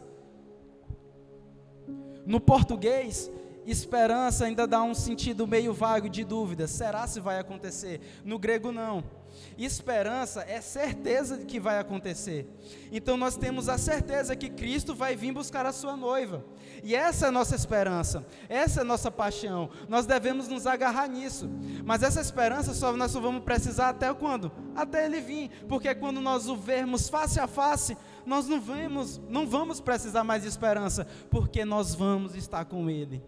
No 2.25 2.41
português, 2.41 3.31
esperança 3.67 4.45
ainda 4.45 4.67
dá 4.67 4.83
um 4.83 4.95
sentido 4.95 5.47
meio 5.47 5.73
vago 5.73 6.09
de 6.09 6.25
dúvida. 6.25 6.67
Será 6.67 7.07
se 7.07 7.21
vai 7.21 7.39
acontecer? 7.39 8.01
No 8.25 8.39
grego 8.39 8.71
não. 8.71 9.03
Esperança 9.59 10.45
é 10.49 10.61
certeza 10.61 11.37
de 11.37 11.45
que 11.45 11.61
vai 11.61 11.79
acontecer. 11.79 12.49
Então 12.91 13.17
nós 13.17 13.37
temos 13.37 13.69
a 13.69 13.79
certeza 13.79 14.37
que 14.37 14.51
Cristo 14.51 14.95
vai 14.95 15.15
vir 15.15 15.33
buscar 15.33 15.67
a 15.67 15.73
sua 15.73 15.97
noiva. 15.97 16.45
E 16.83 16.95
essa 16.95 17.27
é 17.27 17.29
a 17.29 17.33
nossa 17.33 17.55
esperança, 17.55 18.27
essa 18.49 18.81
é 18.81 18.83
a 18.83 18.85
nossa 18.85 19.11
paixão. 19.11 19.71
Nós 19.89 20.07
devemos 20.07 20.49
nos 20.49 20.67
agarrar 20.67 21.09
nisso. 21.09 21.49
Mas 21.85 22.03
essa 22.03 22.21
esperança 22.21 22.75
só 22.75 22.93
nós 22.97 23.11
só 23.11 23.21
vamos 23.21 23.45
precisar 23.45 23.91
até 23.91 24.13
quando? 24.15 24.51
Até 24.75 25.05
ele 25.05 25.21
vir, 25.21 25.51
porque 25.69 25.95
quando 25.95 26.21
nós 26.21 26.49
o 26.49 26.57
vermos 26.57 27.09
face 27.09 27.39
a 27.39 27.47
face, 27.47 27.97
nós 28.25 28.47
não 28.49 28.61
vemos, 28.61 29.21
não 29.29 29.47
vamos 29.47 29.81
precisar 29.81 30.25
mais 30.25 30.43
de 30.43 30.49
esperança, 30.49 31.07
porque 31.31 31.65
nós 31.65 31.95
vamos 31.95 32.35
estar 32.35 32.65
com 32.65 32.89
ele. 32.89 33.23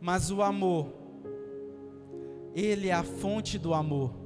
Mas 0.00 0.30
o 0.30 0.42
amor, 0.42 0.94
ele 2.54 2.88
é 2.88 2.92
a 2.92 3.02
fonte 3.02 3.58
do 3.58 3.74
amor. 3.74 4.19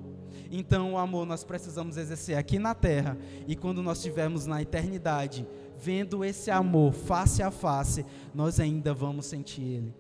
Então, 0.57 0.93
o 0.93 0.99
amor 0.99 1.27
nós 1.27 1.43
precisamos 1.43 1.97
exercer 1.97 2.39
aqui 2.39 2.61
na 2.61 2.77
terra 2.77 3.19
e 3.49 3.57
quando 3.57 3.83
nós 3.83 3.99
estivermos 3.99 4.47
na 4.47 4.63
eternidade, 4.63 5.45
vendo 5.77 6.25
esse 6.25 6.49
amor 6.49 6.93
face 6.93 7.43
a 7.43 7.51
face, 7.51 8.07
nós 8.33 8.61
ainda 8.61 8.95
vamos 8.95 9.27
sentir 9.27 9.63
ele. 9.63 9.95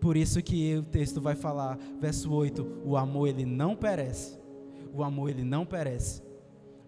Por 0.00 0.16
isso 0.16 0.42
que 0.42 0.74
o 0.76 0.82
texto 0.82 1.20
vai 1.20 1.36
falar, 1.36 1.78
verso 2.00 2.32
8, 2.32 2.82
o 2.84 2.96
amor 2.96 3.28
ele 3.28 3.44
não 3.44 3.76
perece. 3.76 4.36
O 4.92 5.04
amor 5.04 5.30
ele 5.30 5.44
não 5.44 5.64
perece. 5.64 6.20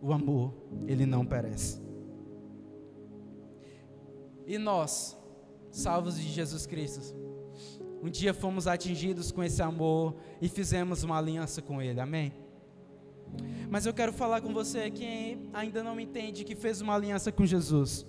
O 0.00 0.12
amor 0.12 0.52
ele 0.88 1.06
não 1.06 1.24
perece. 1.24 1.80
E 4.44 4.58
nós, 4.58 5.16
salvos 5.70 6.16
de 6.16 6.28
Jesus 6.28 6.66
Cristo, 6.66 7.14
um 8.02 8.10
dia 8.10 8.34
fomos 8.34 8.66
atingidos 8.66 9.30
com 9.30 9.44
esse 9.44 9.62
amor 9.62 10.16
e 10.40 10.48
fizemos 10.48 11.04
uma 11.04 11.18
aliança 11.18 11.62
com 11.62 11.80
ele. 11.80 12.00
Amém. 12.00 12.41
Mas 13.70 13.86
eu 13.86 13.94
quero 13.94 14.12
falar 14.12 14.40
com 14.40 14.52
você 14.52 14.90
quem 14.90 15.48
ainda 15.52 15.82
não 15.82 15.98
entende 15.98 16.44
que 16.44 16.54
fez 16.54 16.80
uma 16.80 16.94
aliança 16.94 17.32
com 17.32 17.46
Jesus. 17.46 18.06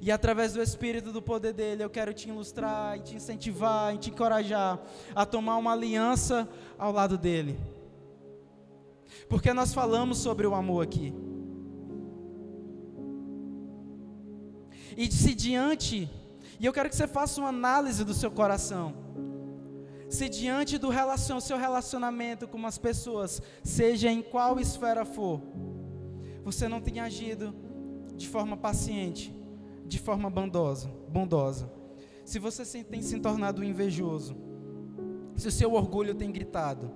E 0.00 0.10
através 0.10 0.52
do 0.52 0.62
Espírito 0.62 1.12
do 1.12 1.20
poder 1.20 1.52
dele, 1.52 1.82
eu 1.82 1.90
quero 1.90 2.12
te 2.12 2.28
ilustrar, 2.28 2.96
e 2.96 3.00
te 3.00 3.16
incentivar, 3.16 3.94
e 3.94 3.98
te 3.98 4.10
encorajar 4.10 4.80
a 5.14 5.26
tomar 5.26 5.56
uma 5.56 5.72
aliança 5.72 6.48
ao 6.78 6.92
lado 6.92 7.18
dele. 7.18 7.58
Porque 9.28 9.52
nós 9.52 9.74
falamos 9.74 10.18
sobre 10.18 10.46
o 10.46 10.54
amor 10.54 10.84
aqui. 10.84 11.12
E 14.96 15.10
se 15.12 15.34
diante, 15.34 16.08
e 16.58 16.66
eu 16.66 16.72
quero 16.72 16.88
que 16.88 16.96
você 16.96 17.06
faça 17.06 17.40
uma 17.40 17.50
análise 17.50 18.04
do 18.04 18.14
seu 18.14 18.30
coração 18.30 18.94
se 20.08 20.28
diante 20.28 20.78
do 20.78 20.88
relacion, 20.88 21.38
seu 21.40 21.56
relacionamento 21.58 22.48
com 22.48 22.64
as 22.66 22.78
pessoas, 22.78 23.42
seja 23.62 24.10
em 24.10 24.22
qual 24.22 24.58
esfera 24.58 25.04
for, 25.04 25.42
você 26.42 26.66
não 26.66 26.80
tem 26.80 27.00
agido 27.00 27.54
de 28.14 28.26
forma 28.26 28.56
paciente, 28.56 29.34
de 29.86 29.98
forma 29.98 30.30
bondosa, 30.30 30.88
bondosa, 31.08 31.70
se 32.24 32.38
você 32.38 32.84
tem 32.84 33.02
se 33.02 33.18
tornado 33.20 33.64
invejoso, 33.64 34.36
se 35.36 35.48
o 35.48 35.52
seu 35.52 35.72
orgulho 35.72 36.14
tem 36.14 36.32
gritado, 36.32 36.90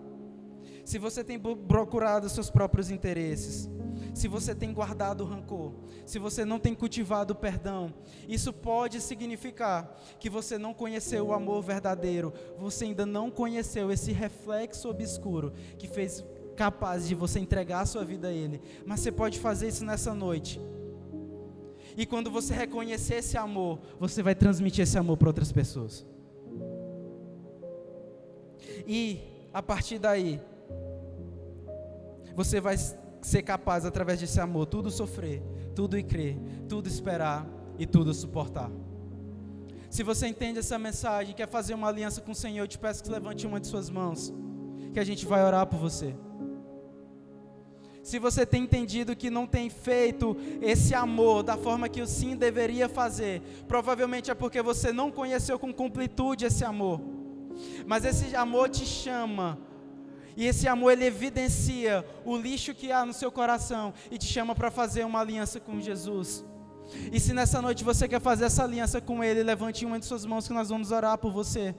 se 0.84 0.98
você 0.98 1.22
tem 1.22 1.38
procurado 1.38 2.28
seus 2.28 2.50
próprios 2.50 2.90
interesses, 2.90 3.68
se 4.14 4.28
você 4.28 4.54
tem 4.54 4.72
guardado 4.72 5.24
rancor, 5.24 5.72
se 6.04 6.18
você 6.18 6.44
não 6.44 6.58
tem 6.58 6.74
cultivado 6.74 7.34
perdão, 7.34 7.92
isso 8.28 8.52
pode 8.52 9.00
significar 9.00 9.98
que 10.18 10.28
você 10.28 10.58
não 10.58 10.74
conheceu 10.74 11.26
o 11.26 11.32
amor 11.32 11.62
verdadeiro, 11.62 12.32
você 12.58 12.84
ainda 12.84 13.06
não 13.06 13.30
conheceu 13.30 13.90
esse 13.90 14.12
reflexo 14.12 14.88
obscuro 14.88 15.52
que 15.78 15.88
fez 15.88 16.24
capaz 16.56 17.08
de 17.08 17.14
você 17.14 17.40
entregar 17.40 17.80
a 17.80 17.86
sua 17.86 18.04
vida 18.04 18.28
a 18.28 18.32
Ele. 18.32 18.60
Mas 18.84 19.00
você 19.00 19.10
pode 19.10 19.38
fazer 19.38 19.68
isso 19.68 19.84
nessa 19.84 20.14
noite. 20.14 20.60
E 21.96 22.06
quando 22.06 22.30
você 22.30 22.54
reconhecer 22.54 23.16
esse 23.16 23.36
amor, 23.36 23.80
você 23.98 24.22
vai 24.22 24.34
transmitir 24.34 24.82
esse 24.82 24.98
amor 24.98 25.16
para 25.16 25.28
outras 25.28 25.52
pessoas. 25.52 26.06
E 28.86 29.20
a 29.52 29.62
partir 29.62 29.98
daí, 29.98 30.40
você 32.34 32.60
vai 32.60 32.76
ser 33.22 33.42
capaz, 33.42 33.84
através 33.84 34.20
desse 34.20 34.40
amor, 34.40 34.66
tudo 34.66 34.90
sofrer, 34.90 35.42
tudo 35.74 35.98
e 35.98 36.02
crer, 36.02 36.36
tudo 36.68 36.88
esperar 36.88 37.46
e 37.78 37.86
tudo 37.86 38.12
suportar. 38.12 38.70
Se 39.88 40.02
você 40.02 40.26
entende 40.26 40.58
essa 40.58 40.78
mensagem, 40.78 41.34
quer 41.34 41.48
fazer 41.48 41.74
uma 41.74 41.88
aliança 41.88 42.20
com 42.20 42.32
o 42.32 42.34
Senhor, 42.34 42.64
eu 42.64 42.68
te 42.68 42.78
peço 42.78 43.02
que 43.02 43.10
levante 43.10 43.46
uma 43.46 43.60
de 43.60 43.66
suas 43.66 43.90
mãos, 43.90 44.32
que 44.92 44.98
a 44.98 45.04
gente 45.04 45.26
vai 45.26 45.44
orar 45.44 45.66
por 45.66 45.78
você. 45.78 46.14
Se 48.02 48.18
você 48.18 48.44
tem 48.44 48.64
entendido 48.64 49.14
que 49.14 49.30
não 49.30 49.46
tem 49.46 49.70
feito 49.70 50.36
esse 50.60 50.92
amor 50.92 51.44
da 51.44 51.56
forma 51.56 51.88
que 51.88 52.02
o 52.02 52.06
sim 52.06 52.34
deveria 52.34 52.88
fazer, 52.88 53.40
provavelmente 53.68 54.30
é 54.30 54.34
porque 54.34 54.60
você 54.60 54.92
não 54.92 55.10
conheceu 55.10 55.58
com 55.58 55.72
completude 55.72 56.44
esse 56.44 56.64
amor. 56.64 57.00
Mas 57.86 58.04
esse 58.04 58.34
amor 58.34 58.68
te 58.68 58.84
chama 58.84 59.58
e 60.36 60.46
esse 60.46 60.66
amor 60.66 60.92
ele 60.92 61.04
evidencia 61.04 62.04
o 62.24 62.36
lixo 62.36 62.74
que 62.74 62.90
há 62.90 63.04
no 63.04 63.12
seu 63.12 63.30
coração 63.30 63.92
e 64.10 64.18
te 64.18 64.26
chama 64.26 64.54
para 64.54 64.70
fazer 64.70 65.04
uma 65.04 65.20
aliança 65.20 65.60
com 65.60 65.80
Jesus. 65.80 66.44
E 67.12 67.18
se 67.20 67.32
nessa 67.32 67.60
noite 67.62 67.84
você 67.84 68.08
quer 68.08 68.20
fazer 68.20 68.44
essa 68.44 68.64
aliança 68.64 69.00
com 69.00 69.22
Ele, 69.22 69.42
levante 69.42 69.84
uma 69.84 69.98
de 69.98 70.06
suas 70.06 70.24
mãos 70.24 70.46
que 70.46 70.54
nós 70.54 70.68
vamos 70.68 70.90
orar 70.90 71.16
por 71.18 71.32
você. 71.32 71.74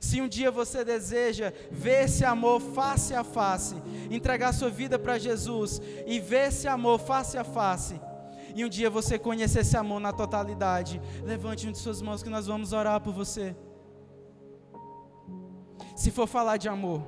Se 0.00 0.20
um 0.20 0.28
dia 0.28 0.50
você 0.50 0.84
deseja 0.84 1.52
ver 1.70 2.04
esse 2.04 2.24
amor 2.24 2.60
face 2.60 3.14
a 3.14 3.24
face, 3.24 3.74
entregar 4.10 4.52
sua 4.52 4.68
vida 4.68 4.98
para 4.98 5.18
Jesus 5.18 5.80
e 6.06 6.20
ver 6.20 6.48
esse 6.48 6.68
amor 6.68 6.98
face 6.98 7.38
a 7.38 7.44
face, 7.44 7.98
e 8.54 8.64
um 8.64 8.68
dia 8.68 8.90
você 8.90 9.18
conhecer 9.18 9.60
esse 9.60 9.76
amor 9.76 10.00
na 10.00 10.12
totalidade, 10.12 11.00
levante 11.24 11.66
uma 11.66 11.72
de 11.72 11.78
suas 11.78 12.02
mãos 12.02 12.22
que 12.22 12.28
nós 12.28 12.46
vamos 12.46 12.72
orar 12.72 13.00
por 13.00 13.14
você. 13.14 13.56
Se 15.96 16.10
for 16.10 16.26
falar 16.26 16.58
de 16.58 16.68
amor, 16.68 17.02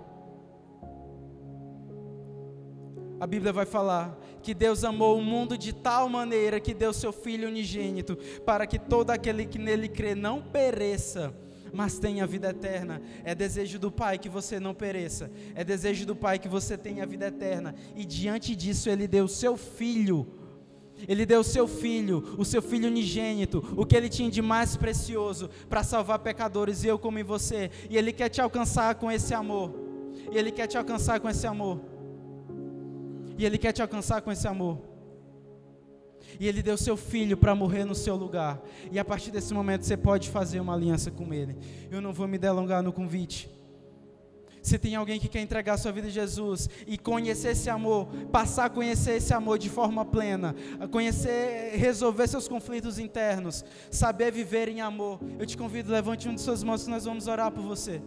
a 3.25 3.27
Bíblia 3.27 3.55
vai 3.55 3.65
falar 3.65 4.21
que 4.43 4.53
Deus 4.53 4.85
amou 4.85 5.17
o 5.17 5.25
mundo 5.25 5.57
de 5.57 5.73
tal 5.73 6.11
maneira 6.11 6.61
que 6.61 6.75
deu 6.75 6.93
seu 6.93 7.11
Filho 7.11 7.49
unigênito, 7.49 8.19
para 8.45 8.67
que 8.67 8.79
todo 8.79 9.13
aquele 9.13 9.47
que 9.47 9.59
nele 9.59 9.89
crê 9.89 10.15
não 10.15 10.43
pereça, 10.43 11.35
mas 11.73 11.99
tenha 11.99 12.27
vida 12.27 12.51
eterna. 12.51 13.01
É 13.25 13.35
desejo 13.35 13.79
do 13.79 13.91
Pai 13.91 14.19
que 14.19 14.29
você 14.29 14.61
não 14.61 14.75
pereça, 14.75 15.31
é 15.55 15.65
desejo 15.65 16.05
do 16.05 16.15
Pai 16.15 16.39
que 16.39 16.49
você 16.49 16.77
tenha 16.77 17.07
vida 17.07 17.29
eterna, 17.29 17.75
e 17.97 18.05
diante 18.05 18.55
disso 18.55 18.91
Ele 18.91 19.09
deu 19.09 19.27
seu 19.27 19.57
Filho. 19.57 20.27
Ele 21.09 21.25
deu 21.25 21.41
o 21.41 21.45
seu 21.45 21.67
filho, 21.67 22.37
o 22.39 22.45
seu 22.45 22.63
filho 22.63 22.89
unigênito, 22.89 23.65
o 23.77 23.85
que 23.85 23.97
ele 23.97 24.09
tinha 24.09 24.31
de 24.31 24.41
mais 24.41 24.77
precioso 24.77 25.51
para 25.69 25.83
salvar 25.83 26.21
pecadores, 26.21 26.85
eu 26.85 26.99
como 26.99 27.19
em 27.19 27.25
você. 27.25 27.69
E 27.91 27.97
ele 27.97 28.13
quer 28.13 28.29
te 28.29 28.41
alcançar 28.41 28.95
com 28.95 29.11
esse 29.11 29.35
amor. 29.35 29.75
E 30.31 30.39
ele 30.39 30.53
quer 30.53 30.69
te 30.69 30.79
alcançar 30.79 31.19
com 31.19 31.29
esse 31.29 31.49
amor. 31.49 31.94
E 33.37 33.45
Ele 33.45 33.59
quer 33.59 33.73
te 33.73 33.83
alcançar 33.83 34.23
com 34.23 34.31
esse 34.31 34.47
amor. 34.47 34.79
E 36.39 36.47
Ele 36.47 36.63
deu 36.63 36.77
seu 36.77 36.97
filho 36.97 37.37
para 37.37 37.55
morrer 37.55 37.85
no 37.85 37.95
seu 37.95 38.17
lugar. 38.17 38.61
E 38.91 38.99
a 38.99 39.05
partir 39.05 39.31
desse 39.31 39.53
momento 39.55 39.85
você 39.85 39.97
pode 39.97 40.31
fazer 40.31 40.61
uma 40.61 40.75
aliança 40.75 41.11
com 41.11 41.33
Ele. 41.33 41.57
Eu 41.91 42.01
não 42.01 42.13
vou 42.13 42.27
me 42.27 42.39
delongar 42.39 42.83
no 42.83 42.93
convite. 42.93 43.51
Se 44.65 44.79
tem 44.79 44.95
alguém 44.95 45.21
que 45.21 45.29
quer 45.29 45.43
entregar 45.43 45.77
sua 45.77 45.93
vida 45.93 46.07
a 46.07 46.11
Jesus 46.11 46.71
e 46.87 46.97
conhecer 46.97 47.49
esse 47.49 47.69
amor, 47.69 48.09
passar 48.33 48.65
a 48.65 48.71
conhecer 48.71 49.17
esse 49.17 49.35
amor 49.35 49.59
de 49.59 49.69
forma 49.69 50.07
plena, 50.07 50.57
conhecer, 50.91 51.77
resolver 51.77 52.27
seus 52.27 52.49
conflitos 52.49 52.99
internos, 52.99 53.63
saber 53.91 54.33
viver 54.33 54.69
em 54.69 54.81
amor, 54.81 55.21
eu 55.39 55.45
te 55.45 55.55
convido, 55.55 55.93
levante 55.93 56.31
um 56.31 56.35
de 56.35 56.41
suas 56.41 56.65
mãos 56.65 56.83
que 56.83 56.91
nós 56.91 57.05
vamos 57.05 57.27
orar 57.27 57.53
por 57.53 57.63
você. 57.63 58.01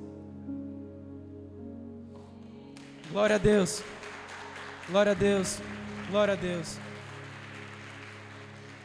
Glória 3.12 3.36
a 3.36 3.40
Deus. 3.40 3.84
Glória 4.90 5.12
a 5.12 5.16
Deus. 5.16 5.60
Glória 6.10 6.34
a 6.34 6.38
Deus. 6.38 6.80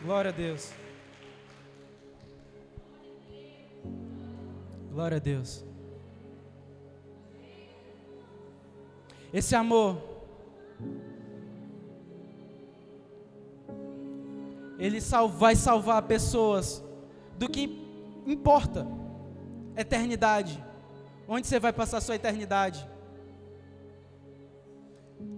Glória 0.02 0.30
a 0.30 0.32
Deus. 0.32 0.72
Glória 4.90 5.16
a 5.18 5.20
Deus. 5.20 5.64
Esse 9.32 9.54
amor, 9.54 10.02
ele 14.78 14.98
vai 15.38 15.54
salvar 15.54 16.02
pessoas 16.02 16.84
do 17.38 17.48
que 17.48 17.80
importa 18.26 18.86
eternidade. 19.76 20.62
Onde 21.28 21.46
você 21.46 21.60
vai 21.60 21.72
passar 21.72 22.00
sua 22.00 22.16
eternidade? 22.16 22.91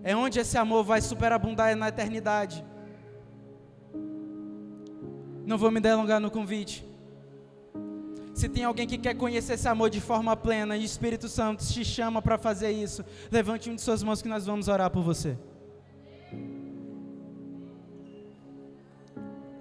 É 0.03 0.15
onde 0.15 0.39
esse 0.39 0.57
amor 0.59 0.85
vai 0.85 1.01
superabundar 1.01 1.75
na 1.77 1.89
eternidade. 1.89 2.65
Não 5.47 5.59
vou 5.59 5.71
me 5.71 5.81
delongar 5.81 6.21
no 6.21 6.31
convite. 6.31 6.87
Se 8.35 8.49
tem 8.49 8.65
alguém 8.65 8.87
que 8.87 8.99
quer 8.99 9.15
conhecer 9.15 9.55
esse 9.55 9.69
amor 9.69 9.89
de 9.89 10.01
forma 10.01 10.37
plena 10.37 10.77
e 10.77 10.81
o 10.81 10.85
Espírito 10.85 11.29
Santo 11.29 11.65
te 11.65 11.85
chama 11.85 12.21
para 12.21 12.37
fazer 12.37 12.71
isso, 12.73 13.05
levante 13.31 13.71
uma 13.71 13.77
de 13.77 13.83
suas 13.83 14.03
mãos 14.03 14.21
que 14.21 14.29
nós 14.29 14.45
vamos 14.45 14.67
orar 14.69 14.91
por 14.91 15.03
você. 15.03 15.39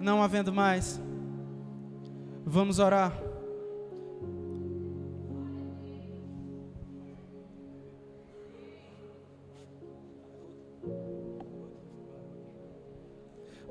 Não 0.00 0.22
havendo 0.22 0.52
mais, 0.52 1.00
vamos 2.44 2.78
orar. 2.78 3.12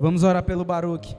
Vamos 0.04 0.22
orar 0.26 0.44
pelo 0.44 0.66
Baruque. 0.66 1.16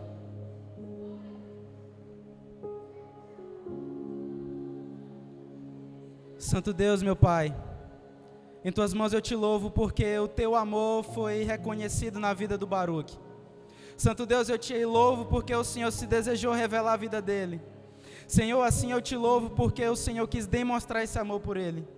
Santo 6.37 6.71
Deus, 6.75 7.03
meu 7.03 7.17
Pai, 7.17 7.57
em 8.63 8.71
tuas 8.71 8.93
mãos 8.93 9.15
eu 9.15 9.23
te 9.23 9.35
louvo 9.35 9.71
porque 9.71 10.19
o 10.19 10.29
teu 10.29 10.55
amor 10.55 11.03
foi 11.03 11.45
reconhecido 11.45 12.21
na 12.21 12.35
vida 12.35 12.59
do 12.59 12.67
Baruque. 12.67 13.17
Santo 13.97 14.27
Deus, 14.27 14.51
eu 14.51 14.59
te 14.59 14.85
louvo 14.85 15.25
porque 15.25 15.55
o 15.55 15.65
Senhor 15.65 15.91
se 15.91 16.07
desejou 16.07 16.53
revelar 16.53 16.93
a 16.93 16.99
vida 16.99 17.23
dele. 17.23 17.63
Senhor, 18.29 18.63
assim 18.63 18.93
eu 18.93 19.01
te 19.01 19.17
louvo 19.17 19.49
porque 19.49 19.89
o 19.89 19.97
Senhor 19.97 20.29
quis 20.29 20.47
demonstrar 20.47 21.03
esse 21.03 21.19
amor 21.19 21.41
por 21.41 21.57
ele. 21.57 21.89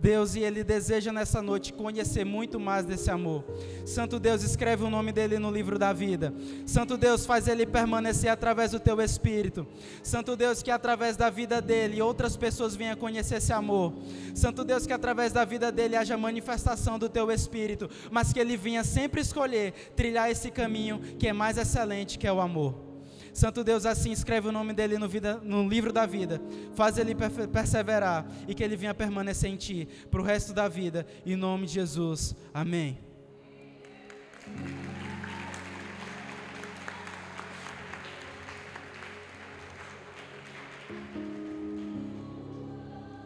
Deus, 0.00 0.34
e 0.34 0.40
Ele 0.40 0.62
deseja 0.62 1.12
nessa 1.12 1.42
noite 1.42 1.72
conhecer 1.72 2.24
muito 2.24 2.58
mais 2.60 2.84
desse 2.84 3.10
amor. 3.10 3.44
Santo 3.84 4.18
Deus, 4.18 4.42
escreve 4.42 4.84
o 4.84 4.90
nome 4.90 5.12
dele 5.12 5.38
no 5.38 5.50
livro 5.50 5.78
da 5.78 5.92
vida. 5.92 6.32
Santo 6.66 6.96
Deus, 6.96 7.26
faz 7.26 7.48
ele 7.48 7.66
permanecer 7.66 8.30
através 8.30 8.72
do 8.72 8.80
teu 8.80 9.00
Espírito. 9.00 9.66
Santo 10.02 10.36
Deus, 10.36 10.62
que 10.62 10.70
através 10.70 11.16
da 11.16 11.30
vida 11.30 11.60
dele 11.60 12.00
outras 12.00 12.36
pessoas 12.36 12.76
venham 12.76 12.96
conhecer 12.96 13.36
esse 13.36 13.52
amor. 13.52 13.92
Santo 14.34 14.64
Deus, 14.64 14.86
que 14.86 14.92
através 14.92 15.32
da 15.32 15.44
vida 15.44 15.72
dele 15.72 15.96
haja 15.96 16.16
manifestação 16.16 16.98
do 16.98 17.08
teu 17.08 17.30
Espírito, 17.30 17.88
mas 18.10 18.32
que 18.32 18.40
ele 18.40 18.56
venha 18.56 18.84
sempre 18.84 19.20
escolher 19.20 19.72
trilhar 19.94 20.30
esse 20.30 20.50
caminho 20.50 21.00
que 21.18 21.28
é 21.28 21.32
mais 21.32 21.58
excelente, 21.58 22.18
que 22.18 22.26
é 22.26 22.32
o 22.32 22.40
amor. 22.40 22.85
Santo 23.36 23.62
Deus, 23.62 23.84
assim 23.84 24.12
escreve 24.12 24.48
o 24.48 24.52
nome 24.52 24.72
dele 24.72 24.96
no, 24.96 25.06
vida, 25.06 25.38
no 25.44 25.68
livro 25.68 25.92
da 25.92 26.06
vida. 26.06 26.40
Faz 26.74 26.96
ele 26.96 27.14
perseverar 27.52 28.26
e 28.48 28.54
que 28.54 28.64
ele 28.64 28.76
venha 28.76 28.94
permanecer 28.94 29.50
em 29.50 29.56
ti 29.56 29.86
para 30.10 30.22
o 30.22 30.24
resto 30.24 30.54
da 30.54 30.68
vida. 30.68 31.06
Em 31.26 31.36
nome 31.36 31.66
de 31.66 31.74
Jesus. 31.74 32.34
Amém. 32.54 32.98